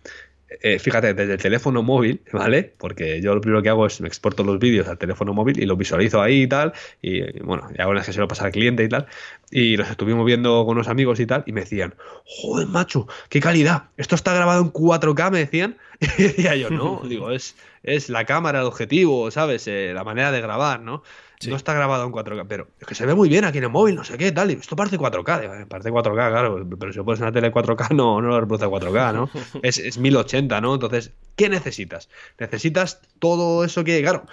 eh, 0.61 0.79
fíjate, 0.79 1.13
desde 1.13 1.33
el 1.33 1.41
teléfono 1.41 1.83
móvil, 1.83 2.21
¿vale? 2.33 2.73
Porque 2.77 3.21
yo 3.21 3.35
lo 3.35 3.41
primero 3.41 3.61
que 3.61 3.69
hago 3.69 3.85
es 3.85 4.01
me 4.01 4.07
exporto 4.07 4.43
los 4.43 4.59
vídeos 4.59 4.87
al 4.87 4.97
teléfono 4.97 5.33
móvil 5.33 5.61
y 5.61 5.65
los 5.65 5.77
visualizo 5.77 6.21
ahí 6.21 6.43
y 6.43 6.47
tal. 6.47 6.73
Y 7.01 7.39
bueno, 7.41 7.69
y 7.77 7.81
ahora 7.81 8.01
es 8.01 8.07
que 8.07 8.13
se 8.13 8.19
lo 8.19 8.27
pasa 8.27 8.45
al 8.45 8.51
cliente 8.51 8.83
y 8.83 8.89
tal. 8.89 9.05
Y 9.51 9.77
los 9.77 9.89
estuvimos 9.89 10.25
viendo 10.25 10.65
con 10.65 10.77
unos 10.77 10.87
amigos 10.87 11.19
y 11.19 11.27
tal. 11.27 11.43
Y 11.45 11.51
me 11.51 11.61
decían, 11.61 11.93
joder, 12.25 12.67
macho, 12.67 13.07
qué 13.29 13.39
calidad. 13.39 13.83
Esto 13.97 14.15
está 14.15 14.33
grabado 14.33 14.61
en 14.61 14.73
4K, 14.73 15.31
me 15.31 15.39
decían. 15.39 15.77
Y 16.17 16.23
decía 16.23 16.55
yo, 16.55 16.69
no, 16.69 17.01
digo, 17.07 17.31
es, 17.31 17.55
es 17.83 18.09
la 18.09 18.25
cámara, 18.25 18.61
el 18.61 18.65
objetivo, 18.65 19.29
¿sabes? 19.31 19.67
Eh, 19.67 19.91
la 19.93 20.03
manera 20.03 20.31
de 20.31 20.41
grabar, 20.41 20.79
¿no? 20.79 21.03
No 21.47 21.55
está 21.55 21.73
grabado 21.73 22.05
en 22.05 22.11
4K, 22.11 22.45
pero 22.49 22.67
es 22.81 22.85
que 22.85 22.95
se 22.95 23.05
ve 23.05 23.15
muy 23.15 23.29
bien 23.29 23.45
aquí 23.45 23.59
en 23.59 23.63
el 23.63 23.69
móvil, 23.69 23.95
no 23.95 24.03
sé 24.03 24.17
qué, 24.17 24.29
tal. 24.33 24.51
Y 24.51 24.55
esto 24.55 24.75
parece 24.75 24.97
4K, 24.97 25.67
parece 25.67 25.89
4K, 25.89 26.13
claro, 26.13 26.67
pero 26.77 26.91
si 26.91 26.99
pones 26.99 27.21
una 27.21 27.31
tele 27.31 27.49
4K 27.49 27.89
no, 27.95 28.21
no 28.21 28.27
lo 28.27 28.41
reproduce 28.41 28.67
4K, 28.67 29.13
¿no? 29.13 29.29
es, 29.63 29.77
es 29.77 29.97
1080, 29.97 30.59
¿no? 30.59 30.73
Entonces, 30.73 31.13
¿qué 31.37 31.47
necesitas? 31.47 32.09
Necesitas 32.39 33.01
todo 33.19 33.63
eso 33.63 33.85
que, 33.85 34.01
claro, 34.01 34.25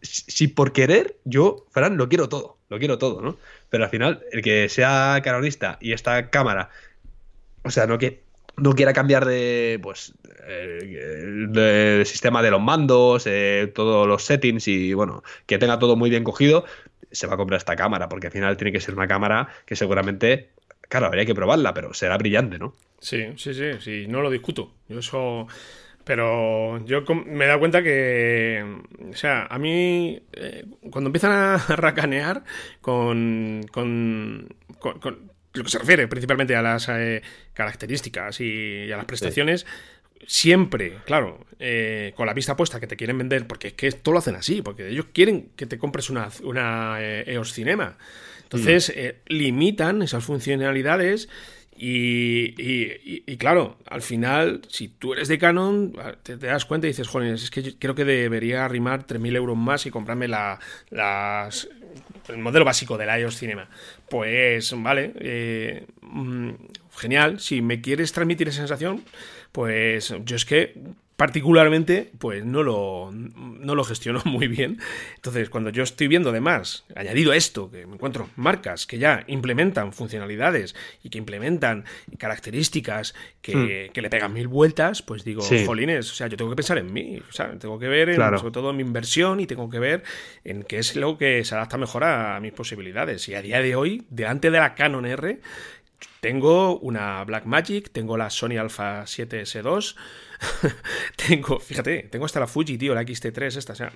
si 0.00 0.48
por 0.48 0.72
querer, 0.72 1.18
yo, 1.24 1.66
Fran, 1.70 1.98
lo 1.98 2.08
quiero 2.08 2.30
todo, 2.30 2.56
lo 2.70 2.78
quiero 2.78 2.96
todo, 2.96 3.20
¿no? 3.20 3.36
Pero 3.68 3.84
al 3.84 3.90
final, 3.90 4.24
el 4.32 4.40
que 4.40 4.70
sea 4.70 5.20
canonista 5.22 5.76
y 5.82 5.92
esta 5.92 6.30
cámara, 6.30 6.70
o 7.62 7.70
sea, 7.70 7.86
no 7.86 7.98
que 7.98 8.22
no 8.58 8.74
quiera 8.74 8.92
cambiar 8.92 9.24
de 9.24 9.78
pues 9.82 10.14
de, 10.48 12.02
sistema 12.06 12.42
de 12.42 12.50
los 12.50 12.60
mandos, 12.60 13.26
eh, 13.26 13.70
todos 13.74 14.06
los 14.06 14.24
settings 14.24 14.68
y 14.68 14.94
bueno, 14.94 15.22
que 15.46 15.58
tenga 15.58 15.78
todo 15.78 15.96
muy 15.96 16.10
bien 16.10 16.24
cogido, 16.24 16.64
se 17.10 17.26
va 17.26 17.34
a 17.34 17.36
comprar 17.36 17.58
esta 17.58 17.76
cámara, 17.76 18.08
porque 18.08 18.28
al 18.28 18.32
final 18.32 18.56
tiene 18.56 18.72
que 18.72 18.80
ser 18.80 18.94
una 18.94 19.08
cámara 19.08 19.48
que 19.66 19.76
seguramente, 19.76 20.50
claro, 20.88 21.06
habría 21.06 21.26
que 21.26 21.34
probarla, 21.34 21.74
pero 21.74 21.94
será 21.94 22.16
brillante, 22.16 22.58
¿no? 22.58 22.74
Sí, 23.00 23.26
sí, 23.36 23.54
sí, 23.54 23.72
sí, 23.80 24.06
no 24.08 24.22
lo 24.22 24.30
discuto. 24.30 24.72
Yo 24.88 24.98
eso... 25.00 25.46
Pero 26.04 26.82
yo 26.86 27.02
me 27.26 27.44
he 27.44 27.48
dado 27.48 27.58
cuenta 27.58 27.82
que, 27.82 28.64
o 29.10 29.14
sea, 29.14 29.44
a 29.44 29.58
mí, 29.58 30.18
eh, 30.32 30.64
cuando 30.90 31.08
empiezan 31.08 31.32
a 31.32 31.58
racanear 31.76 32.44
con, 32.80 33.66
con, 33.70 34.48
lo 35.54 35.64
que 35.64 35.70
se 35.70 35.78
refiere 35.78 36.08
principalmente 36.08 36.54
a 36.56 36.62
las 36.62 36.88
eh, 36.88 37.22
características 37.54 38.40
y, 38.40 38.90
a 38.92 38.96
las 38.96 39.06
prestaciones, 39.06 39.66
siempre, 40.26 40.98
claro, 41.04 41.46
eh, 41.58 42.12
con 42.16 42.26
la 42.26 42.34
vista 42.34 42.56
puesta 42.56 42.80
que 42.80 42.86
te 42.86 42.96
quieren 42.96 43.18
vender, 43.18 43.46
porque 43.46 43.68
es 43.68 43.74
que 43.74 43.86
esto 43.86 44.12
lo 44.12 44.18
hacen 44.18 44.36
así, 44.36 44.62
porque 44.62 44.88
ellos 44.88 45.06
quieren 45.12 45.50
que 45.56 45.66
te 45.66 45.78
compres 45.78 46.10
una, 46.10 46.28
una 46.42 46.96
eh, 47.00 47.24
EOS 47.26 47.52
Cinema. 47.52 47.96
Entonces, 48.42 48.92
mm. 48.94 49.32
limitan 49.32 50.02
esas 50.02 50.24
funcionalidades 50.24 51.28
y, 51.80 53.36
claro, 53.36 53.78
al 53.86 54.02
final, 54.02 54.62
si 54.68 54.88
tú 54.88 55.12
eres 55.12 55.28
de 55.28 55.38
Canon, 55.38 55.94
te, 56.24 56.36
das 56.36 56.64
cuenta 56.64 56.88
y 56.88 56.90
dices, 56.90 57.06
joder, 57.06 57.34
es 57.34 57.50
que 57.50 57.78
creo 57.78 57.94
que 57.94 58.04
debería 58.04 58.64
arrimar 58.64 59.06
3.000 59.06 59.36
euros 59.36 59.56
más 59.56 59.86
y 59.86 59.90
comprarme 59.90 60.26
la, 60.26 60.58
las, 60.90 61.68
el 62.28 62.38
modelo 62.38 62.64
básico 62.64 62.96
del 62.98 63.08
iOS 63.20 63.36
Cinema. 63.36 63.68
Pues, 64.08 64.72
vale, 64.76 65.12
eh, 65.20 65.86
mm, 66.02 66.50
genial. 66.96 67.40
Si 67.40 67.62
me 67.62 67.80
quieres 67.80 68.12
transmitir 68.12 68.48
esa 68.48 68.58
sensación, 68.58 69.02
pues 69.52 70.14
yo 70.24 70.36
es 70.36 70.44
que 70.44 70.74
particularmente, 71.18 72.12
pues 72.20 72.44
no 72.44 72.62
lo, 72.62 73.10
no 73.10 73.74
lo 73.74 73.82
gestiono 73.82 74.22
muy 74.24 74.46
bien. 74.46 74.78
Entonces, 75.16 75.50
cuando 75.50 75.70
yo 75.70 75.82
estoy 75.82 76.06
viendo 76.06 76.30
además, 76.30 76.84
añadido 76.94 77.32
a 77.32 77.36
esto, 77.36 77.72
que 77.72 77.86
me 77.86 77.94
encuentro 77.94 78.30
marcas 78.36 78.86
que 78.86 79.00
ya 79.00 79.24
implementan 79.26 79.92
funcionalidades 79.92 80.76
y 81.02 81.10
que 81.10 81.18
implementan 81.18 81.84
características 82.18 83.16
que, 83.42 83.90
hmm. 83.92 83.98
le 84.00 84.10
pegan 84.10 84.32
mil 84.32 84.46
vueltas, 84.46 85.02
pues 85.02 85.24
digo, 85.24 85.42
jolines, 85.66 86.08
o 86.12 86.14
sea, 86.14 86.28
yo 86.28 86.36
tengo 86.36 86.50
que 86.50 86.56
pensar 86.56 86.78
en 86.78 86.92
mí, 86.92 87.20
o 87.28 87.32
sea, 87.32 87.50
tengo 87.58 87.80
que 87.80 87.88
ver 87.88 88.10
en, 88.10 88.16
sobre 88.38 88.52
todo 88.52 88.70
en 88.70 88.76
mi 88.76 88.84
inversión 88.84 89.40
y 89.40 89.48
tengo 89.48 89.68
que 89.68 89.80
ver 89.80 90.04
en 90.44 90.62
qué 90.62 90.78
es 90.78 90.94
lo 90.94 91.18
que 91.18 91.44
se 91.44 91.52
adapta 91.56 91.78
mejor 91.78 92.04
a 92.04 92.38
mis 92.38 92.52
posibilidades. 92.52 93.28
Y 93.28 93.34
a 93.34 93.42
día 93.42 93.60
de 93.60 93.74
hoy, 93.74 94.04
delante 94.08 94.52
de 94.52 94.58
la 94.60 94.76
Canon 94.76 95.04
R, 95.04 95.40
tengo 96.20 96.78
una 96.78 97.24
Blackmagic, 97.24 97.90
tengo 97.90 98.16
la 98.16 98.30
Sony 98.30 98.56
Alpha 98.56 99.02
7S2, 99.02 99.96
tengo, 101.28 101.58
fíjate, 101.58 102.04
tengo 102.04 102.24
hasta 102.24 102.40
la 102.40 102.46
Fuji, 102.46 102.78
tío, 102.78 102.94
la 102.94 103.02
XT3 103.02 103.56
esta, 103.56 103.72
o 103.72 103.76
sea, 103.76 103.92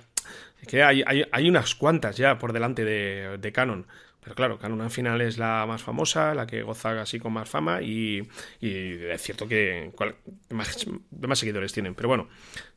que 0.67 0.83
hay, 0.83 1.03
hay, 1.03 1.49
unas 1.49 1.75
cuantas 1.75 2.17
ya 2.17 2.37
por 2.37 2.53
delante 2.53 2.83
de, 2.85 3.51
Canon. 3.51 3.85
Pero 4.21 4.35
claro, 4.35 4.57
Canon 4.57 4.79
al 4.79 4.89
final 4.89 5.19
es 5.19 5.37
la 5.37 5.65
más 5.67 5.83
famosa, 5.83 6.33
la 6.33 6.47
que 6.47 6.63
goza 6.63 7.01
así 7.01 7.19
con 7.19 7.33
más 7.33 7.49
fama 7.49 7.81
y, 7.81 8.25
es 8.61 9.21
cierto 9.21 9.47
que 9.47 9.91
más, 10.49 10.85
más, 11.19 11.39
seguidores 11.39 11.73
tienen. 11.73 11.93
Pero 11.93 12.07
bueno, 12.07 12.29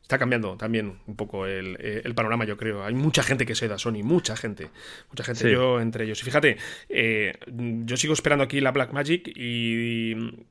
está 0.02 0.18
cambiando 0.18 0.56
también 0.56 0.98
un 1.06 1.14
poco 1.14 1.46
el, 1.46 2.12
panorama, 2.16 2.44
yo 2.44 2.56
creo. 2.56 2.84
Hay 2.84 2.94
mucha 2.94 3.22
gente 3.22 3.46
que 3.46 3.54
se 3.54 3.68
da 3.68 3.78
Sony, 3.78 4.02
mucha 4.02 4.36
gente. 4.36 4.70
Mucha 5.08 5.22
gente, 5.22 5.52
yo 5.52 5.80
entre 5.80 6.04
ellos. 6.04 6.20
Y 6.20 6.24
fíjate, 6.24 6.56
eh, 6.88 7.38
yo 7.46 7.96
sigo 7.96 8.14
esperando 8.14 8.42
aquí 8.42 8.60
la 8.60 8.72
Black 8.72 8.92
Magic 8.92 9.28
y, 9.28 10.12
y, 10.12 10.46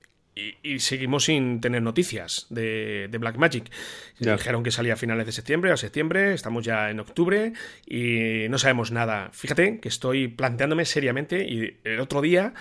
seguimos 0.79 1.25
sin 1.25 1.61
tener 1.61 1.81
noticias 1.81 2.47
de, 2.49 3.07
de 3.09 3.17
Blackmagic. 3.17 3.71
Dijeron 4.19 4.63
que 4.63 4.71
salía 4.71 4.93
a 4.93 4.97
finales 4.97 5.25
de 5.25 5.31
septiembre 5.31 5.71
o 5.71 5.77
septiembre, 5.77 6.33
estamos 6.33 6.65
ya 6.65 6.89
en 6.89 6.99
octubre 6.99 7.53
y 7.85 8.47
no 8.49 8.57
sabemos 8.57 8.91
nada. 8.91 9.29
Fíjate 9.33 9.79
que 9.79 9.87
estoy 9.87 10.27
planteándome 10.27 10.85
seriamente 10.85 11.45
y 11.45 11.77
el 11.83 11.99
otro 11.99 12.21
día 12.21 12.53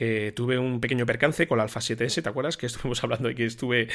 que 0.00 0.32
tuve 0.34 0.58
un 0.58 0.80
pequeño 0.80 1.04
percance 1.04 1.46
con 1.46 1.58
la 1.58 1.64
Alpha 1.64 1.80
7S, 1.80 2.22
¿te 2.22 2.28
acuerdas? 2.30 2.56
Que 2.56 2.64
estuvimos 2.64 3.04
hablando 3.04 3.28
de 3.28 3.34
que 3.34 3.44
estuve, 3.44 3.88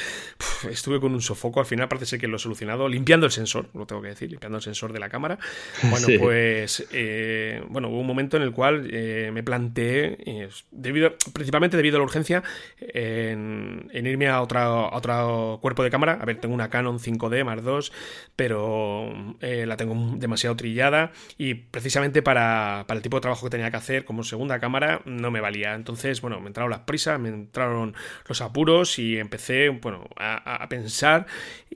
estuve 0.70 1.00
con 1.00 1.12
un 1.12 1.20
sofoco, 1.20 1.58
al 1.58 1.66
final 1.66 1.88
parece 1.88 2.06
ser 2.06 2.20
que 2.20 2.28
lo 2.28 2.36
he 2.36 2.38
solucionado, 2.38 2.88
limpiando 2.88 3.26
el 3.26 3.32
sensor, 3.32 3.70
lo 3.74 3.86
tengo 3.86 4.02
que 4.02 4.10
decir, 4.10 4.30
limpiando 4.30 4.58
el 4.58 4.62
sensor 4.62 4.92
de 4.92 5.00
la 5.00 5.08
cámara. 5.08 5.36
Bueno, 5.96 6.06
pues, 6.20 6.86
eh, 6.92 7.62
bueno, 7.68 7.88
hubo 7.88 8.00
un 8.00 8.06
momento 8.06 8.36
en 8.36 8.42
el 8.42 8.52
cual 8.52 8.88
eh, 8.92 9.30
me 9.32 9.42
planteé, 9.42 10.18
eh, 10.26 10.48
debido, 10.70 11.14
principalmente 11.32 11.76
debido 11.76 11.96
a 11.96 12.00
la 12.00 12.04
urgencia, 12.04 12.42
en, 12.78 13.90
irme 13.92 14.28
a, 14.28 14.42
otra, 14.42 14.64
a 14.64 14.96
otro 14.96 15.58
cuerpo 15.62 15.82
de 15.82 15.90
cámara. 15.90 16.18
A 16.20 16.24
ver, 16.24 16.38
tengo 16.38 16.54
una 16.54 16.68
Canon 16.68 16.98
5D 16.98 17.44
más 17.44 17.62
2, 17.62 17.92
pero 18.36 19.12
la 19.40 19.76
tengo 19.76 20.16
demasiado 20.18 20.54
trillada 20.54 21.12
y 21.38 21.54
precisamente 21.54 22.20
para, 22.20 22.84
para 22.86 22.98
el 22.98 23.02
tipo 23.02 23.16
de 23.16 23.22
trabajo 23.22 23.46
que 23.46 23.50
tenía 23.50 23.70
que 23.70 23.76
hacer 23.76 24.04
como 24.04 24.22
segunda 24.22 24.58
cámara 24.58 25.00
no 25.04 25.30
me 25.30 25.40
valía. 25.40 25.74
Entonces, 25.74 25.95
bueno, 26.20 26.40
me 26.40 26.48
entraron 26.48 26.70
las 26.70 26.80
prisas, 26.80 27.18
me 27.18 27.28
entraron 27.28 27.94
los 28.28 28.40
apuros 28.40 28.98
y 28.98 29.18
empecé, 29.18 29.68
bueno, 29.68 30.08
a, 30.16 30.66
pensar 30.68 31.26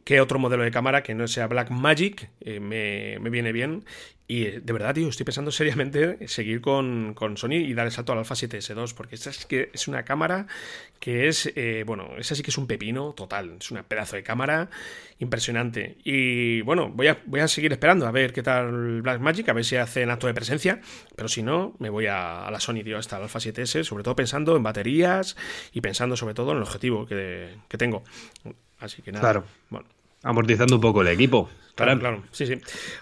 qué 0.05 0.21
otro 0.21 0.39
modelo 0.39 0.63
de 0.63 0.71
cámara 0.71 1.03
que 1.03 1.15
no 1.15 1.29
sea 1.29 1.47
Black 1.47 1.71
Magic 1.71 2.31
eh, 2.41 2.61
me, 2.61 3.19
me 3.21 3.31
viene 3.31 3.53
bien 3.53 3.85
y 4.31 4.45
eh, 4.45 4.61
de 4.63 4.73
verdad, 4.73 4.95
tío, 4.95 5.09
estoy 5.09 5.25
pensando 5.25 5.51
seriamente 5.51 6.29
seguir 6.29 6.61
con, 6.61 7.17
Sony 7.35 7.55
y 7.55 7.75
dar 7.75 7.87
el 7.87 7.91
salto 7.91 8.13
al 8.13 8.19
Alpha 8.19 8.37
7S2, 8.37 8.95
porque 8.95 9.17
esta 9.17 9.31
es 9.31 9.45
que 9.45 9.71
es 9.73 9.89
una 9.89 10.05
cámara 10.05 10.47
que 11.01 11.27
es, 11.27 11.53
eh, 11.57 11.83
bueno, 11.85 12.11
esa 12.17 12.37
sí 12.37 12.45
que 12.45 12.53
es 12.53 12.59
un 12.59 12.69
pepino 12.69 13.13
total, 13.13 13.57
es 13.59 13.69
un 13.73 13.83
pedazo 13.83 14.15
de 14.15 14.23
cámara 14.23 14.71
impresionante. 15.19 15.99
Y 16.05 16.61
bueno, 16.61 16.91
voy 16.91 17.09
a, 17.09 17.21
voy 17.27 17.41
a 17.41 17.49
seguir 17.49 17.73
esperando 17.73 18.07
a 18.07 18.13
ver 18.13 18.33
qué 18.33 18.45
tal 18.45 19.03
Blackmagic, 19.03 19.49
a 19.49 19.53
ver 19.53 19.65
si 19.65 19.75
hacen 19.75 20.09
acto 20.11 20.29
de 20.29 20.35
presencia, 20.35 20.81
pero 21.17 21.29
si 21.29 21.43
no, 21.43 21.75
me 21.81 21.91
voy 21.91 22.07
a, 22.07 22.49
la 22.53 22.61
Sony, 22.61 22.85
tío, 22.85 22.99
hasta 22.99 23.17
el 23.17 23.25
Alpha 23.25 23.41
7S, 23.41 23.83
sobre 23.83 24.05
todo 24.05 24.15
pensando 24.15 24.55
en 24.55 24.63
baterías 24.63 25.37
y 25.73 25.81
pensando 25.81 26.17
sobre 26.17 26.35
todo 26.35 26.53
en 26.53 26.59
el 26.59 26.63
objetivo 26.63 27.05
que, 27.05 27.57
que 27.67 27.79
tengo. 27.79 28.05
Así 28.79 29.03
que 29.03 29.11
nada. 29.11 29.23
Claro. 29.23 29.45
Bueno. 29.71 29.89
Amortizando 30.23 30.77
un 30.77 30.81
poco 30.83 31.03
el 31.03 31.09
equipo. 31.09 31.51
Claro, 31.75 31.99
claro. 31.99 32.23
Sí, 32.31 32.47
sí. 32.47 32.61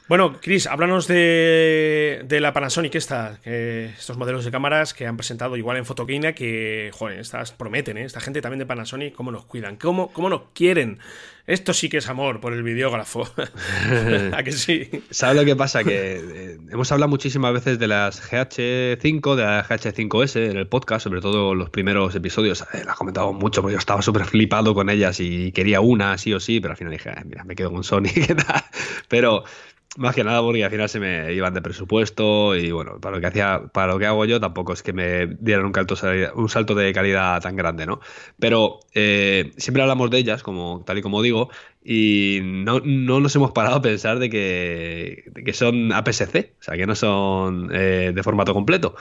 Bueno, 0.08 0.38
Chris, 0.40 0.66
háblanos 0.66 1.08
de, 1.08 2.22
de 2.24 2.40
la 2.40 2.52
Panasonic 2.52 2.94
esta, 2.94 3.40
estos 3.44 4.16
modelos 4.16 4.44
de 4.44 4.50
cámaras 4.50 4.94
que 4.94 5.06
han 5.06 5.16
presentado 5.16 5.56
igual 5.56 5.76
en 5.76 5.84
Photokina, 5.84 6.32
que, 6.32 6.90
joder, 6.92 7.18
estas 7.18 7.52
prometen, 7.52 7.98
¿eh? 7.98 8.04
Esta 8.04 8.20
gente 8.20 8.40
también 8.40 8.60
de 8.60 8.66
Panasonic, 8.66 9.14
cómo 9.14 9.32
nos 9.32 9.44
cuidan, 9.46 9.76
cómo, 9.76 10.12
cómo 10.12 10.28
nos 10.28 10.42
quieren 10.54 10.98
esto 11.48 11.72
sí 11.72 11.88
que 11.88 11.96
es 11.96 12.08
amor 12.10 12.40
por 12.40 12.52
el 12.52 12.62
videógrafo. 12.62 13.26
¿A 14.32 14.42
que 14.42 14.52
sí? 14.52 15.02
¿Sabes 15.10 15.36
lo 15.36 15.46
que 15.46 15.56
pasa? 15.56 15.82
Que 15.82 16.16
eh, 16.18 16.58
hemos 16.70 16.92
hablado 16.92 17.08
muchísimas 17.08 17.54
veces 17.54 17.78
de 17.78 17.88
las 17.88 18.22
GH5, 18.30 19.34
de 19.34 19.42
la 19.42 19.64
GH5S 19.66 20.50
en 20.50 20.58
el 20.58 20.68
podcast, 20.68 21.04
sobre 21.04 21.22
todo 21.22 21.54
los 21.54 21.70
primeros 21.70 22.14
episodios. 22.14 22.66
Eh, 22.74 22.82
las 22.84 22.96
comentado 22.96 23.32
mucho 23.32 23.62
porque 23.62 23.72
yo 23.72 23.78
estaba 23.78 24.02
súper 24.02 24.26
flipado 24.26 24.74
con 24.74 24.90
ellas 24.90 25.20
y 25.20 25.50
quería 25.52 25.80
una, 25.80 26.18
sí 26.18 26.34
o 26.34 26.38
sí, 26.38 26.60
pero 26.60 26.72
al 26.72 26.76
final 26.76 26.92
dije, 26.92 27.14
mira, 27.24 27.44
me 27.44 27.56
quedo 27.56 27.72
con 27.72 27.82
Sony, 27.82 28.12
¿qué 28.14 28.34
tal? 28.34 28.57
Pero 29.08 29.44
más 29.96 30.14
que 30.14 30.22
nada 30.22 30.40
porque 30.42 30.64
al 30.64 30.70
final 30.70 30.88
se 30.88 31.00
me 31.00 31.32
iban 31.32 31.54
de 31.54 31.62
presupuesto 31.62 32.54
y 32.56 32.70
bueno, 32.70 33.00
para 33.00 33.16
lo 33.16 33.20
que 33.20 33.26
hacía, 33.26 33.62
para 33.72 33.92
lo 33.92 33.98
que 33.98 34.06
hago 34.06 34.24
yo 34.24 34.38
tampoco 34.40 34.72
es 34.72 34.82
que 34.82 34.92
me 34.92 35.26
dieran 35.40 35.66
un, 35.66 35.72
un 36.34 36.48
salto 36.48 36.74
de 36.74 36.92
calidad 36.92 37.40
tan 37.42 37.56
grande, 37.56 37.84
¿no? 37.84 38.00
Pero 38.38 38.80
eh, 38.94 39.52
siempre 39.56 39.82
hablamos 39.82 40.10
de 40.10 40.18
ellas, 40.18 40.42
como 40.42 40.84
tal 40.86 40.98
y 40.98 41.02
como 41.02 41.20
digo, 41.20 41.50
y 41.84 42.40
no, 42.42 42.80
nos 42.80 43.34
hemos 43.36 43.52
parado 43.52 43.76
a 43.76 43.82
pensar 43.82 44.18
de 44.18 44.28
que, 44.28 45.30
que 45.44 45.52
son 45.52 45.92
APS-C, 45.92 46.54
o 46.60 46.62
sea, 46.62 46.76
que 46.76 46.86
no 46.86 46.94
son 46.94 47.70
eh, 47.72 48.12
de 48.14 48.22
formato 48.22 48.52
completo. 48.54 48.94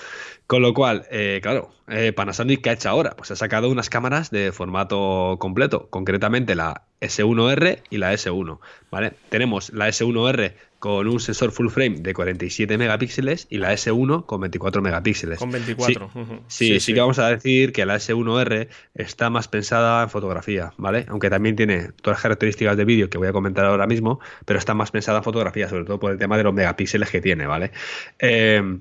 Con 0.46 0.62
lo 0.62 0.74
cual, 0.74 1.06
eh, 1.12 1.40
claro, 1.42 1.72
Panasonic, 2.16 2.62
¿qué 2.62 2.70
ha 2.70 2.74
hecho 2.74 2.90
ahora? 2.90 3.12
Pues 3.18 3.32
ha 3.32 3.36
sacado 3.36 3.70
unas 3.70 3.90
cámaras 3.90 4.32
de 4.32 4.54
formato 4.54 5.36
completo, 5.40 5.88
concretamente 5.90 6.56
la 6.56 6.84
S1R 7.02 7.82
y 7.90 7.98
la 7.98 8.14
S1, 8.14 8.60
¿vale? 8.90 9.14
Tenemos 9.30 9.72
la 9.72 9.88
S1R 9.88 10.54
con 10.80 11.08
un 11.08 11.20
sensor 11.20 11.52
full 11.52 11.70
frame 11.70 11.98
de 12.00 12.14
47 12.14 12.78
megapíxeles 12.78 13.48
y 13.50 13.58
la 13.58 13.74
S1 13.74 14.26
con 14.26 14.42
24 14.42 14.82
megapíxeles. 14.82 15.40
Con 15.40 15.52
24. 15.52 16.12
Sí, 16.48 16.80
sí, 16.80 16.94
que 16.94 17.00
vamos 17.00 17.20
a 17.20 17.30
decir 17.30 17.72
que 17.72 17.86
la 17.86 17.96
S1R 17.96 18.68
está 18.94 19.30
más 19.30 19.48
pensada 19.48 20.04
en 20.04 20.10
fotografía, 20.10 20.74
¿vale? 20.78 21.06
Aunque 21.10 21.30
también 21.30 21.56
tiene 21.56 21.92
todas 22.02 22.18
las 22.18 22.22
características 22.22 22.67
de 22.76 22.86
vídeo 22.86 23.10
que 23.10 23.18
voy 23.18 23.28
a 23.28 23.34
comentar 23.34 23.66
ahora 23.66 23.88
mismo, 23.88 24.20
pero 24.46 24.60
está 24.60 24.74
más 24.74 24.92
pensada 24.92 25.20
en 25.20 25.24
fotografía, 25.24 25.70
sobre 25.70 25.86
todo 25.86 26.00
por 26.00 26.12
el 26.12 26.18
tema 26.18 26.38
de 26.38 26.44
los 26.44 26.54
megapíxeles 26.54 27.10
que 27.10 27.22
tiene, 27.22 27.48
¿vale? 27.48 27.72
Eh, 28.20 28.80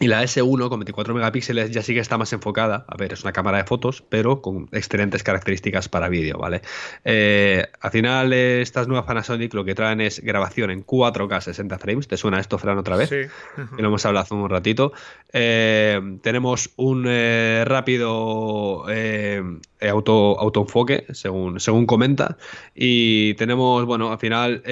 y 0.00 0.06
la 0.06 0.22
S1 0.22 0.68
con 0.68 0.80
24 0.80 1.14
megapíxeles 1.14 1.70
ya 1.70 1.82
sí 1.82 1.94
que 1.94 2.00
está 2.00 2.16
más 2.16 2.32
enfocada. 2.32 2.84
A 2.88 2.96
ver, 2.96 3.12
es 3.12 3.22
una 3.22 3.32
cámara 3.32 3.58
de 3.58 3.64
fotos, 3.64 4.02
pero 4.08 4.40
con 4.40 4.68
excelentes 4.72 5.22
características 5.22 5.88
para 5.88 6.08
vídeo, 6.08 6.38
¿vale? 6.38 6.62
Eh, 7.04 7.66
al 7.80 7.90
final, 7.90 8.32
estas 8.32 8.88
nuevas 8.88 9.06
Panasonic 9.06 9.52
lo 9.54 9.64
que 9.64 9.74
traen 9.74 10.00
es 10.00 10.20
grabación 10.20 10.70
en 10.70 10.84
4K 10.84 11.40
60 11.40 11.78
frames. 11.78 12.08
¿Te 12.08 12.16
suena 12.16 12.40
esto, 12.40 12.58
Fran, 12.58 12.78
otra 12.78 12.96
vez? 12.96 13.10
Sí. 13.10 13.22
lo 13.78 13.88
hemos 13.88 14.06
hablado 14.06 14.24
hace 14.24 14.34
un 14.34 14.48
ratito. 14.48 14.92
Eh, 15.32 16.00
tenemos 16.22 16.70
un 16.76 17.04
eh, 17.06 17.64
rápido 17.66 18.84
auto, 19.80 20.40
autoenfoque, 20.40 21.06
según, 21.12 21.60
según 21.60 21.86
comenta. 21.86 22.38
Y 22.74 23.34
tenemos, 23.34 23.84
bueno, 23.84 24.10
al 24.10 24.18
final 24.18 24.62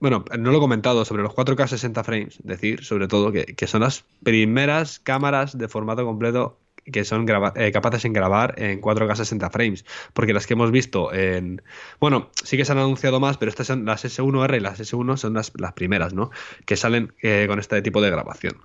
bueno, 0.00 0.24
no 0.38 0.50
lo 0.50 0.58
he 0.58 0.60
comentado 0.60 1.04
sobre 1.04 1.22
los 1.22 1.32
4K 1.32 1.66
60 1.68 2.04
frames, 2.04 2.38
decir 2.42 2.84
sobre 2.84 3.08
todo 3.08 3.32
que, 3.32 3.44
que 3.44 3.66
son 3.66 3.82
las 3.82 4.04
primeras 4.22 4.98
cámaras 4.98 5.56
de 5.56 5.68
formato 5.68 6.04
completo 6.04 6.58
que 6.92 7.04
son 7.04 7.26
eh, 7.56 7.72
capaces 7.72 8.04
en 8.04 8.12
grabar 8.12 8.54
en 8.58 8.80
4K 8.80 9.16
60 9.16 9.50
frames. 9.50 9.84
Porque 10.12 10.32
las 10.32 10.46
que 10.46 10.54
hemos 10.54 10.70
visto 10.70 11.12
en. 11.12 11.62
Bueno, 12.00 12.30
sí 12.44 12.56
que 12.56 12.64
se 12.64 12.72
han 12.72 12.78
anunciado 12.78 13.20
más, 13.20 13.36
pero 13.36 13.50
estas 13.50 13.66
son 13.66 13.84
las 13.84 14.04
S1R 14.04 14.56
y 14.56 14.60
las 14.60 14.80
S1 14.80 15.16
son 15.16 15.34
las, 15.34 15.52
las 15.56 15.72
primeras, 15.72 16.14
¿no? 16.14 16.30
Que 16.64 16.76
salen 16.76 17.12
eh, 17.22 17.46
con 17.48 17.58
este 17.58 17.82
tipo 17.82 18.00
de 18.00 18.10
grabación. 18.10 18.56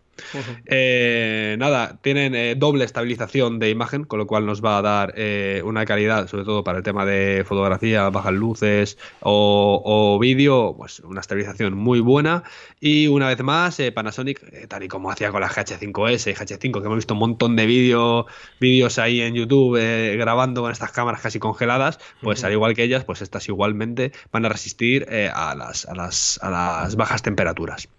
Eh, 0.68 1.56
nada, 1.58 1.98
tienen 2.04 2.60
doble 2.60 2.86
estabilización 2.86 3.58
de 3.58 3.72
imagen, 3.72 4.04
con 4.04 4.20
lo 4.20 4.28
cual 4.28 4.46
nos 4.46 4.64
va 4.64 4.78
a 4.78 4.82
dar 4.84 5.16
una 5.64 5.86
calidad, 5.86 6.28
sobre 6.28 6.46
todo 6.46 6.64
para 6.64 6.78
el 6.78 6.84
tema 6.84 7.04
de 7.04 7.44
fotografía, 7.48 8.10
bajas 8.12 8.34
luces 8.34 8.98
o, 9.22 9.82
o 9.84 10.20
vídeo, 10.20 10.76
pues 10.78 11.00
una 11.00 11.22
estabilización 11.22 11.76
muy 11.76 12.00
buena. 12.00 12.44
Y 12.80 13.08
una 13.08 13.28
vez 13.28 13.42
más, 13.42 13.82
Panasonic, 13.96 14.68
tal 14.68 14.84
y 14.84 14.88
como 14.88 15.10
hacía 15.10 15.32
con 15.32 15.42
la 15.42 15.50
GH5S 15.50 16.30
y 16.30 16.36
GH5, 16.36 16.80
que 16.80 16.86
hemos 16.86 16.98
visto 16.98 17.16
un 17.16 17.20
montón 17.20 17.56
de 17.56 17.66
vídeos 17.66 18.13
vídeos 18.60 19.00
ahí 19.00 19.22
en 19.22 19.34
YouTube 19.36 19.78
eh, 19.80 20.16
grabando 20.18 20.62
con 20.62 20.72
estas 20.72 20.92
cámaras 20.92 21.22
casi 21.22 21.40
congeladas, 21.40 22.00
pues 22.22 22.44
al 22.44 22.52
igual 22.52 22.74
que 22.74 22.84
ellas, 22.84 23.04
pues 23.04 23.22
estas 23.22 23.48
igualmente 23.48 24.12
van 24.32 24.46
a 24.46 24.50
resistir 24.50 25.06
eh, 25.10 25.30
a, 25.34 25.56
las, 25.56 25.86
a, 25.86 25.96
las, 25.96 26.40
a, 26.42 26.50
las, 26.50 26.96
bajas 26.96 27.22
temperaturas. 27.22 27.90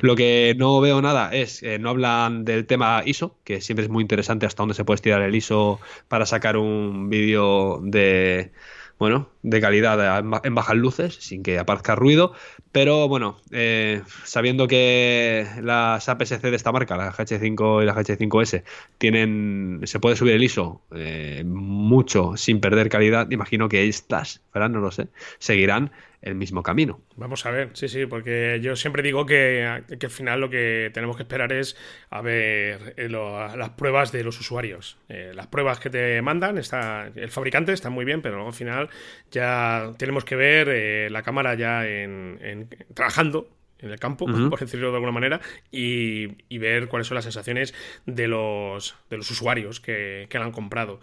Lo 0.00 0.16
que 0.16 0.54
no 0.56 0.80
veo 0.80 1.02
nada 1.02 1.34
es, 1.34 1.62
eh, 1.62 1.78
no 1.78 1.90
hablan 1.90 2.44
del 2.44 2.66
tema 2.66 3.02
ISO, 3.04 3.36
que 3.44 3.60
siempre 3.60 3.84
es 3.84 3.90
muy 3.90 4.02
interesante 4.02 4.46
hasta 4.46 4.62
dónde 4.62 4.74
se 4.74 4.84
puede 4.84 4.96
estirar 4.96 5.22
el 5.22 5.34
ISO 5.34 5.80
para 6.08 6.26
sacar 6.26 6.56
un 6.56 7.10
vídeo 7.10 7.80
de 7.82 8.52
bueno, 8.98 9.28
de 9.42 9.60
calidad 9.60 10.18
en 10.44 10.54
bajas 10.54 10.76
luces, 10.76 11.14
sin 11.16 11.42
que 11.42 11.58
aparezca 11.58 11.94
ruido. 11.94 12.32
Pero 12.72 13.08
bueno, 13.08 13.36
eh, 13.50 14.02
sabiendo 14.24 14.66
que 14.66 15.46
las 15.62 16.08
APS-C 16.08 16.50
de 16.50 16.56
esta 16.56 16.72
marca, 16.72 16.96
la 16.96 17.12
GH5 17.12 17.82
y 17.82 17.86
la 17.86 17.94
GH5S, 17.94 18.62
tienen, 18.98 19.80
se 19.84 20.00
puede 20.00 20.16
subir 20.16 20.34
el 20.34 20.42
ISO 20.42 20.80
eh, 20.94 21.42
mucho 21.46 22.36
sin 22.36 22.60
perder 22.60 22.88
calidad, 22.88 23.30
imagino 23.30 23.68
que 23.68 23.86
estas, 23.88 24.40
no 24.54 24.80
lo 24.80 24.90
sé, 24.90 25.08
seguirán 25.38 25.92
el 26.24 26.34
mismo 26.34 26.62
camino. 26.62 27.02
Vamos 27.16 27.44
a 27.44 27.50
ver, 27.50 27.70
sí, 27.74 27.86
sí, 27.86 28.06
porque 28.06 28.58
yo 28.62 28.76
siempre 28.76 29.02
digo 29.02 29.26
que, 29.26 29.62
al 29.64 30.10
final 30.10 30.40
lo 30.40 30.48
que 30.48 30.90
tenemos 30.94 31.16
que 31.16 31.22
esperar 31.22 31.52
es 31.52 31.76
a 32.08 32.22
ver 32.22 32.94
eh, 32.96 33.08
las 33.10 33.70
pruebas 33.70 34.10
de 34.10 34.24
los 34.24 34.40
usuarios. 34.40 34.96
Eh, 35.10 35.32
las 35.34 35.48
pruebas 35.48 35.78
que 35.78 35.90
te 35.90 36.22
mandan, 36.22 36.56
está, 36.56 37.12
el 37.14 37.30
fabricante 37.30 37.74
está 37.74 37.90
muy 37.90 38.06
bien, 38.06 38.22
pero 38.22 38.36
luego 38.36 38.48
al 38.48 38.54
final 38.54 38.88
ya 39.30 39.92
tenemos 39.98 40.24
que 40.24 40.34
ver 40.34 40.68
eh, 40.70 41.08
la 41.10 41.22
cámara 41.22 41.54
ya 41.54 41.86
en, 41.86 42.70
trabajando 42.94 43.50
en 43.80 43.90
el 43.90 43.98
campo, 43.98 44.24
por 44.24 44.58
decirlo 44.58 44.88
de 44.88 44.94
alguna 44.94 45.12
manera, 45.12 45.42
y, 45.70 46.56
ver 46.56 46.88
cuáles 46.88 47.06
son 47.06 47.16
las 47.16 47.24
sensaciones 47.24 47.74
de 48.06 48.28
los, 48.28 48.96
de 49.10 49.18
los 49.18 49.30
usuarios 49.30 49.78
que, 49.78 50.26
que 50.30 50.38
la 50.38 50.46
han 50.46 50.52
comprado. 50.52 51.00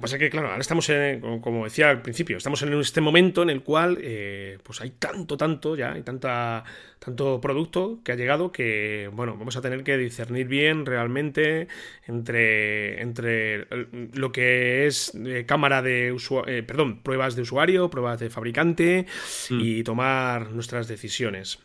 Lo 0.00 0.04
que 0.04 0.12
pasa 0.12 0.16
es 0.16 0.20
que, 0.20 0.30
claro, 0.30 0.48
ahora 0.48 0.62
estamos, 0.62 0.88
en, 0.88 1.40
como 1.42 1.64
decía 1.64 1.90
al 1.90 2.00
principio, 2.00 2.38
estamos 2.38 2.62
en 2.62 2.72
este 2.72 3.02
momento 3.02 3.42
en 3.42 3.50
el 3.50 3.62
cual 3.62 3.98
eh, 4.00 4.56
pues 4.62 4.80
hay 4.80 4.92
tanto, 4.92 5.36
tanto 5.36 5.76
ya, 5.76 5.92
hay 5.92 6.00
tanta, 6.00 6.64
tanto 6.98 7.38
producto 7.38 8.00
que 8.02 8.12
ha 8.12 8.14
llegado 8.14 8.50
que, 8.50 9.10
bueno, 9.12 9.36
vamos 9.36 9.58
a 9.58 9.60
tener 9.60 9.84
que 9.84 9.98
discernir 9.98 10.48
bien 10.48 10.86
realmente 10.86 11.68
entre, 12.06 13.02
entre 13.02 13.66
lo 14.14 14.32
que 14.32 14.86
es 14.86 15.12
eh, 15.14 15.44
cámara 15.46 15.82
de 15.82 16.12
usuario, 16.12 16.50
eh, 16.50 16.62
perdón, 16.62 17.02
pruebas 17.02 17.36
de 17.36 17.42
usuario, 17.42 17.90
pruebas 17.90 18.20
de 18.20 18.30
fabricante 18.30 19.04
mm. 19.50 19.60
y 19.60 19.82
tomar 19.82 20.50
nuestras 20.52 20.88
decisiones. 20.88 21.58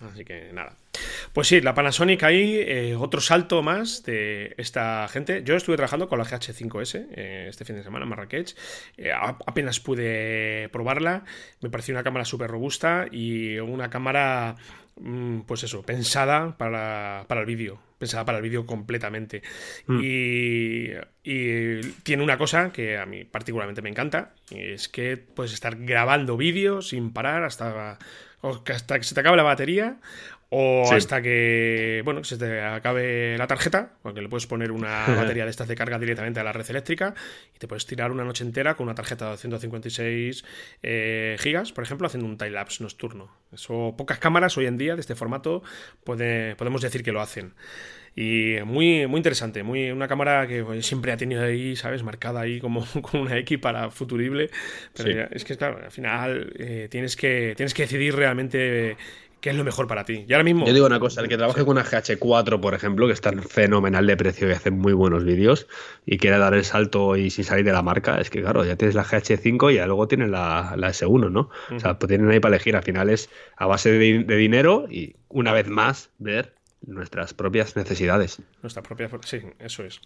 Así 0.00 0.24
que 0.24 0.50
nada. 0.52 0.76
Pues 1.32 1.48
sí, 1.48 1.60
la 1.60 1.74
Panasonic 1.74 2.22
ahí, 2.22 2.56
eh, 2.56 2.96
otro 2.96 3.20
salto 3.20 3.62
más 3.62 4.04
de 4.04 4.54
esta 4.56 5.06
gente. 5.08 5.42
Yo 5.44 5.56
estuve 5.56 5.76
trabajando 5.76 6.08
con 6.08 6.18
la 6.18 6.24
GH5S 6.24 7.06
eh, 7.12 7.46
este 7.48 7.64
fin 7.64 7.76
de 7.76 7.82
semana 7.82 8.04
en 8.04 8.10
Marrakech. 8.10 8.56
Eh, 8.96 9.12
apenas 9.12 9.80
pude 9.80 10.68
probarla. 10.72 11.24
Me 11.60 11.70
pareció 11.70 11.94
una 11.94 12.04
cámara 12.04 12.24
súper 12.24 12.50
robusta 12.50 13.06
y 13.10 13.58
una 13.58 13.90
cámara, 13.90 14.56
mm, 14.96 15.40
pues 15.40 15.64
eso, 15.64 15.82
pensada 15.82 16.56
para, 16.56 17.26
el 17.28 17.46
vídeo. 17.46 17.80
Pensada 17.98 18.24
para 18.24 18.38
el 18.38 18.44
vídeo 18.44 18.64
completamente. 18.66 19.42
Mm. 19.86 20.00
Y, 20.02 20.90
y, 21.24 21.80
tiene 22.02 22.22
una 22.22 22.38
cosa 22.38 22.72
que 22.72 22.98
a 22.98 23.06
mí 23.06 23.24
particularmente 23.24 23.82
me 23.82 23.90
encanta. 23.90 24.34
Y 24.50 24.72
es 24.72 24.88
que 24.88 25.16
puedes 25.16 25.52
estar 25.52 25.76
grabando 25.76 26.36
vídeos 26.36 26.88
sin 26.88 27.12
parar 27.12 27.44
hasta 27.44 27.98
hasta 28.42 28.98
que 28.98 29.04
se 29.04 29.14
te 29.14 29.20
acabe 29.20 29.36
la 29.36 29.42
batería 29.42 29.98
o 30.50 30.90
hasta 30.90 31.20
que, 31.20 32.00
bueno, 32.04 32.24
se 32.24 32.38
te 32.38 32.62
acabe 32.62 33.36
la 33.36 33.46
tarjeta, 33.46 33.92
porque 34.02 34.22
le 34.22 34.28
puedes 34.30 34.46
poner 34.46 34.72
una 34.72 35.04
batería 35.16 35.44
de 35.44 35.50
estas 35.50 35.68
de 35.68 35.74
carga 35.74 35.98
directamente 35.98 36.40
a 36.40 36.44
la 36.44 36.52
red 36.52 36.68
eléctrica 36.70 37.14
y 37.54 37.58
te 37.58 37.68
puedes 37.68 37.84
tirar 37.84 38.10
una 38.10 38.24
noche 38.24 38.44
entera 38.44 38.74
con 38.74 38.84
una 38.84 38.94
tarjeta 38.94 39.30
de 39.30 39.36
156 39.36 40.44
eh, 40.82 41.36
gigas, 41.38 41.72
por 41.72 41.84
ejemplo, 41.84 42.06
haciendo 42.06 42.26
un 42.26 42.38
time-lapse 42.38 42.82
nocturno. 42.82 43.30
Eso, 43.52 43.94
pocas 43.98 44.18
cámaras 44.18 44.56
hoy 44.56 44.66
en 44.66 44.78
día 44.78 44.94
de 44.94 45.02
este 45.02 45.14
formato 45.14 45.62
puede, 46.02 46.56
podemos 46.56 46.80
decir 46.80 47.02
que 47.02 47.12
lo 47.12 47.20
hacen. 47.20 47.52
Y 48.20 48.56
muy, 48.64 49.06
muy 49.06 49.18
interesante, 49.18 49.62
muy, 49.62 49.92
una 49.92 50.08
cámara 50.08 50.48
que 50.48 50.64
pues, 50.64 50.84
siempre 50.84 51.12
ha 51.12 51.16
tenido 51.16 51.40
ahí, 51.44 51.76
¿sabes? 51.76 52.02
Marcada 52.02 52.40
ahí 52.40 52.58
como, 52.58 52.84
como 53.00 53.22
una 53.22 53.38
X 53.38 53.58
para 53.60 53.92
futurible. 53.92 54.50
Pero 54.96 55.28
es 55.30 55.44
que, 55.44 55.56
claro, 55.56 55.78
al 55.84 55.92
final 55.92 56.52
eh, 56.58 56.88
tienes, 56.90 57.14
que, 57.14 57.54
tienes 57.56 57.74
que 57.74 57.82
decidir 57.82 58.16
realmente 58.16 58.96
qué 59.40 59.50
es 59.50 59.54
lo 59.54 59.62
mejor 59.62 59.86
para 59.86 60.04
ti. 60.04 60.24
Y 60.26 60.32
ahora 60.32 60.42
mismo. 60.42 60.66
Yo 60.66 60.74
digo 60.74 60.86
una 60.86 60.98
cosa: 60.98 61.20
el 61.20 61.28
que 61.28 61.36
trabaje 61.36 61.60
con 61.60 61.76
una 61.76 61.84
GH4, 61.84 62.58
por 62.58 62.74
ejemplo, 62.74 63.06
que 63.06 63.12
está 63.12 63.30
fenomenal 63.40 64.04
de 64.04 64.16
precio 64.16 64.48
y 64.48 64.50
hace 64.50 64.72
muy 64.72 64.94
buenos 64.94 65.22
vídeos, 65.22 65.68
y 66.04 66.18
quiere 66.18 66.38
dar 66.38 66.54
el 66.54 66.64
salto 66.64 67.14
y 67.14 67.30
sin 67.30 67.44
salir 67.44 67.64
de 67.64 67.72
la 67.72 67.82
marca, 67.82 68.20
es 68.20 68.30
que, 68.30 68.40
claro, 68.40 68.64
ya 68.64 68.74
tienes 68.74 68.96
la 68.96 69.04
GH5 69.04 69.70
y 69.70 69.76
ya 69.76 69.86
luego 69.86 70.08
tienes 70.08 70.28
la, 70.28 70.74
la 70.76 70.88
S1, 70.88 71.30
¿no? 71.30 71.50
O 71.70 71.78
sea, 71.78 72.00
pues 72.00 72.08
tienen 72.08 72.28
ahí 72.30 72.40
para 72.40 72.56
elegir. 72.56 72.74
Al 72.74 72.82
final 72.82 73.10
es 73.10 73.30
a 73.56 73.66
base 73.66 73.92
de, 73.92 74.24
de 74.24 74.36
dinero 74.36 74.86
y, 74.90 75.14
una 75.28 75.52
vez 75.52 75.68
más, 75.68 76.10
ver 76.18 76.57
nuestras 76.86 77.34
propias 77.34 77.76
necesidades. 77.76 78.40
Nuestra 78.62 78.82
propia, 78.82 79.10
sí, 79.24 79.42
eso 79.58 79.84
es. 79.84 80.00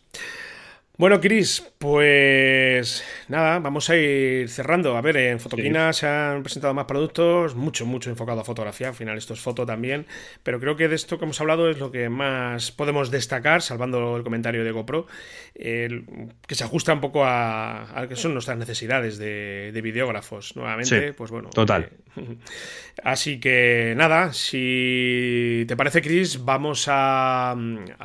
Bueno, 1.03 1.21
Cris, 1.21 1.69
pues 1.79 3.05
nada, 3.27 3.59
vamos 3.59 3.91
a 3.91 3.97
ir 3.97 4.49
cerrando. 4.49 4.97
A 4.97 5.01
ver, 5.01 5.17
en 5.17 5.41
Fotoquina 5.41 5.93
se 5.93 6.07
han 6.07 6.45
presentado 6.45 6.75
más 6.75 6.85
productos, 6.85 7.57
mucho, 7.57 7.85
mucho 7.87 8.09
enfocado 8.09 8.41
a 8.41 8.45
fotografía. 8.45 8.87
Al 8.87 8.95
final, 8.95 9.19
esto 9.19 9.35
es 9.35 9.41
foto 9.41 9.67
también. 9.67 10.07
Pero 10.45 10.61
creo 10.61 10.77
que 10.77 10.87
de 10.87 10.95
esto 10.95 11.19
que 11.19 11.25
hemos 11.25 11.41
hablado 11.41 11.69
es 11.69 11.81
lo 11.81 11.91
que 11.91 12.09
más 12.09 12.71
podemos 12.71 13.11
destacar, 13.11 13.63
salvando 13.63 14.17
el 14.17 14.23
comentario 14.23 14.63
de 14.63 14.71
GoPro, 14.71 15.09
que 15.55 16.55
se 16.55 16.63
ajusta 16.63 16.93
un 16.93 17.01
poco 17.01 17.25
a, 17.25 18.01
a 18.01 18.07
que 18.07 18.15
son 18.15 18.33
nuestras 18.33 18.57
necesidades 18.57 19.19
de, 19.19 19.81
videógrafos. 19.83 20.55
Nuevamente, 20.55 21.15
pues 21.15 21.33
bueno. 21.33 21.51
Total. 21.51 21.91
Eh, 22.17 22.37
así 23.03 23.41
que 23.41 23.95
nada, 23.97 24.33
si 24.33 25.65
te 25.67 25.77
parece, 25.77 26.01
Cris, 26.01 26.45
vamos 26.45 26.87
a 26.89 27.57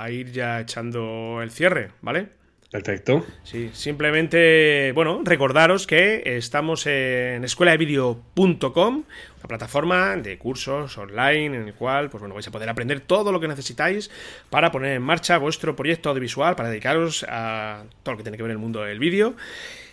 ir 0.09 0.31
ya 0.31 0.61
echando 0.61 1.43
el 1.43 1.51
cierre, 1.51 1.91
¿vale? 2.01 2.37
Perfecto. 2.69 3.25
Sí, 3.43 3.69
simplemente, 3.73 4.91
bueno, 4.93 5.21
recordaros 5.23 5.87
que 5.87 6.21
estamos 6.25 6.85
en 6.85 7.45
escueladevideo.com, 7.45 9.03
una 9.37 9.47
plataforma 9.47 10.17
de 10.17 10.37
cursos 10.37 10.97
online 10.97 11.45
en 11.45 11.67
el 11.67 11.73
cual, 11.73 12.09
pues 12.09 12.19
bueno, 12.19 12.35
vais 12.35 12.45
a 12.45 12.51
poder 12.51 12.67
aprender 12.67 12.99
todo 12.99 13.31
lo 13.31 13.39
que 13.39 13.47
necesitáis 13.47 14.11
para 14.49 14.69
poner 14.69 14.97
en 14.97 15.01
marcha 15.01 15.37
vuestro 15.37 15.77
proyecto 15.77 16.09
audiovisual, 16.09 16.57
para 16.57 16.69
dedicaros 16.69 17.25
a 17.29 17.83
todo 18.03 18.13
lo 18.13 18.17
que 18.17 18.23
tiene 18.23 18.35
que 18.35 18.43
ver 18.43 18.51
el 18.51 18.57
mundo 18.57 18.81
del 18.83 18.99
vídeo. 18.99 19.35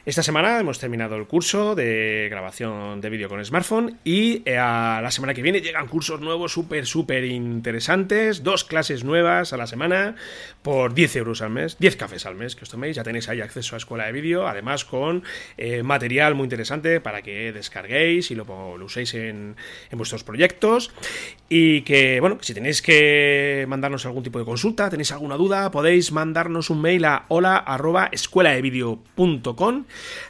Esta 0.06 0.22
semana 0.22 0.60
hemos 0.60 0.78
terminado 0.78 1.16
el 1.16 1.26
curso 1.26 1.74
de 1.74 2.28
grabación 2.28 3.00
de 3.00 3.08
vídeo 3.08 3.30
con 3.30 3.42
smartphone 3.42 3.96
y 4.04 4.42
eh, 4.44 4.58
a 4.58 5.00
la 5.02 5.10
semana 5.10 5.32
que 5.32 5.40
viene 5.40 5.62
llegan 5.62 5.86
cursos 5.86 6.20
nuevos 6.20 6.52
súper, 6.52 6.84
súper 6.84 7.24
interesantes, 7.24 8.42
dos 8.42 8.64
clases 8.64 9.02
nuevas 9.02 9.54
a 9.54 9.56
la 9.56 9.66
semana 9.66 10.14
por 10.60 10.92
10 10.92 11.16
euros 11.16 11.40
al 11.40 11.48
mes, 11.48 11.78
10 11.78 11.96
cafés 11.96 12.26
al 12.26 12.34
mes 12.34 12.54
que 12.54 12.64
os 12.64 12.68
toméis, 12.68 12.96
ya 12.96 13.02
tenéis 13.02 13.30
ahí 13.30 13.40
acceso 13.40 13.76
a 13.76 13.78
escuela 13.78 14.04
de 14.04 14.12
vídeo, 14.12 14.46
además 14.46 14.84
con 14.84 15.22
eh, 15.56 15.82
material 15.82 16.34
muy 16.34 16.44
interesante 16.44 17.00
para 17.00 17.22
que 17.22 17.52
descarguéis 17.52 18.30
y 18.30 18.34
lo, 18.34 18.44
uséis 18.84 19.14
en, 19.14 19.56
vuestros 19.92 20.22
proyectos. 20.22 20.90
Y 21.48 21.80
que, 21.82 22.20
bueno, 22.20 22.38
si 22.42 22.52
tenéis 22.52 22.82
que 22.82 23.64
mandarnos 23.68 24.04
algún 24.04 24.22
tipo 24.22 24.38
de 24.38 24.44
consulta, 24.44 24.90
tenéis 24.90 25.12
alguna 25.12 25.36
duda, 25.36 25.70
podéis 25.70 26.12
mandarnos 26.12 26.68
un 26.68 26.82
mail 26.82 27.06
a 27.06 27.24
hola 27.28 27.56
arroba 27.56 28.10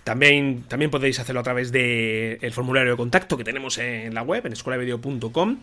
también, 0.05 0.65
también 0.69 0.91
podéis 0.91 1.21
hacerlo 1.21 1.41
a 1.41 1.45
través 1.45 1.73
del 1.73 2.39
el 2.41 2.53
formulario 2.53 2.93
de 2.93 2.97
contacto 2.97 3.37
que 3.37 3.45
tenemos 3.45 3.79
en 3.79 4.15
la 4.15 4.23
web, 4.23 4.47
en 4.47 4.53
escuelavideo.com. 4.53 5.59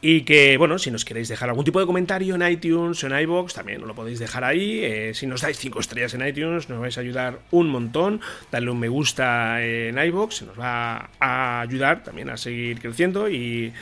Y 0.00 0.22
que, 0.22 0.56
bueno, 0.56 0.78
si 0.78 0.90
nos 0.90 1.04
queréis 1.04 1.28
dejar 1.28 1.48
algún 1.48 1.64
tipo 1.64 1.80
de 1.80 1.86
comentario 1.86 2.34
en 2.34 2.46
iTunes 2.46 3.02
o 3.02 3.06
en 3.06 3.18
iBox, 3.20 3.54
también 3.54 3.86
lo 3.86 3.94
podéis 3.94 4.18
dejar 4.18 4.44
ahí. 4.44 4.84
Eh, 4.84 5.12
si 5.14 5.26
nos 5.26 5.42
dais 5.42 5.58
5 5.58 5.80
estrellas 5.80 6.14
en 6.14 6.26
iTunes, 6.26 6.68
nos 6.68 6.80
vais 6.80 6.96
a 6.96 7.00
ayudar 7.00 7.40
un 7.50 7.68
montón. 7.68 8.20
Darle 8.50 8.70
un 8.70 8.80
me 8.80 8.88
gusta 8.88 9.62
en 9.62 9.98
iBox, 9.98 10.42
nos 10.42 10.58
va 10.58 11.10
a 11.20 11.60
ayudar 11.60 12.02
también 12.02 12.30
a 12.30 12.36
seguir 12.36 12.80
creciendo 12.80 13.28
y 13.28 13.72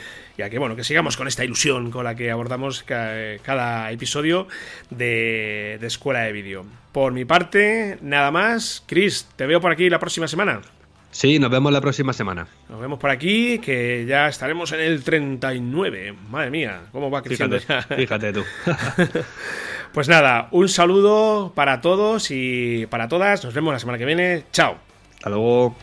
que 0.51 0.59
bueno, 0.59 0.76
que 0.76 0.84
sigamos 0.84 1.16
con 1.16 1.28
esta 1.28 1.45
ilusión 1.45 1.90
con 1.90 2.05
la 2.05 2.14
que 2.14 2.30
abordamos 2.30 2.82
cada 2.84 3.90
episodio 3.90 4.49
de, 4.90 5.78
de 5.80 5.86
Escuela 5.86 6.20
de 6.20 6.32
Vídeo. 6.32 6.64
Por 6.93 7.12
mi 7.12 7.24
parte, 7.24 7.99
nada 8.03 8.30
más. 8.30 8.84
Chris, 8.86 9.28
te 9.36 9.47
veo 9.47 9.61
por 9.61 9.72
aquí 9.72 9.88
la 9.88 9.99
próxima 9.99 10.28
semana. 10.28 10.61
Sí, 11.12 11.38
nos 11.38 11.51
vemos 11.51 11.70
la 11.72 11.82
próxima 11.82 12.14
semana. 12.14 12.49
Nos 12.70 12.80
vemos 12.80 12.99
por 12.99 13.11
aquí, 13.11 13.59
que 13.59 14.07
ya 14.09 14.28
estaremos 14.28 14.72
en 14.72 14.80
el 14.80 15.05
39. 15.05 16.14
Madre 16.30 16.51
mía, 16.51 16.80
cómo 16.90 17.11
va 17.11 17.22
creciendo 17.22 17.61
fíjate, 17.61 17.97
Fíjate 17.97 18.32
tú. 18.32 18.43
pues 19.93 20.09
nada, 20.09 20.49
un 20.53 20.70
saludo 20.70 21.53
para 21.55 21.82
todos 21.82 22.30
y 22.30 22.86
para 22.86 23.09
todas. 23.09 23.45
Nos 23.45 23.53
vemos 23.53 23.74
la 23.74 23.78
semana 23.78 23.99
que 23.99 24.07
viene. 24.07 24.45
Chao. 24.53 24.78
Hasta 25.16 25.28
luego. 25.28 25.76